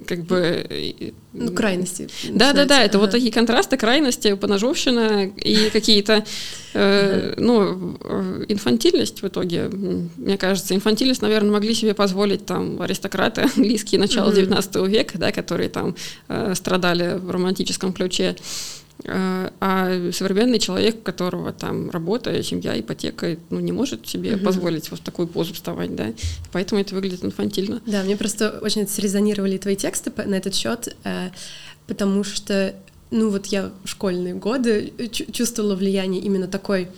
как 0.07 0.23
бы... 0.23 1.13
Ну, 1.33 1.51
крайности. 1.53 2.07
Да, 2.29 2.53
да, 2.53 2.65
да, 2.65 2.83
это 2.83 2.97
ага. 2.97 3.05
вот 3.05 3.11
такие 3.11 3.31
контрасты, 3.31 3.77
крайности, 3.77 4.33
поножовщина 4.33 5.27
и 5.27 5.69
какие-то, 5.73 6.25
э, 6.73 7.35
ну, 7.37 7.97
инфантильность 8.47 9.21
в 9.21 9.27
итоге, 9.27 9.69
мне 9.69 10.37
кажется. 10.37 10.73
Инфантильность, 10.73 11.21
наверное, 11.21 11.51
могли 11.51 11.75
себе 11.75 11.93
позволить 11.93 12.45
там 12.45 12.81
аристократы 12.81 13.41
английские 13.55 13.99
начала 13.99 14.31
XIX 14.31 14.89
века, 14.89 15.19
да, 15.19 15.31
которые 15.31 15.69
там 15.69 15.95
э, 16.29 16.53
страдали 16.55 17.19
в 17.19 17.29
романтическом 17.29 17.93
ключе. 17.93 18.35
Э, 19.05 19.49
а 19.59 20.11
современный 20.11 20.59
человек, 20.59 20.97
у 20.97 21.01
которого 21.01 21.53
там 21.53 21.89
работа, 21.89 22.43
семья, 22.43 22.79
ипотека, 22.79 23.37
ну, 23.49 23.59
не 23.59 23.71
может 23.71 24.07
себе 24.07 24.35
угу. 24.35 24.45
позволить 24.45 24.91
вот 24.91 24.99
в 24.99 25.03
такую 25.03 25.27
позу 25.27 25.53
вставать, 25.53 25.95
да, 25.95 26.13
поэтому 26.51 26.81
это 26.81 26.95
выглядит 26.95 27.23
инфантильно. 27.23 27.81
Да, 27.85 28.03
мне 28.03 28.17
просто 28.17 28.59
очень 28.61 28.87
срезонировали 28.87 29.57
твои 29.57 29.75
тексты 29.75 30.11
на 30.25 30.35
этот 30.35 30.53
счет, 30.53 30.95
э, 31.05 31.29
потому 31.87 32.23
что, 32.23 32.75
ну, 33.09 33.29
вот 33.29 33.47
я 33.47 33.71
в 33.83 33.87
школьные 33.87 34.33
годы 34.33 34.91
чувствовала 35.31 35.75
влияние 35.75 36.21
именно 36.21 36.47
такой, 36.47 36.89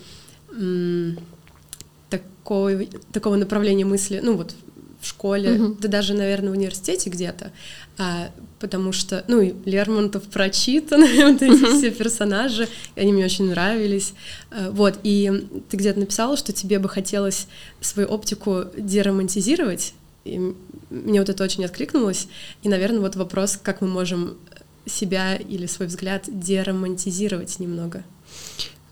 такой 2.10 2.90
такого 3.12 3.36
направления 3.36 3.84
мысли, 3.84 4.20
ну, 4.22 4.36
вот 4.36 4.54
в 5.02 5.06
школе, 5.06 5.52
угу. 5.52 5.76
да 5.80 5.88
даже, 5.88 6.14
наверное, 6.14 6.50
в 6.50 6.52
университете 6.52 7.10
где-то, 7.10 7.50
а, 7.98 8.30
потому 8.60 8.92
что, 8.92 9.24
ну, 9.26 9.40
и 9.40 9.52
Лермонтов 9.64 10.22
прочитан, 10.22 11.00
вот 11.32 11.42
эти 11.42 11.76
все 11.76 11.90
персонажи, 11.90 12.68
они 12.94 13.12
мне 13.12 13.24
очень 13.24 13.50
нравились, 13.50 14.14
а, 14.50 14.70
вот, 14.70 15.00
и 15.02 15.48
ты 15.68 15.76
где-то 15.76 15.98
написала, 15.98 16.36
что 16.36 16.52
тебе 16.52 16.78
бы 16.78 16.88
хотелось 16.88 17.48
свою 17.80 18.08
оптику 18.08 18.66
деромантизировать, 18.78 19.94
и 20.24 20.54
мне 20.90 21.18
вот 21.18 21.28
это 21.28 21.42
очень 21.42 21.64
откликнулось, 21.64 22.28
и, 22.62 22.68
наверное, 22.68 23.00
вот 23.00 23.16
вопрос, 23.16 23.58
как 23.60 23.80
мы 23.80 23.88
можем 23.88 24.36
себя 24.86 25.34
или 25.34 25.66
свой 25.66 25.88
взгляд 25.88 26.24
деромантизировать 26.28 27.58
немного. 27.58 28.04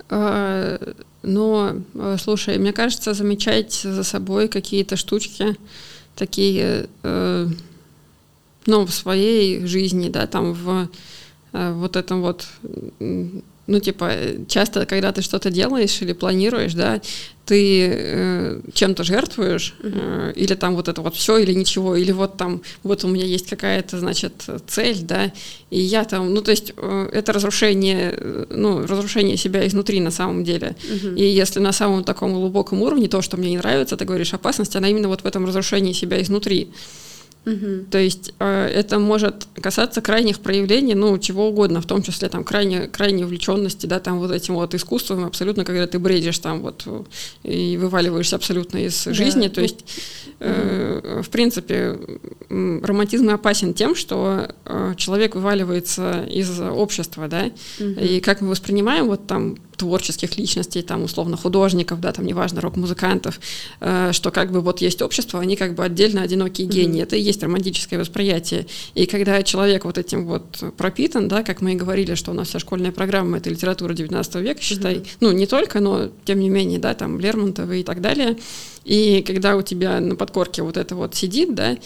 А, 0.08 0.76
но, 1.22 1.82
а, 1.94 2.16
слушай, 2.18 2.58
мне 2.58 2.72
кажется, 2.72 3.14
замечать 3.14 3.74
за 3.74 4.02
собой 4.02 4.48
какие-то 4.48 4.96
штучки, 4.96 5.56
такие, 6.20 6.86
э, 7.02 7.48
ну, 8.66 8.84
в 8.84 8.90
своей 8.90 9.64
жизни, 9.66 10.10
да, 10.10 10.26
там 10.26 10.52
в 10.52 10.88
э, 11.52 11.72
вот 11.72 11.96
этом 11.96 12.20
вот 12.20 12.46
ну, 13.70 13.78
типа, 13.78 14.12
часто, 14.48 14.84
когда 14.84 15.12
ты 15.12 15.22
что-то 15.22 15.50
делаешь 15.50 16.02
или 16.02 16.12
планируешь, 16.12 16.74
да, 16.74 17.00
ты 17.46 17.88
э, 17.88 18.60
чем-то 18.74 19.04
жертвуешь, 19.04 19.74
э, 19.82 20.32
или 20.34 20.54
там 20.54 20.74
вот 20.74 20.88
это 20.88 21.02
вот 21.02 21.14
все 21.14 21.38
или 21.38 21.52
ничего, 21.52 21.94
или 21.94 22.10
вот 22.10 22.36
там, 22.36 22.62
вот 22.82 23.04
у 23.04 23.08
меня 23.08 23.24
есть 23.24 23.48
какая-то, 23.48 23.98
значит, 24.00 24.32
цель, 24.66 24.98
да, 25.02 25.32
и 25.70 25.80
я 25.80 26.04
там, 26.04 26.34
ну, 26.34 26.42
то 26.42 26.50
есть 26.50 26.72
э, 26.76 27.08
это 27.12 27.32
разрушение, 27.32 28.12
э, 28.16 28.46
ну, 28.50 28.86
разрушение 28.86 29.36
себя 29.36 29.66
изнутри 29.66 30.00
на 30.00 30.10
самом 30.10 30.42
деле. 30.42 30.76
Uh-huh. 30.82 31.16
И 31.16 31.24
если 31.24 31.60
на 31.60 31.72
самом 31.72 32.02
таком 32.02 32.32
глубоком 32.32 32.82
уровне 32.82 33.08
то, 33.08 33.22
что 33.22 33.36
мне 33.36 33.50
не 33.50 33.58
нравится, 33.58 33.96
ты 33.96 34.04
говоришь 34.04 34.34
опасность, 34.34 34.74
она 34.74 34.88
именно 34.88 35.08
вот 35.08 35.22
в 35.22 35.26
этом 35.26 35.46
разрушении 35.46 35.92
себя 35.92 36.20
изнутри. 36.20 36.64
Угу. 36.64 37.09
То 37.44 37.98
есть 37.98 38.34
э, 38.38 38.66
это 38.66 38.98
может 38.98 39.46
касаться 39.60 40.02
крайних 40.02 40.40
проявлений, 40.40 40.94
ну, 40.94 41.18
чего 41.18 41.48
угодно, 41.48 41.80
в 41.80 41.86
том 41.86 42.02
числе 42.02 42.28
там 42.28 42.44
крайне, 42.44 42.86
крайней 42.86 43.24
увлеченности, 43.24 43.86
да, 43.86 43.98
там 43.98 44.18
вот 44.18 44.30
этим 44.30 44.54
вот 44.54 44.74
искусством, 44.74 45.24
абсолютно, 45.24 45.64
когда 45.64 45.86
ты 45.86 45.98
бредишь 45.98 46.38
там 46.38 46.60
вот 46.60 46.86
и 47.42 47.78
вываливаешься 47.78 48.36
абсолютно 48.36 48.78
из 48.78 49.04
да. 49.04 49.14
жизни, 49.14 49.48
то 49.48 49.62
есть, 49.62 49.84
э, 50.38 51.00
угу. 51.02 51.22
в 51.22 51.30
принципе, 51.30 51.98
романтизм 52.50 53.30
опасен 53.30 53.72
тем, 53.72 53.94
что 53.94 54.48
э, 54.66 54.94
человек 54.98 55.34
вываливается 55.34 56.26
из 56.30 56.60
общества, 56.60 57.26
да, 57.26 57.50
угу. 57.80 58.00
и 58.00 58.20
как 58.20 58.42
мы 58.42 58.50
воспринимаем 58.50 59.06
вот 59.06 59.26
там 59.26 59.56
творческих 59.80 60.36
личностей, 60.36 60.82
там, 60.82 61.02
условно, 61.02 61.38
художников, 61.38 62.00
да, 62.00 62.12
там, 62.12 62.26
неважно, 62.26 62.60
рок-музыкантов, 62.60 63.40
э, 63.80 64.10
что 64.12 64.30
как 64.30 64.52
бы 64.52 64.60
вот 64.60 64.82
есть 64.82 65.00
общество, 65.00 65.40
они 65.40 65.56
как 65.56 65.74
бы 65.74 65.82
отдельно 65.82 66.20
одинокие 66.20 66.66
гении. 66.66 67.00
Mm-hmm. 67.00 67.04
Это 67.04 67.16
и 67.16 67.22
есть 67.22 67.42
романтическое 67.42 67.98
восприятие. 67.98 68.66
И 68.94 69.06
когда 69.06 69.42
человек 69.42 69.86
вот 69.86 69.96
этим 69.96 70.26
вот 70.26 70.62
пропитан, 70.76 71.28
да, 71.28 71.42
как 71.42 71.62
мы 71.62 71.72
и 71.72 71.76
говорили, 71.76 72.14
что 72.14 72.30
у 72.30 72.34
нас 72.34 72.48
вся 72.48 72.58
школьная 72.58 72.92
программа— 72.92 73.36
это 73.38 73.48
литература 73.48 73.94
19 73.94 74.34
века, 74.36 74.60
считай, 74.60 74.96
mm-hmm. 74.96 75.08
ну, 75.20 75.32
не 75.32 75.46
только, 75.46 75.80
но 75.80 76.10
тем 76.26 76.40
не 76.40 76.50
менее, 76.50 76.78
да, 76.78 76.94
там, 76.94 77.18
Лермонтова 77.18 77.72
и 77.72 77.82
так 77.82 78.02
далее. 78.02 78.36
И 78.84 79.22
когда 79.26 79.56
у 79.56 79.62
тебя 79.62 79.98
на 80.00 80.14
подкорке 80.14 80.62
вот 80.62 80.76
это 80.76 80.94
вот 80.94 81.14
сидит, 81.14 81.54
да, 81.54 81.78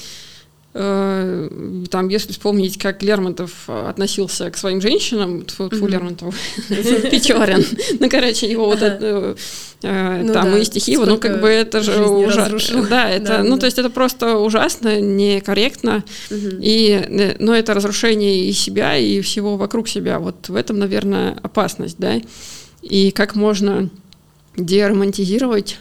там, 0.74 2.08
если 2.08 2.32
вспомнить, 2.32 2.78
как 2.78 3.00
Лермонтов 3.04 3.68
относился 3.68 4.50
к 4.50 4.56
своим 4.56 4.80
женщинам, 4.80 5.44
тьфу, 5.44 5.68
тьфу 5.68 5.86
Лермонтов, 5.86 6.34
Печорин, 6.68 7.64
ну, 8.00 8.10
короче, 8.10 8.50
его 8.50 8.66
вот 8.66 8.82
это, 8.82 9.36
э, 9.82 10.22
ну 10.24 10.32
там 10.32 10.56
и 10.56 10.64
стихи, 10.64 10.96
ну, 10.96 11.18
как 11.18 11.40
бы 11.40 11.48
это 11.48 11.80
же 11.80 12.04
ужасно. 12.04 12.82
Да, 12.90 13.08
это, 13.08 13.44
ну, 13.44 13.56
то 13.56 13.66
есть 13.66 13.78
это 13.78 13.88
просто 13.88 14.36
ужасно, 14.36 15.00
некорректно, 15.00 16.02
и, 16.30 17.06
э, 17.08 17.36
но 17.38 17.54
это 17.54 17.72
разрушение 17.72 18.48
и 18.48 18.52
себя, 18.52 18.96
и 18.96 19.20
всего 19.20 19.56
вокруг 19.56 19.88
себя. 19.88 20.18
Вот 20.18 20.48
в 20.48 20.56
этом, 20.56 20.80
наверное, 20.80 21.38
опасность, 21.40 21.98
да, 21.98 22.20
и 22.82 23.12
как 23.12 23.36
можно 23.36 23.90
деромантизировать 24.56 25.78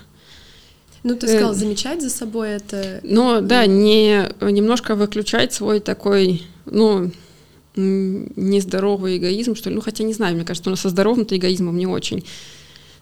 ну, 1.03 1.15
ты 1.15 1.27
сказал, 1.27 1.51
э, 1.51 1.55
замечать 1.55 2.01
за 2.01 2.09
собой 2.09 2.51
это. 2.51 3.01
Ну, 3.03 3.41
да, 3.41 3.65
не 3.65 4.29
немножко 4.41 4.95
выключать 4.95 5.53
свой 5.53 5.79
такой, 5.79 6.43
ну, 6.65 7.11
нездоровый 7.75 9.17
эгоизм, 9.17 9.55
что 9.55 9.69
ли. 9.69 9.75
Ну, 9.75 9.81
хотя 9.81 10.03
не 10.03 10.13
знаю, 10.13 10.35
мне 10.35 10.45
кажется, 10.45 10.69
у 10.69 10.71
нас 10.71 10.81
со 10.81 10.89
здоровым-то 10.89 11.35
эгоизмом 11.35 11.77
не 11.77 11.87
очень. 11.87 12.23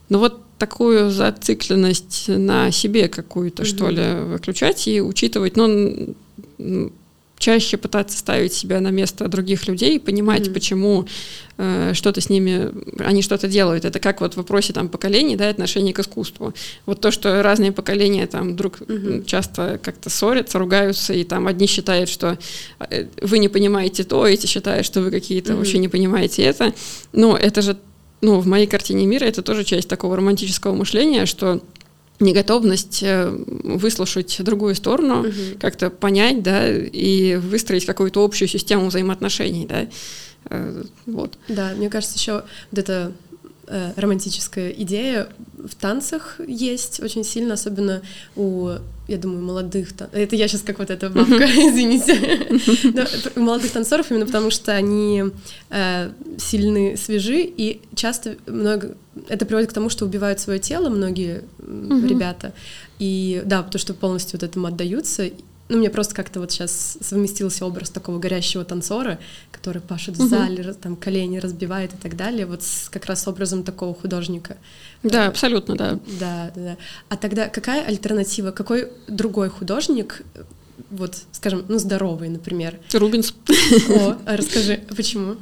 Но 0.10 0.20
вот 0.20 0.42
такую 0.58 1.10
зацикленность 1.10 2.26
на 2.28 2.72
себе 2.72 3.08
какую-то, 3.08 3.64
mm-hmm. 3.64 3.66
что 3.66 3.90
ли, 3.90 4.14
выключать 4.34 4.88
и 4.88 5.02
учитывать, 5.02 5.56
ну, 5.56 6.16
чаще 7.42 7.76
пытаться 7.76 8.18
ставить 8.18 8.54
себя 8.54 8.80
на 8.80 8.90
место 8.90 9.28
других 9.28 9.68
людей, 9.68 10.00
понимать, 10.00 10.48
mm-hmm. 10.48 10.54
почему 10.54 11.08
э, 11.58 11.92
что-то 11.96 12.22
с 12.22 12.30
ними, 12.30 12.72
они 13.00 13.24
что-то 13.24 13.48
делают. 13.48 13.84
Это 13.84 14.00
как 14.00 14.22
вот 14.22 14.36
в 14.36 14.38
вопросе 14.38 14.74
там 14.74 14.88
поколений, 14.88 15.36
да, 15.36 15.50
отношение 15.50 15.94
к 15.94 16.00
искусству. 16.00 16.54
Вот 16.86 17.02
то, 17.02 17.10
что 17.10 17.42
разные 17.42 17.72
поколения 17.72 18.28
там 18.28 18.56
друг 18.56 18.82
mm-hmm. 18.82 19.26
часто 19.26 19.80
как-то 19.82 20.12
ссорятся, 20.12 20.60
ругаются, 20.60 21.14
и 21.14 21.24
там 21.24 21.48
одни 21.48 21.66
считают, 21.66 22.10
что 22.10 22.38
э, 22.80 23.08
вы 23.22 23.40
не 23.40 23.50
понимаете 23.50 24.04
то, 24.04 24.26
эти 24.28 24.46
считают, 24.46 24.86
что 24.86 25.02
вы 25.02 25.10
какие-то 25.10 25.54
mm-hmm. 25.54 25.58
вообще 25.58 25.80
не 25.80 25.88
понимаете 25.90 26.44
это. 26.44 26.74
Но 27.12 27.36
это 27.36 27.64
же, 27.64 27.76
ну, 28.22 28.40
в 28.40 28.46
моей 28.46 28.68
картине 28.68 29.08
мира 29.08 29.26
это 29.26 29.42
тоже 29.42 29.64
часть 29.64 29.90
такого 29.90 30.16
романтического 30.16 30.76
мышления, 30.76 31.26
что 31.26 31.60
неготовность 32.22 33.04
э, 33.04 33.30
выслушать 33.30 34.38
другую 34.44 34.76
сторону, 34.76 35.22
угу. 35.22 35.32
как-то 35.60 35.90
понять, 35.90 36.42
да, 36.44 36.68
и 36.70 37.36
выстроить 37.36 37.86
какую-то 37.86 38.24
общую 38.24 38.48
систему 38.48 38.88
взаимоотношений, 38.88 39.66
да. 39.66 39.88
Э, 40.46 40.84
вот. 41.06 41.38
Да, 41.48 41.74
мне 41.76 41.90
кажется, 41.90 42.18
еще 42.18 42.44
вот 42.72 42.80
эта 42.80 43.12
э, 43.72 43.94
романтическая 43.96 44.70
идея 44.72 45.30
в 45.58 45.76
танцах 45.76 46.40
есть 46.46 47.00
очень 47.00 47.24
сильно, 47.24 47.54
особенно 47.54 48.02
у, 48.36 48.70
я 49.08 49.18
думаю, 49.18 49.42
молодых... 49.42 49.90
Это 50.12 50.36
я 50.36 50.48
сейчас 50.48 50.62
как 50.62 50.80
вот 50.80 50.90
эта 50.90 51.10
бабка, 51.10 51.46
извините. 51.46 52.16
У 53.36 53.40
молодых 53.40 53.72
танцоров 53.72 54.12
именно 54.12 54.26
потому, 54.26 54.52
что 54.52 54.74
они 54.74 55.24
э, 55.70 56.12
сильны, 56.38 56.98
свежи, 56.98 57.42
и 57.42 57.82
часто 57.96 58.36
много... 58.46 58.96
Это 59.28 59.46
приводит 59.46 59.70
к 59.70 59.74
тому, 59.74 59.90
что 59.90 60.06
убивают 60.06 60.40
свое 60.40 60.60
тело 60.60 60.90
многие 60.90 61.44
ребята. 61.60 62.54
И 63.00 63.42
да, 63.46 63.64
потому 63.64 63.80
что 63.80 63.94
полностью 63.94 64.40
вот 64.40 64.44
этому 64.48 64.68
отдаются, 64.68 65.30
ну, 65.72 65.78
мне 65.78 65.90
просто 65.90 66.14
как-то 66.14 66.42
вот 66.42 66.52
сейчас 66.52 66.98
совместился 67.02 67.66
образ 67.66 67.90
такого 67.90 68.20
горящего 68.20 68.66
танцора, 68.66 69.20
который 69.52 69.82
пашет 69.82 70.18
в 70.18 70.28
зале, 70.28 70.70
угу. 70.70 70.74
там 70.74 70.96
колени 70.98 71.38
разбивает 71.38 71.94
и 71.94 71.98
так 71.98 72.18
далее, 72.18 72.46
вот 72.46 72.62
с, 72.62 72.90
как 72.90 73.06
раз 73.06 73.26
образом 73.26 73.64
такого 73.64 73.96
художника. 73.96 74.58
Да, 75.02 75.28
абсолютно, 75.28 75.76
да. 75.78 76.00
Да, 76.20 76.52
да. 76.56 76.78
А 77.08 77.16
тогда 77.16 77.48
какая 77.48 77.86
альтернатива? 77.86 78.52
Какой 78.52 78.90
другой 79.08 79.48
художник, 79.48 80.24
вот, 80.90 81.16
скажем, 81.32 81.64
ну, 81.70 81.80
здоровый, 81.80 82.28
например? 82.28 82.78
Рубинс. 82.94 83.34
О, 83.90 84.18
а 84.26 84.36
расскажи, 84.36 84.82
почему? 84.96 85.38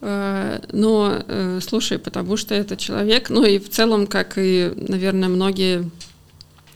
Э, 0.00 0.58
но, 0.72 1.22
э, 1.28 1.60
слушай, 1.62 2.00
потому 2.00 2.36
что 2.36 2.56
это 2.56 2.76
человек, 2.76 3.30
ну 3.30 3.44
и 3.44 3.60
в 3.60 3.68
целом, 3.68 4.08
как 4.08 4.34
и, 4.36 4.72
наверное, 4.74 5.28
многие 5.28 5.88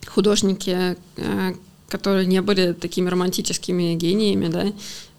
художники, 0.07 0.97
э, 1.17 1.55
которые 1.93 2.27
не 2.27 2.41
были 2.41 2.73
такими 2.73 3.11
романтическими 3.11 3.95
гениями, 3.95 4.49
да, 4.49 4.65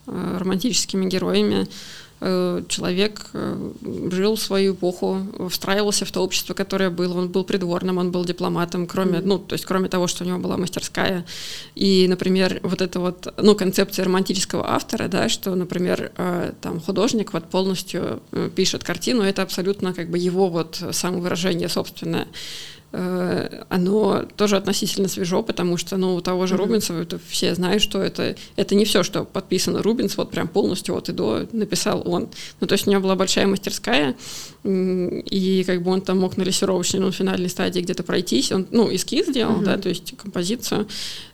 э, 0.08 0.38
романтическими 0.40 1.06
героями. 1.06 1.68
Э, 2.20 2.64
человек 2.68 3.28
э, 3.34 3.72
жил 4.12 4.38
свою 4.38 4.74
эпоху, 4.74 5.50
встраивался 5.52 6.06
в 6.06 6.12
то 6.12 6.22
общество, 6.22 6.56
которое 6.56 6.90
было. 6.90 7.20
Он 7.20 7.28
был 7.30 7.44
придворным, 7.44 8.00
он 8.00 8.12
был 8.12 8.26
дипломатом, 8.26 8.88
кроме, 8.88 9.20
mm-hmm. 9.20 9.26
ну, 9.26 9.38
то 9.38 9.54
есть 9.54 9.66
кроме 9.66 9.88
того, 9.88 10.08
что 10.08 10.24
у 10.24 10.28
него 10.28 10.40
была 10.40 10.58
мастерская. 10.58 11.26
И, 11.76 12.08
например, 12.08 12.60
вот 12.64 12.82
эта 12.82 13.00
вот, 13.00 13.32
ну, 13.38 13.54
концепция 13.56 14.06
романтического 14.06 14.64
автора, 14.72 15.08
да, 15.08 15.30
что, 15.30 15.54
например, 15.54 16.12
там 16.62 16.80
художник 16.80 17.34
вот 17.34 17.50
полностью 17.50 18.22
пишет 18.56 18.84
картину, 18.84 19.22
это 19.22 19.44
абсолютно 19.44 19.94
как 19.94 20.10
бы 20.10 20.18
его 20.18 20.50
вот 20.50 20.84
самовыражение 20.92 21.70
собственное. 21.70 22.28
Э, 22.94 23.64
оно 23.70 24.24
тоже 24.38 24.56
относительно 24.56 25.08
свежо, 25.08 25.44
потому 25.44 25.78
что, 25.78 25.98
ну, 25.98 26.16
у 26.16 26.22
того 26.22 26.48
же 26.48 26.54
mm-hmm. 26.54 26.58
Рубинса 26.58 26.94
это 26.94 27.20
все 27.28 27.56
знают, 27.56 27.82
что 27.82 28.02
это, 28.02 28.36
это 28.56 28.76
не 28.76 28.86
все, 28.86 29.04
что 29.04 29.26
подписано 29.26 29.82
Рубинс, 29.82 30.16
вот 30.16 30.30
прям 30.32 30.48
полностью 30.48 30.96
от 30.96 31.10
и 31.10 31.12
до 31.12 31.48
написал 31.52 32.04
он. 32.06 32.30
Ну, 32.62 32.68
то 32.68 32.74
есть 32.74 32.88
у 32.88 32.92
него 32.92 33.02
была 33.02 33.16
большая 33.16 33.48
мастерская, 33.48 34.16
и 34.64 35.64
как 35.66 35.82
бы 35.82 35.92
он 35.92 36.02
там 36.02 36.20
мог 36.20 36.38
на 36.38 36.44
лессировочной, 36.44 37.00
ну, 37.00 37.12
финальной 37.12 37.50
стадии 37.50 37.82
где-то 37.82 38.04
пройтись, 38.04 38.52
он, 38.52 38.68
ну, 38.72 38.94
эскиз 38.94 39.28
сделал, 39.28 39.62
mm-hmm. 39.62 39.66
да, 39.66 39.78
то 39.78 39.90
есть 39.90 40.16
композицию 40.16 40.88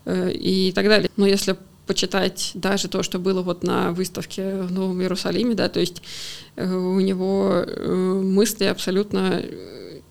э, 0.06 0.32
и 0.32 0.72
так 0.72 0.88
далее. 0.88 1.12
Но 1.18 1.28
если 1.28 1.58
почитать 1.86 2.52
даже 2.54 2.88
то, 2.88 3.04
что 3.04 3.20
было 3.20 3.42
вот 3.42 3.64
на 3.64 3.92
выставке 3.92 4.62
в 4.62 4.72
Новом 4.72 5.02
Иерусалиме, 5.02 5.56
да, 5.56 5.70
то 5.70 5.80
есть 5.80 6.02
э, 6.56 6.72
у 6.74 7.00
него 7.00 7.66
мысли 8.24 8.66
абсолютно 8.66 9.44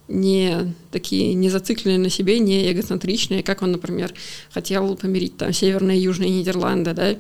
не 0.09 0.75
такие 0.91 1.35
не 1.35 1.51
зацикленные 1.51 1.99
на 1.99 2.11
себе, 2.11 2.39
не 2.39 2.73
эгоцентричные, 2.73 3.43
как 3.43 3.63
он, 3.63 3.73
например, 3.73 4.13
хотел 4.51 4.97
помирить 4.97 5.37
там 5.37 5.53
северные 5.53 5.99
и 5.99 6.03
южные 6.03 6.31
Нидерланды, 6.31 6.95
да. 6.95 7.17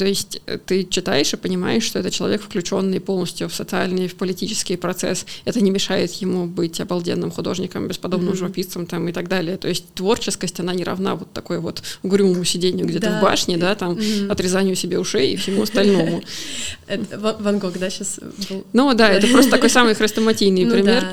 То 0.00 0.06
есть 0.06 0.40
э, 0.46 0.56
ты 0.56 0.84
читаешь 0.84 1.30
и 1.34 1.36
понимаешь, 1.36 1.82
что 1.82 1.98
это 1.98 2.10
человек, 2.10 2.40
включенный 2.40 3.00
полностью 3.00 3.50
в 3.50 3.54
социальный, 3.54 4.08
в 4.08 4.14
политический 4.14 4.76
процесс. 4.76 5.26
Это 5.44 5.60
не 5.60 5.70
мешает 5.70 6.10
ему 6.12 6.46
быть 6.46 6.80
обалденным 6.80 7.30
художником, 7.30 7.86
бесподобным 7.86 8.32
mm-hmm. 8.32 8.38
живописцем 8.38 8.86
там, 8.86 9.06
и 9.10 9.12
так 9.12 9.28
далее. 9.28 9.58
То 9.58 9.68
есть 9.68 9.92
творческость, 9.92 10.58
она 10.58 10.72
не 10.72 10.84
равна 10.84 11.16
вот 11.16 11.30
такой 11.34 11.58
вот 11.58 11.82
угрюмому 12.02 12.44
сидению 12.44 12.86
где-то 12.86 13.10
да. 13.10 13.18
в 13.18 13.22
башне, 13.22 13.58
да, 13.58 13.74
там, 13.74 13.92
mm-hmm. 13.92 14.32
отрезанию 14.32 14.74
себе 14.74 14.98
ушей 14.98 15.34
и 15.34 15.36
всему 15.36 15.64
остальному. 15.64 16.22
Ван 17.18 17.58
Гог, 17.58 17.78
да, 17.78 17.90
сейчас 17.90 18.20
был? 18.48 18.64
Ну 18.72 18.94
да, 18.94 19.10
это 19.10 19.26
просто 19.30 19.50
такой 19.50 19.68
самый 19.68 19.92
хрестоматийный 19.94 20.64
ну 20.64 20.72
пример. 20.72 21.08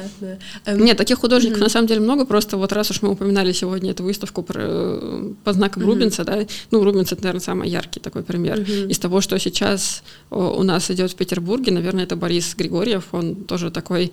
Эм, 0.66 0.86
Нет, 0.86 0.96
таких 0.96 1.18
художников 1.18 1.60
на 1.60 1.68
самом 1.68 1.88
деле 1.88 2.00
много, 2.00 2.26
просто 2.26 2.56
вот 2.56 2.72
раз 2.72 2.90
уж 2.90 3.02
мы 3.02 3.10
упоминали 3.10 3.52
сегодня 3.52 3.92
эту 3.92 4.04
выставку 4.04 4.44
по 4.44 5.52
знакам 5.52 5.84
Рубинса, 5.84 6.24
да, 6.24 6.40
ну, 6.72 6.86
Рубинс 6.86 7.12
это, 7.12 7.24
наверное, 7.24 7.44
самый 7.44 7.70
яркий 7.70 8.00
такой 8.00 8.24
пример 8.24 8.66
из 8.90 9.00
того, 9.00 9.22
что 9.22 9.40
сейчас 9.40 10.04
у 10.30 10.64
нас 10.64 10.92
идет 10.92 11.12
в 11.12 11.16
Петербурге, 11.16 11.72
наверное, 11.72 12.04
это 12.04 12.16
Борис 12.16 12.56
Григорьев, 12.56 13.06
он 13.12 13.36
тоже 13.36 13.72
такой, 13.72 14.12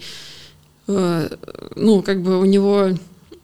э, 0.88 1.28
ну, 1.76 2.02
как 2.02 2.22
бы 2.22 2.38
у 2.38 2.44
него 2.44 2.90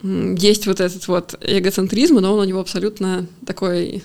есть 0.03 0.67
вот 0.67 0.81
этот 0.81 1.07
вот 1.09 1.35
эгоцентризм, 1.41 2.17
но 2.17 2.33
он 2.33 2.41
у 2.41 2.45
него 2.45 2.61
абсолютно 2.61 3.27
такой 3.47 4.03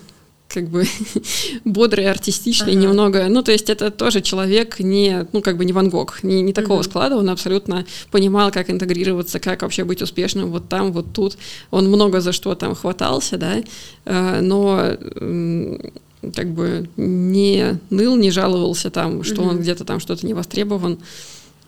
как 0.47 0.69
бы 0.69 0.85
бодрый, 1.65 2.09
артистичный, 2.09 2.73
ага. 2.73 2.81
немного. 2.81 3.25
Ну, 3.29 3.43
то 3.43 3.51
есть 3.51 3.69
это 3.69 3.91
тоже 3.91 4.21
человек 4.21 4.79
не, 4.79 5.27
ну, 5.33 5.41
как 5.41 5.57
бы 5.57 5.65
не 5.65 5.73
Ван 5.73 5.89
Гог, 5.89 6.23
не, 6.23 6.41
не 6.41 6.53
такого 6.53 6.77
угу. 6.77 6.83
склада, 6.83 7.17
он 7.17 7.29
абсолютно 7.29 7.85
понимал, 8.11 8.51
как 8.51 8.69
интегрироваться, 8.69 9.39
как 9.39 9.61
вообще 9.61 9.83
быть 9.83 10.01
успешным 10.01 10.51
вот 10.51 10.69
там, 10.69 10.91
вот 10.91 11.13
тут. 11.13 11.37
Он 11.71 11.87
много 11.87 12.21
за 12.21 12.31
что 12.31 12.55
там 12.55 12.75
хватался, 12.75 13.37
да, 13.37 13.63
э, 14.05 14.41
но 14.41 14.97
как 16.33 16.49
бы 16.51 16.89
не 16.97 17.79
ныл, 17.89 18.15
не 18.15 18.31
жаловался 18.31 18.89
там, 18.89 19.23
что 19.23 19.41
mm-hmm. 19.41 19.49
он 19.49 19.59
где-то 19.59 19.85
там 19.85 19.99
что-то 19.99 20.25
не 20.25 20.33
востребован. 20.33 20.99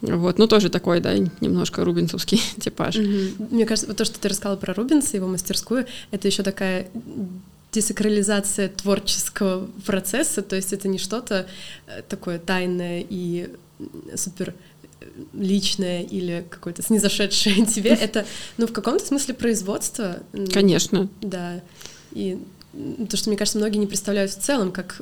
Вот, 0.02 0.38
ну 0.38 0.48
тоже 0.48 0.70
такой, 0.70 1.00
да, 1.00 1.16
немножко 1.42 1.84
рубинсовский 1.84 2.42
типаж. 2.62 2.96
Mm-hmm. 2.96 3.48
Мне 3.52 3.66
кажется, 3.66 3.88
вот 3.88 3.98
то, 3.98 4.06
что 4.06 4.20
ты 4.20 4.30
рассказала 4.30 4.58
про 4.58 4.74
Рубинса, 4.74 5.18
его 5.18 5.28
мастерскую, 5.28 5.86
это 6.12 6.28
еще 6.28 6.44
такая 6.44 6.88
десакрализация 7.72 8.70
творческого 8.70 9.68
процесса, 9.86 10.42
то 10.42 10.56
есть 10.56 10.72
это 10.74 10.88
не 10.88 10.98
что-то 10.98 11.48
э, 11.88 12.02
такое 12.08 12.40
тайное 12.40 13.06
и 13.08 13.50
супер 14.16 14.54
личное 15.34 16.02
или 16.04 16.46
какое-то 16.50 16.82
снизошедшее 16.82 17.66
тебе, 17.74 17.92
это, 17.92 18.26
ну, 18.58 18.68
в 18.68 18.74
каком-то 18.74 19.06
смысле 19.06 19.34
производство. 19.34 20.20
Конечно. 20.52 21.10
Да. 21.22 21.62
И 22.12 22.40
то, 23.10 23.18
что, 23.18 23.30
мне 23.30 23.38
кажется, 23.38 23.58
многие 23.58 23.78
не 23.78 23.88
представляют 23.88 24.32
в 24.32 24.40
целом, 24.40 24.72
как 24.72 25.02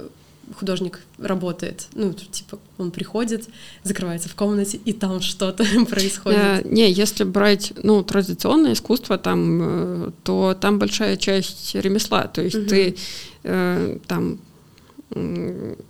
художник 0.54 1.00
работает. 1.18 1.88
Ну, 1.94 2.14
типа, 2.14 2.60
он 2.78 2.92
приходит, 2.92 3.48
закрывается 3.84 4.30
в 4.30 4.36
комнате, 4.36 4.80
и 4.86 4.94
там 4.94 5.22
что-то 5.22 5.66
происходит. 5.90 6.40
А, 6.40 6.62
не, 6.64 6.92
если 6.92 7.24
брать, 7.24 7.74
ну, 7.82 8.04
традиционное 8.04 8.74
искусство, 8.74 9.18
там, 9.18 10.08
э, 10.08 10.12
то 10.24 10.56
там 10.60 10.78
большая 10.80 11.18
часть 11.18 11.74
ремесла. 11.76 12.28
То 12.28 12.42
есть 12.42 12.56
угу. 12.56 12.68
ты 12.68 12.96
э, 13.44 13.98
там 14.08 14.40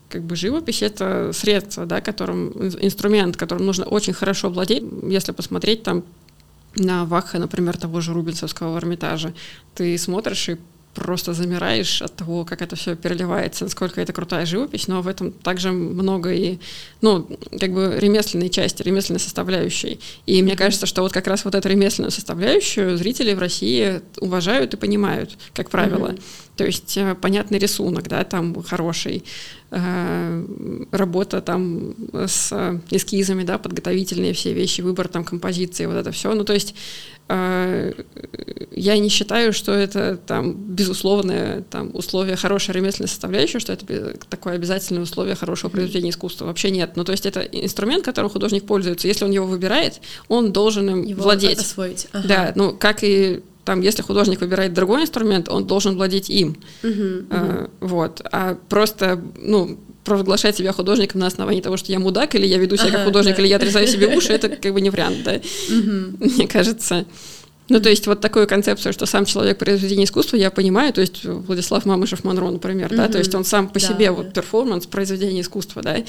как 0.09 0.23
бы 0.23 0.35
живопись 0.35 0.83
это 0.83 1.31
средство, 1.33 1.85
да, 1.85 2.01
которым 2.01 2.51
инструмент, 2.81 3.37
которым 3.37 3.65
нужно 3.65 3.85
очень 3.85 4.13
хорошо 4.13 4.49
владеть. 4.49 4.83
Если 5.03 5.31
посмотреть 5.31 5.83
там 5.83 6.03
на 6.75 7.05
Ваха, 7.05 7.39
например, 7.39 7.77
того 7.77 8.01
же 8.01 8.13
Рубинсовского 8.13 8.77
Эрмитажа, 8.77 9.33
ты 9.73 9.97
смотришь 9.97 10.49
и 10.49 10.57
просто 10.95 11.33
замираешь 11.33 12.01
от 12.01 12.15
того, 12.15 12.45
как 12.45 12.61
это 12.61 12.75
все 12.75 12.95
переливается, 12.95 13.65
насколько 13.65 14.01
это 14.01 14.13
крутая 14.13 14.45
живопись, 14.45 14.87
но 14.87 15.01
в 15.01 15.07
этом 15.07 15.31
также 15.31 15.71
много 15.71 16.33
и, 16.33 16.57
ну, 17.01 17.27
как 17.59 17.73
бы 17.73 17.97
ремесленной 17.99 18.49
части, 18.49 18.81
ремесленной 18.81 19.19
составляющей. 19.19 19.99
И 20.25 20.41
мне 20.41 20.55
кажется, 20.55 20.85
что 20.85 21.01
вот 21.01 21.11
как 21.11 21.27
раз 21.27 21.45
вот 21.45 21.53
эту 21.53 21.69
ремесленную 21.69 22.11
составляющую 22.11 22.97
зрители 22.97 23.33
в 23.33 23.39
России 23.39 24.01
уважают 24.19 24.73
и 24.73 24.77
понимают, 24.77 25.37
как 25.53 25.69
правило. 25.69 26.09
Mm-hmm. 26.09 26.44
То 26.55 26.65
есть 26.65 26.97
э, 26.97 27.15
понятный 27.15 27.59
рисунок, 27.59 28.07
да, 28.07 28.23
там 28.23 28.63
хороший, 28.63 29.23
э, 29.71 30.45
работа 30.91 31.41
там 31.41 31.95
с 32.13 32.81
эскизами, 32.89 33.43
да, 33.43 33.57
подготовительные 33.57 34.33
все 34.33 34.53
вещи, 34.53 34.81
выбор 34.81 35.07
там 35.07 35.25
композиции, 35.25 35.85
вот 35.85 35.95
это 35.95 36.11
все. 36.11 36.33
Ну, 36.33 36.45
то 36.45 36.53
есть 36.53 36.75
э, 37.27 37.93
я 38.71 38.97
не 38.97 39.09
считаю, 39.09 39.51
что 39.51 39.73
это 39.73 40.17
там 40.25 40.53
безусловное 40.53 41.61
там, 41.63 41.91
условие 41.93 42.37
хорошей 42.37 42.73
ремесленной 42.73 43.09
составляющей, 43.09 43.59
что 43.59 43.73
это 43.73 44.17
такое 44.29 44.55
обязательное 44.55 45.03
условие 45.03 45.35
хорошего 45.35 45.69
произведения 45.69 46.11
искусства. 46.11 46.45
Вообще 46.45 46.71
нет. 46.71 46.91
Ну, 46.95 47.03
то 47.03 47.11
есть 47.11 47.25
это 47.25 47.41
инструмент, 47.41 48.05
которым 48.05 48.29
художник 48.29 48.65
пользуется. 48.65 49.07
Если 49.09 49.25
он 49.25 49.31
его 49.31 49.45
выбирает, 49.45 49.99
он 50.29 50.53
должен 50.53 50.89
им 50.89 51.03
его 51.03 51.23
владеть. 51.23 51.59
освоить. 51.59 52.07
Ага. 52.13 52.27
Да, 52.27 52.53
ну, 52.55 52.73
как 52.73 53.03
и 53.03 53.41
там, 53.65 53.81
если 53.81 54.03
художник 54.03 54.41
выбирает 54.41 54.73
другой 54.73 55.01
инструмент, 55.01 55.49
он 55.49 55.65
должен 55.65 55.95
владеть 55.95 56.29
им. 56.29 56.55
Uh-huh, 56.83 57.27
uh-huh. 57.27 57.69
вот. 57.81 58.21
А 58.31 58.57
просто, 58.69 59.19
ну, 59.37 59.79
провозглашать 60.03 60.55
себя 60.55 60.71
художником 60.71 61.19
на 61.19 61.27
основании 61.27 61.61
того, 61.61 61.75
что 61.75 61.91
я 61.91 61.99
мудак, 61.99 62.35
или 62.35 62.45
я 62.45 62.57
веду 62.57 62.77
себя 62.77 62.89
ага, 62.89 62.97
как 62.97 63.05
художник, 63.07 63.35
да. 63.35 63.41
или 63.41 63.49
я 63.49 63.55
отрезаю 63.57 63.87
себе 63.87 64.15
уши, 64.15 64.31
это 64.31 64.49
как 64.49 64.71
бы 64.71 64.79
не 64.79 64.91
вариант, 64.91 65.23
да. 65.23 65.41
Мне 65.69 66.47
кажется. 66.47 67.05
Ну, 67.67 67.79
то 67.79 67.89
есть 67.89 68.05
вот 68.05 68.21
такую 68.21 68.47
концепцию, 68.47 68.93
что 68.93 69.05
сам 69.05 69.25
человек 69.25 69.57
произведение 69.57 70.05
искусства, 70.05 70.37
я 70.37 70.51
понимаю, 70.51 70.93
то 70.93 71.01
есть 71.01 71.23
Владислав 71.23 71.85
Мамышев 71.85 72.23
Монро, 72.23 72.49
например, 72.49 72.91
mm-hmm. 72.91 72.97
да, 72.97 73.07
то 73.07 73.17
есть 73.17 73.33
он 73.33 73.43
сам 73.43 73.67
по 73.69 73.79
да, 73.79 73.87
себе 73.87 74.11
вот 74.11 74.33
перформанс, 74.33 74.85
произведение 74.85 75.41
искусства, 75.41 75.81
да, 75.81 76.03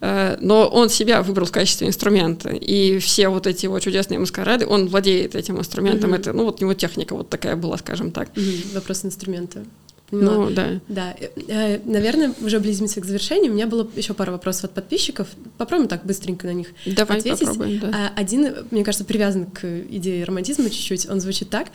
э, 0.00 0.36
но 0.40 0.68
он 0.68 0.88
себя 0.88 1.22
выбрал 1.22 1.46
в 1.46 1.52
качестве 1.52 1.88
инструмента, 1.88 2.50
и 2.50 2.98
все 2.98 3.28
вот 3.28 3.46
эти 3.46 3.64
его 3.64 3.78
чудесные 3.80 4.20
маскарады, 4.20 4.66
он 4.66 4.88
владеет 4.88 5.34
этим 5.34 5.58
инструментом, 5.58 6.14
mm-hmm. 6.14 6.18
это, 6.18 6.32
ну, 6.32 6.44
вот 6.44 6.60
у 6.60 6.64
него 6.64 6.74
техника 6.74 7.16
вот 7.16 7.28
такая 7.28 7.56
была, 7.56 7.76
скажем 7.78 8.12
так. 8.12 8.28
Mm-hmm. 8.34 8.74
Вопрос 8.74 9.04
инструмента. 9.04 9.64
Ну, 10.10 10.46
ну, 10.46 10.50
да. 10.50 10.80
Да. 10.88 11.14
Э, 11.48 11.80
наверное, 11.84 12.34
уже 12.40 12.58
близимся 12.58 13.00
к 13.00 13.04
завершению. 13.04 13.52
У 13.52 13.54
меня 13.54 13.66
было 13.66 13.88
еще 13.96 14.14
пару 14.14 14.32
вопросов 14.32 14.64
от 14.64 14.72
подписчиков. 14.72 15.28
Попробуем 15.56 15.88
так 15.88 16.04
быстренько 16.04 16.46
на 16.46 16.52
них 16.52 16.68
Давай 16.86 17.18
ответить. 17.18 17.46
Попробуем, 17.46 17.80
да. 17.80 17.88
А, 17.94 18.20
один, 18.20 18.54
мне 18.70 18.84
кажется, 18.84 19.04
привязан 19.04 19.46
к 19.46 19.64
идее 19.64 20.24
романтизма 20.24 20.68
чуть-чуть. 20.70 21.08
Он 21.08 21.20
звучит 21.20 21.50
так. 21.50 21.68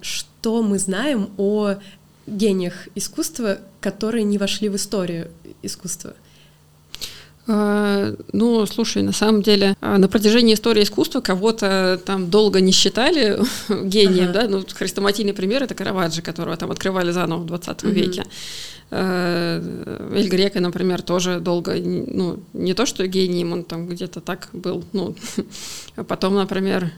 Что 0.00 0.62
мы 0.62 0.78
знаем 0.78 1.30
о 1.36 1.76
гениях 2.26 2.88
искусства, 2.94 3.58
которые 3.80 4.24
не 4.24 4.38
вошли 4.38 4.68
в 4.68 4.76
историю 4.76 5.30
искусства? 5.62 6.14
А, 7.48 8.14
ну, 8.32 8.64
слушай, 8.66 9.02
на 9.02 9.12
самом 9.12 9.42
деле, 9.42 9.76
а, 9.80 9.98
на 9.98 10.08
протяжении 10.08 10.54
истории 10.54 10.84
искусства 10.84 11.20
кого-то 11.20 12.00
там 12.04 12.30
долго 12.30 12.60
не 12.60 12.70
считали 12.70 13.40
гением, 13.68 14.30
ага. 14.30 14.32
да, 14.32 14.48
ну, 14.48 14.64
хрестоматийный 14.72 15.32
пример— 15.32 15.62
это 15.64 15.74
Караваджо, 15.74 16.22
которого 16.22 16.56
там 16.56 16.70
открывали 16.70 17.10
заново 17.10 17.40
в 17.40 17.46
20 17.46 17.82
угу. 17.82 17.92
веке. 17.92 18.24
А, 18.92 19.60
Эль 20.14 20.28
Грека, 20.28 20.60
например, 20.60 21.02
тоже 21.02 21.40
долго, 21.40 21.74
ну, 21.74 22.38
не 22.52 22.74
то 22.74 22.86
что 22.86 23.06
гением, 23.08 23.52
он 23.52 23.64
там 23.64 23.88
где-то 23.88 24.20
так 24.20 24.48
был, 24.52 24.84
ну, 24.92 25.16
потом, 26.06 26.36
например, 26.36 26.92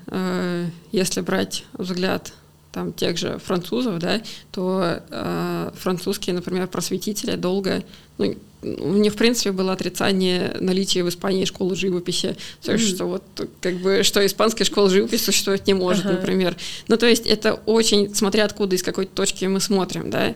если 0.93 1.23
брать 1.23 1.65
взгляд 1.73 2.35
там 2.75 2.93
тех 2.93 3.17
же 3.17 3.39
французов, 3.39 4.01
да, 4.01 4.21
то 4.51 5.01
э, 5.09 5.71
французские, 5.77 6.35
например, 6.35 6.67
просветители 6.67 7.37
долго, 7.37 7.85
ну, 8.19 8.35
у 8.65 8.95
них, 8.95 9.13
в 9.13 9.17
принципе, 9.17 9.53
было 9.53 9.73
отрицание 9.73 10.57
наличия 10.61 11.05
в 11.05 11.09
Испании 11.09 11.45
школы 11.45 11.77
живописи, 11.77 12.37
то 12.63 12.73
есть, 12.73 12.85
mm-hmm. 12.85 12.95
что 12.95 13.05
вот, 13.07 13.23
как 13.61 13.77
бы, 13.77 14.03
что 14.03 14.25
испанская 14.25 14.65
школа 14.65 14.91
живописи 14.91 15.23
существовать 15.23 15.67
не 15.67 15.75
может, 15.75 16.07
ага. 16.07 16.15
например. 16.15 16.57
Ну, 16.89 16.97
то 16.97 17.07
есть, 17.07 17.27
это 17.27 17.55
очень, 17.67 18.15
смотря 18.15 18.45
откуда, 18.45 18.77
из 18.77 18.83
какой 18.83 19.07
точки 19.07 19.45
мы 19.45 19.61
смотрим, 19.61 20.11
да, 20.11 20.35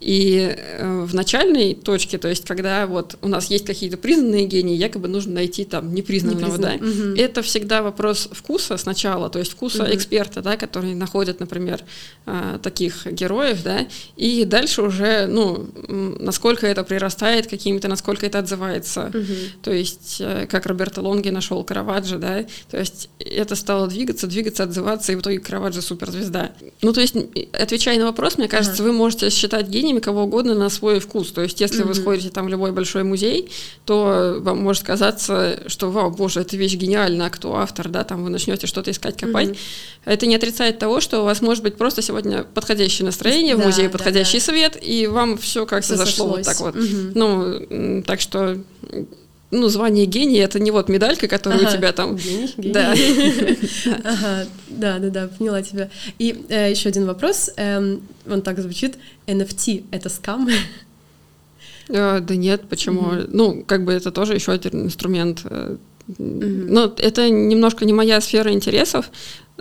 И 0.00 0.56
э, 0.56 1.04
в 1.04 1.14
начальной 1.14 1.74
точке, 1.74 2.16
то 2.16 2.28
есть 2.28 2.46
когда 2.46 2.86
вот 2.86 3.18
у 3.20 3.28
нас 3.28 3.50
есть 3.50 3.66
какие-то 3.66 3.98
признанные 3.98 4.46
гении, 4.46 4.74
якобы 4.74 5.08
нужно 5.08 5.34
найти 5.34 5.64
там 5.66 5.94
непризнанного, 5.94 6.56
да. 6.56 6.74
Угу. 6.76 7.16
Это 7.18 7.42
всегда 7.42 7.82
вопрос 7.82 8.28
вкуса 8.32 8.78
сначала, 8.78 9.28
то 9.28 9.38
есть 9.38 9.52
вкуса 9.52 9.82
угу. 9.82 9.92
эксперта, 9.92 10.40
да, 10.40 10.56
который 10.56 10.94
находит, 10.94 11.40
например, 11.40 11.84
э, 12.24 12.58
таких 12.62 13.06
героев, 13.12 13.62
да, 13.62 13.86
и 14.16 14.46
дальше 14.46 14.80
уже, 14.82 15.26
ну, 15.26 15.68
насколько 16.18 16.66
это 16.66 16.82
прирастает 16.82 17.46
какими-то, 17.70 17.88
насколько 17.88 18.26
это 18.26 18.40
отзывается. 18.40 19.10
Угу. 19.14 19.62
То 19.62 19.72
есть 19.72 20.16
э, 20.20 20.46
как 20.50 20.66
Роберто 20.66 21.02
Лонги 21.02 21.28
нашел 21.30 21.62
Караваджо, 21.62 22.18
да, 22.18 22.44
то 22.70 22.78
есть 22.78 23.08
это 23.18 23.54
стало 23.54 23.86
двигаться, 23.86 24.26
двигаться, 24.26 24.64
отзываться, 24.64 25.12
и 25.12 25.16
в 25.16 25.20
итоге 25.20 25.38
Караваджо 25.38 25.80
суперзвезда. 25.80 26.50
Ну, 26.82 26.92
то 26.92 27.00
есть, 27.00 27.14
отвечая 27.52 27.98
на 27.98 28.06
вопрос, 28.06 28.38
мне 28.38 28.48
кажется, 28.48 28.82
ага. 28.82 28.90
вы 28.90 28.92
можете 28.92 29.30
считать 29.30 29.68
гениями 29.68 30.00
кого 30.00 30.24
угодно 30.24 30.54
на 30.54 30.68
свой 30.68 30.98
вкус. 30.98 31.30
То 31.30 31.42
есть, 31.42 31.60
если 31.60 31.84
mm-hmm. 31.84 31.88
вы 31.88 31.94
сходите 31.94 32.30
там 32.30 32.46
в 32.46 32.48
любой 32.48 32.72
большой 32.72 33.04
музей, 33.04 33.50
то 33.84 34.38
вам 34.40 34.62
может 34.62 34.82
казаться, 34.82 35.60
что, 35.66 35.90
вау, 35.90 36.10
боже, 36.10 36.40
эта 36.40 36.56
вещь 36.56 36.74
гениальна, 36.74 37.26
а 37.26 37.30
кто 37.30 37.56
автор, 37.56 37.88
да, 37.88 38.04
там 38.04 38.24
вы 38.24 38.30
начнете 38.30 38.66
что-то 38.66 38.90
искать, 38.90 39.16
копать. 39.16 39.48
Mm-hmm. 39.48 39.58
Это 40.06 40.26
не 40.26 40.34
отрицает 40.34 40.78
того, 40.78 41.00
что 41.00 41.20
у 41.20 41.24
вас 41.24 41.40
может 41.40 41.62
быть 41.62 41.76
просто 41.76 42.02
сегодня 42.02 42.42
подходящее 42.42 43.06
настроение 43.06 43.56
да, 43.56 43.62
в 43.62 43.66
музее, 43.66 43.88
подходящий 43.88 44.40
да, 44.40 44.46
да. 44.46 44.52
свет, 44.52 44.78
и 44.82 45.06
вам 45.06 45.38
все 45.38 45.66
как-то 45.66 45.96
зашло 45.96 46.28
вот 46.28 46.42
так 46.42 46.58
вот. 46.60 46.74
Mm-hmm. 46.74 47.12
Ну, 47.14 47.59
так 48.06 48.20
что 48.20 48.58
ну, 49.50 49.68
звание 49.68 50.06
гения 50.06 50.44
это 50.44 50.60
не 50.60 50.70
вот 50.70 50.88
медалька, 50.88 51.26
которая 51.26 51.60
ага, 51.60 51.68
у 51.68 51.76
тебя 51.76 51.92
там. 51.92 52.16
Гений, 52.16 52.54
гений. 52.56 52.72
Да. 52.72 52.94
Ага, 54.04 54.46
да, 54.68 54.98
да, 54.98 55.10
да, 55.10 55.28
поняла 55.28 55.62
тебя. 55.62 55.90
И 56.18 56.44
э, 56.48 56.70
еще 56.70 56.88
один 56.88 57.06
вопрос. 57.06 57.50
Эм, 57.56 58.02
он 58.28 58.42
так 58.42 58.60
звучит: 58.60 58.96
NFT 59.26 59.84
это 59.90 60.08
скам? 60.08 60.48
Э, 61.88 62.20
да 62.20 62.36
нет, 62.36 62.68
почему? 62.68 63.24
Ну, 63.28 63.64
как 63.66 63.84
бы 63.84 63.92
это 63.92 64.12
тоже 64.12 64.34
еще 64.34 64.52
один 64.52 64.84
инструмент. 64.84 65.42
Э, 66.18 66.22
mm 66.22 66.66
Ну, 66.68 66.92
это 66.98 67.28
немножко 67.28 67.84
не 67.84 67.92
моя 67.92 68.20
сфера 68.20 68.52
интересов, 68.52 69.10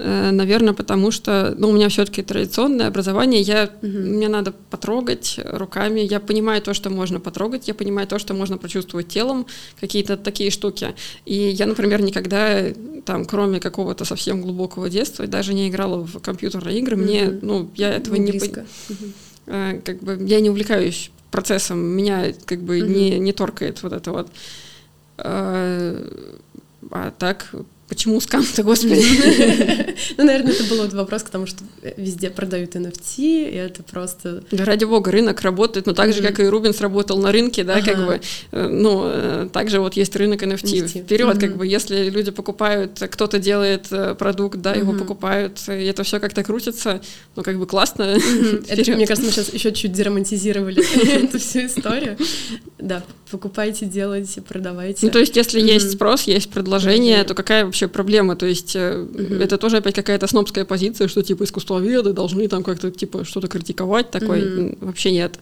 Э, 0.01 0.31
наверное, 0.31 0.73
потому 0.73 1.11
что 1.11 1.53
ну, 1.57 1.69
у 1.69 1.71
меня 1.73 1.89
все-таки 1.89 2.21
традиционное 2.21 2.87
образование, 2.87 3.41
я, 3.41 3.69
угу. 3.81 3.87
мне 3.87 4.29
надо 4.29 4.53
потрогать 4.69 5.39
руками, 5.43 5.99
я 5.99 6.21
понимаю 6.21 6.61
то, 6.61 6.73
что 6.73 6.89
можно 6.89 7.19
потрогать, 7.19 7.67
я 7.67 7.73
понимаю 7.73 8.07
то, 8.07 8.17
что 8.17 8.33
можно 8.33 8.57
прочувствовать 8.57 9.09
телом, 9.09 9.45
какие-то 9.79 10.15
такие 10.15 10.51
штуки. 10.51 10.95
И 11.25 11.35
я, 11.35 11.65
например, 11.65 12.01
никогда, 12.01 12.63
там, 13.05 13.25
кроме 13.25 13.59
какого-то 13.59 14.05
совсем 14.05 14.41
глубокого 14.41 14.89
детства, 14.89 15.27
даже 15.27 15.53
не 15.53 15.67
играла 15.67 16.05
в 16.05 16.19
компьютерные 16.19 16.79
игры, 16.79 16.95
угу. 16.95 17.03
мне, 17.03 17.39
ну, 17.41 17.69
я 17.75 17.89
этого 17.89 18.15
не... 18.15 18.31
не 18.31 18.39
угу. 18.39 19.81
Как 19.83 20.01
бы 20.01 20.17
я 20.25 20.39
не 20.39 20.49
увлекаюсь 20.49 21.11
процессом, 21.29 21.79
меня 21.79 22.33
как 22.45 22.61
бы 22.61 22.77
угу. 22.79 22.85
не, 22.85 23.19
не 23.19 23.33
торкает 23.33 23.83
вот 23.83 23.91
это 23.91 24.11
вот. 24.11 24.29
А, 25.23 25.95
а 26.91 27.11
так 27.11 27.53
Почему 27.89 28.21
скам-то, 28.21 28.61
господи? 28.69 29.03
Ну, 30.17 30.23
наверное, 30.23 30.53
это 30.53 30.63
был 30.65 30.87
вопрос 30.95 31.23
к 31.23 31.29
тому, 31.29 31.47
что 31.47 31.63
везде 31.97 32.29
продают 32.29 32.75
NFT, 32.75 33.17
и 33.17 33.55
это 33.55 33.81
просто... 33.81 34.43
Да 34.51 34.63
ради 34.63 34.85
бога, 34.85 35.11
рынок 35.11 35.41
работает, 35.41 35.87
но 35.87 35.93
так 35.93 36.13
же, 36.13 36.21
как 36.21 36.39
и 36.39 36.43
Рубинс 36.43 36.79
работал 36.81 37.17
на 37.17 37.31
рынке, 37.31 37.63
да, 37.63 37.81
как 37.81 38.05
бы, 38.05 38.21
э, 38.51 38.67
ну, 38.67 39.01
э, 39.05 39.49
также 39.51 39.79
вот 39.79 39.95
есть 39.95 40.15
рынок 40.15 40.43
NFT. 40.43 41.03
Вперед, 41.03 41.39
как 41.39 41.57
бы, 41.57 41.65
если 41.65 42.09
люди 42.09 42.29
покупают, 42.29 42.99
кто-то 42.99 43.39
делает 43.39 43.87
э, 43.91 44.13
продукт, 44.13 44.59
да, 44.59 44.73
его 44.73 44.93
покупают, 44.93 45.59
и 45.67 45.85
это 45.85 46.03
все 46.03 46.19
как-то 46.19 46.43
крутится, 46.43 47.01
ну, 47.35 47.41
как 47.43 47.57
бы 47.57 47.65
классно. 47.65 48.05
Мне 48.69 49.07
кажется, 49.07 49.25
мы 49.25 49.31
сейчас 49.31 49.51
еще 49.51 49.71
чуть 49.71 49.93
деромантизировали 49.93 50.83
эту 51.23 51.39
всю 51.39 51.65
историю. 51.65 52.17
Да, 52.77 53.03
покупайте, 53.31 53.85
делайте, 53.85 54.41
продавайте. 54.41 55.05
Ну, 55.05 55.11
то 55.11 55.19
есть, 55.19 55.35
если 55.35 55.59
есть 55.59 55.91
спрос, 55.91 56.23
есть 56.23 56.49
предложение, 56.49 57.23
то 57.23 57.33
какая 57.33 57.65
вообще 57.65 57.78
вообще 57.79 57.87
проблема. 57.87 58.35
То 58.35 58.45
есть 58.45 58.75
угу. 58.75 59.35
это 59.35 59.57
тоже 59.57 59.77
опять 59.77 59.95
какая-то 59.95 60.27
снобская 60.27 60.65
позиция, 60.65 61.07
что 61.07 61.21
типа 61.21 61.43
искусствоведы 61.43 62.13
должны 62.13 62.47
там 62.47 62.63
как-то 62.63 62.91
типа 62.91 63.23
что-то 63.23 63.47
критиковать. 63.47 64.11
Такой 64.11 64.41
угу. 64.41 64.77
вообще 64.81 65.11
нет. 65.11 65.39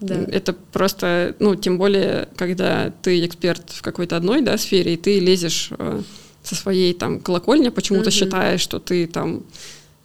Да. 0.00 0.14
Это 0.14 0.54
просто, 0.72 1.34
ну, 1.40 1.54
тем 1.56 1.76
более, 1.76 2.28
когда 2.36 2.90
ты 3.02 3.24
эксперт 3.26 3.70
в 3.70 3.82
какой-то 3.82 4.16
одной 4.16 4.40
да, 4.40 4.56
сфере, 4.56 4.94
и 4.94 4.96
ты 4.96 5.20
лезешь 5.20 5.68
э, 5.78 6.00
со 6.42 6.54
своей 6.54 6.94
там 6.94 7.20
колокольни, 7.20 7.68
почему-то 7.68 8.08
mm 8.08 8.12
считаешь, 8.12 8.62
что 8.62 8.78
ты 8.78 9.06
там 9.06 9.42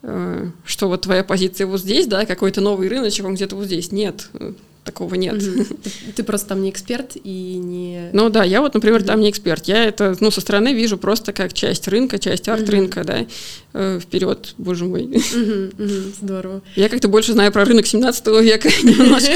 э, 0.04 0.50
что 0.66 0.90
вот 0.90 1.04
твоя 1.04 1.24
позиция 1.24 1.66
вот 1.66 1.80
здесь, 1.80 2.08
да, 2.08 2.26
какой-то 2.26 2.60
новый 2.60 2.90
рыночек, 2.90 3.26
он 3.26 3.36
где-то 3.36 3.56
вот 3.56 3.68
здесь. 3.68 3.94
Нет, 3.94 4.30
такого 4.86 5.16
нет. 5.16 5.44
Ты 6.16 6.24
просто 6.24 6.50
там 6.50 6.62
не 6.62 6.70
эксперт 6.70 7.18
и 7.22 7.56
не... 7.56 8.10
Ну 8.14 8.30
да, 8.30 8.44
я 8.44 8.62
вот, 8.62 8.74
например, 8.74 9.04
там 9.04 9.20
не 9.20 9.30
эксперт. 9.30 9.66
Я 9.66 9.84
это, 9.84 10.16
ну, 10.20 10.32
со 10.32 10.40
стороны 10.40 10.74
вижу 10.74 10.98
просто 10.98 11.34
как 11.34 11.54
часть 11.54 11.88
рынка, 11.88 12.20
часть 12.20 12.48
арт-рынка, 12.48 13.04
да. 13.04 13.26
Э, 13.74 14.00
Вперед, 14.00 14.54
боже 14.58 14.86
мой. 14.86 15.10
Здорово. 16.22 16.62
Я 16.76 16.88
как-то 16.88 17.08
больше 17.08 17.34
знаю 17.34 17.52
про 17.52 17.66
рынок 17.66 17.88
17 17.88 18.28
века 18.42 18.70
немножко. 18.84 19.34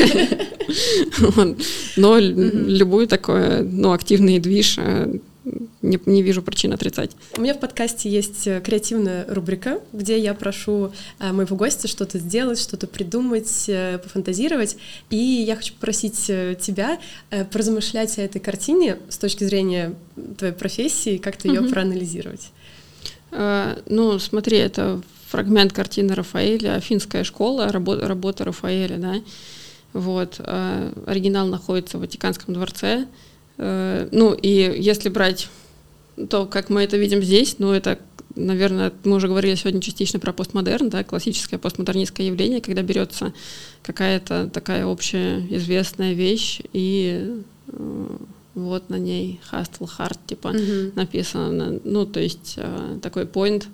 Но 1.98 2.18
любой 2.20 3.08
такой, 3.08 3.64
ну, 3.64 3.92
активный 3.92 4.40
движ 4.40 4.76
э, 4.78 5.20
не, 5.82 6.00
не 6.06 6.22
вижу 6.22 6.42
причин 6.42 6.74
отрицать. 6.74 7.12
У 7.38 7.42
меня 7.42 7.54
в 7.54 7.60
подкасте 7.60 8.10
есть 8.10 8.48
э, 8.48 8.62
креативная 8.62 9.26
рубрика, 9.28 9.80
где 9.94 10.20
я 10.20 10.34
прошу 10.34 10.92
э, 11.20 11.32
моего 11.32 11.56
гостя 11.56 11.88
что-то 11.88 12.20
сделать, 12.20 12.60
что-то 12.60 12.88
придумать, 12.88 13.66
э, 13.68 14.00
пофантазировать. 14.00 14.78
И 15.10 15.16
я 15.16 15.56
хочу 15.56 15.74
попросить 15.74 16.26
тебя 16.26 17.00
поразмышлять 17.52 18.18
о 18.18 18.22
этой 18.22 18.40
картине 18.40 18.98
с 19.10 19.18
точки 19.18 19.44
зрения 19.44 19.94
твоей 20.38 20.54
профессии, 20.54 21.18
как-то 21.18 21.48
ее 21.48 21.62
угу. 21.62 21.70
проанализировать. 21.70 22.52
Ну, 23.32 24.20
смотри, 24.20 24.58
это 24.58 25.02
фрагмент 25.28 25.72
картины 25.72 26.16
Рафаэля, 26.16 26.76
«Афинская 26.76 27.24
школа», 27.24 27.72
работа, 27.72 28.08
работа 28.08 28.46
Рафаэля, 28.46 28.98
да. 28.98 29.16
Вот. 29.94 30.40
Оригинал 30.40 31.48
находится 31.48 31.98
в 31.98 32.02
Ватиканском 32.02 32.54
дворце. 32.54 33.06
Э, 33.60 34.08
ну 34.12 34.34
и 34.34 34.50
если 34.50 35.10
брать 35.10 35.50
то, 36.30 36.46
как 36.46 36.70
мы 36.70 36.84
это 36.84 36.98
видим 36.98 37.22
здесь, 37.22 37.58
ну 37.60 37.72
это, 37.72 38.00
наверное, 38.36 38.92
мы 39.04 39.18
уже 39.18 39.28
говорили 39.28 39.56
сегодня 39.56 39.82
частично 39.82 40.20
про 40.20 40.34
постмодерн, 40.34 40.90
да, 40.90 41.04
классическое 41.04 41.60
постмодернистское 41.60 42.28
явление, 42.28 42.62
когда 42.62 42.82
берется 42.82 43.34
какая-то 43.84 44.50
такая 44.52 44.86
общая 44.86 45.46
известная 45.50 46.14
вещь 46.14 46.62
и 46.74 47.42
э, 47.68 48.18
вот 48.56 48.90
на 48.90 48.98
ней 48.98 49.40
hustle 49.52 49.90
hard 49.98 50.18
типа 50.26 50.48
mm-hmm. 50.50 50.94
написано, 50.96 51.80
ну 51.84 52.06
то 52.06 52.20
есть 52.20 52.56
э, 52.58 53.00
такой 53.02 53.24
point 53.24 53.66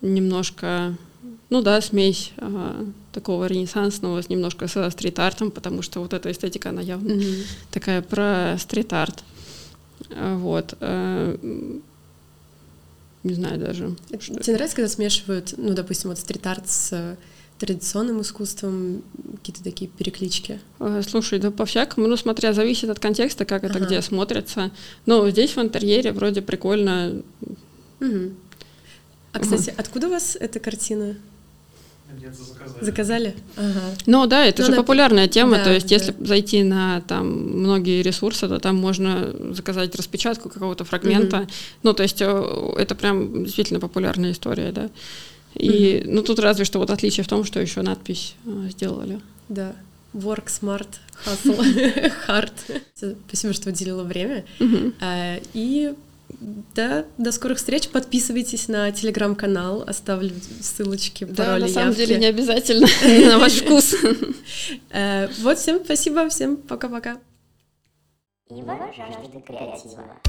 немножко 0.00 0.96
ну 1.54 1.62
да, 1.62 1.80
смесь 1.80 2.32
а, 2.38 2.84
такого 3.12 3.46
ренессансного 3.46 4.20
с 4.20 4.28
немножко 4.28 4.66
со 4.66 4.90
стрит-артом, 4.90 5.52
потому 5.52 5.82
что 5.82 6.00
вот 6.00 6.12
эта 6.12 6.32
эстетика, 6.32 6.70
она 6.70 6.82
явно 6.82 7.12
mm-hmm. 7.12 7.46
такая 7.70 8.02
про 8.02 8.56
стрит-арт. 8.58 9.22
А, 10.10 10.36
вот. 10.36 10.74
А, 10.80 11.38
не 13.22 13.34
знаю 13.34 13.60
даже. 13.60 13.94
Что... 14.18 14.40
Тебе 14.40 14.54
нравится, 14.54 14.74
когда 14.74 14.88
смешивают, 14.88 15.54
ну, 15.56 15.74
допустим, 15.74 16.10
вот 16.10 16.18
стрит-арт 16.18 16.68
с 16.68 17.16
традиционным 17.60 18.20
искусством, 18.20 19.04
какие-то 19.36 19.62
такие 19.62 19.88
переклички? 19.88 20.58
А, 20.80 21.02
слушай, 21.02 21.38
да 21.38 21.52
по-всякому, 21.52 22.08
ну, 22.08 22.16
смотря, 22.16 22.52
зависит 22.52 22.90
от 22.90 22.98
контекста, 22.98 23.44
как 23.44 23.62
это 23.62 23.76
ага. 23.76 23.86
где 23.86 24.02
смотрится. 24.02 24.72
Но 25.06 25.30
здесь 25.30 25.54
в 25.54 25.60
интерьере 25.60 26.10
вроде 26.10 26.42
прикольно. 26.42 27.22
Угу. 28.00 28.32
А, 29.34 29.38
кстати, 29.38 29.70
угу. 29.70 29.76
откуда 29.78 30.08
у 30.08 30.10
вас 30.10 30.36
эта 30.40 30.58
картина? 30.58 31.14
Заказали. 32.20 32.84
Заказали? 32.84 33.34
Ага. 33.56 33.80
Ну 34.06 34.26
да, 34.26 34.44
это 34.44 34.62
ну, 34.62 34.66
же 34.66 34.70
на... 34.72 34.76
популярная 34.78 35.28
тема, 35.28 35.56
да, 35.58 35.64
то 35.64 35.72
есть 35.72 35.88
да. 35.88 35.94
если 35.94 36.14
зайти 36.20 36.62
на 36.62 37.00
там 37.02 37.26
многие 37.60 38.02
ресурсы, 38.02 38.48
то 38.48 38.58
там 38.58 38.76
можно 38.76 39.34
заказать 39.54 39.94
распечатку 39.94 40.48
какого-то 40.48 40.84
фрагмента. 40.84 41.38
Угу. 41.38 41.48
Ну 41.84 41.92
то 41.92 42.02
есть 42.02 42.20
э, 42.20 42.72
это 42.78 42.94
прям 42.94 43.44
действительно 43.44 43.80
популярная 43.80 44.32
история, 44.32 44.72
да. 44.72 44.90
И 45.54 46.02
угу. 46.04 46.14
ну 46.14 46.22
тут 46.22 46.38
разве 46.38 46.64
что 46.64 46.78
вот 46.78 46.90
отличие 46.90 47.24
в 47.24 47.28
том, 47.28 47.44
что 47.44 47.60
еще 47.60 47.82
надпись 47.82 48.34
э, 48.46 48.68
сделали. 48.70 49.20
Да. 49.48 49.72
Work 50.12 50.46
smart, 50.46 50.88
hustle 51.26 52.12
hard. 52.28 52.52
Спасибо, 53.28 53.52
что 53.52 53.70
уделила 53.70 54.04
время. 54.04 54.44
Угу. 54.60 54.92
И 55.54 55.94
да, 56.74 57.06
до 57.18 57.32
скорых 57.32 57.58
встреч. 57.58 57.88
Подписывайтесь 57.88 58.68
на 58.68 58.90
телеграм-канал, 58.92 59.82
оставлю 59.86 60.32
ссылочки, 60.60 61.24
да, 61.24 61.44
пароли, 61.44 61.62
на 61.62 61.68
самом 61.68 61.88
явки. 61.90 61.98
деле 62.06 62.20
не 62.20 62.26
обязательно, 62.26 62.86
на 63.30 63.38
ваш 63.38 63.52
вкус. 63.62 63.94
Э, 64.90 65.28
вот, 65.40 65.58
всем 65.58 65.84
спасибо, 65.84 66.28
всем 66.28 66.56
пока-пока. 66.56 67.18
Ива 68.50 68.92
жаждет 68.94 69.44
креатива. 69.46 70.20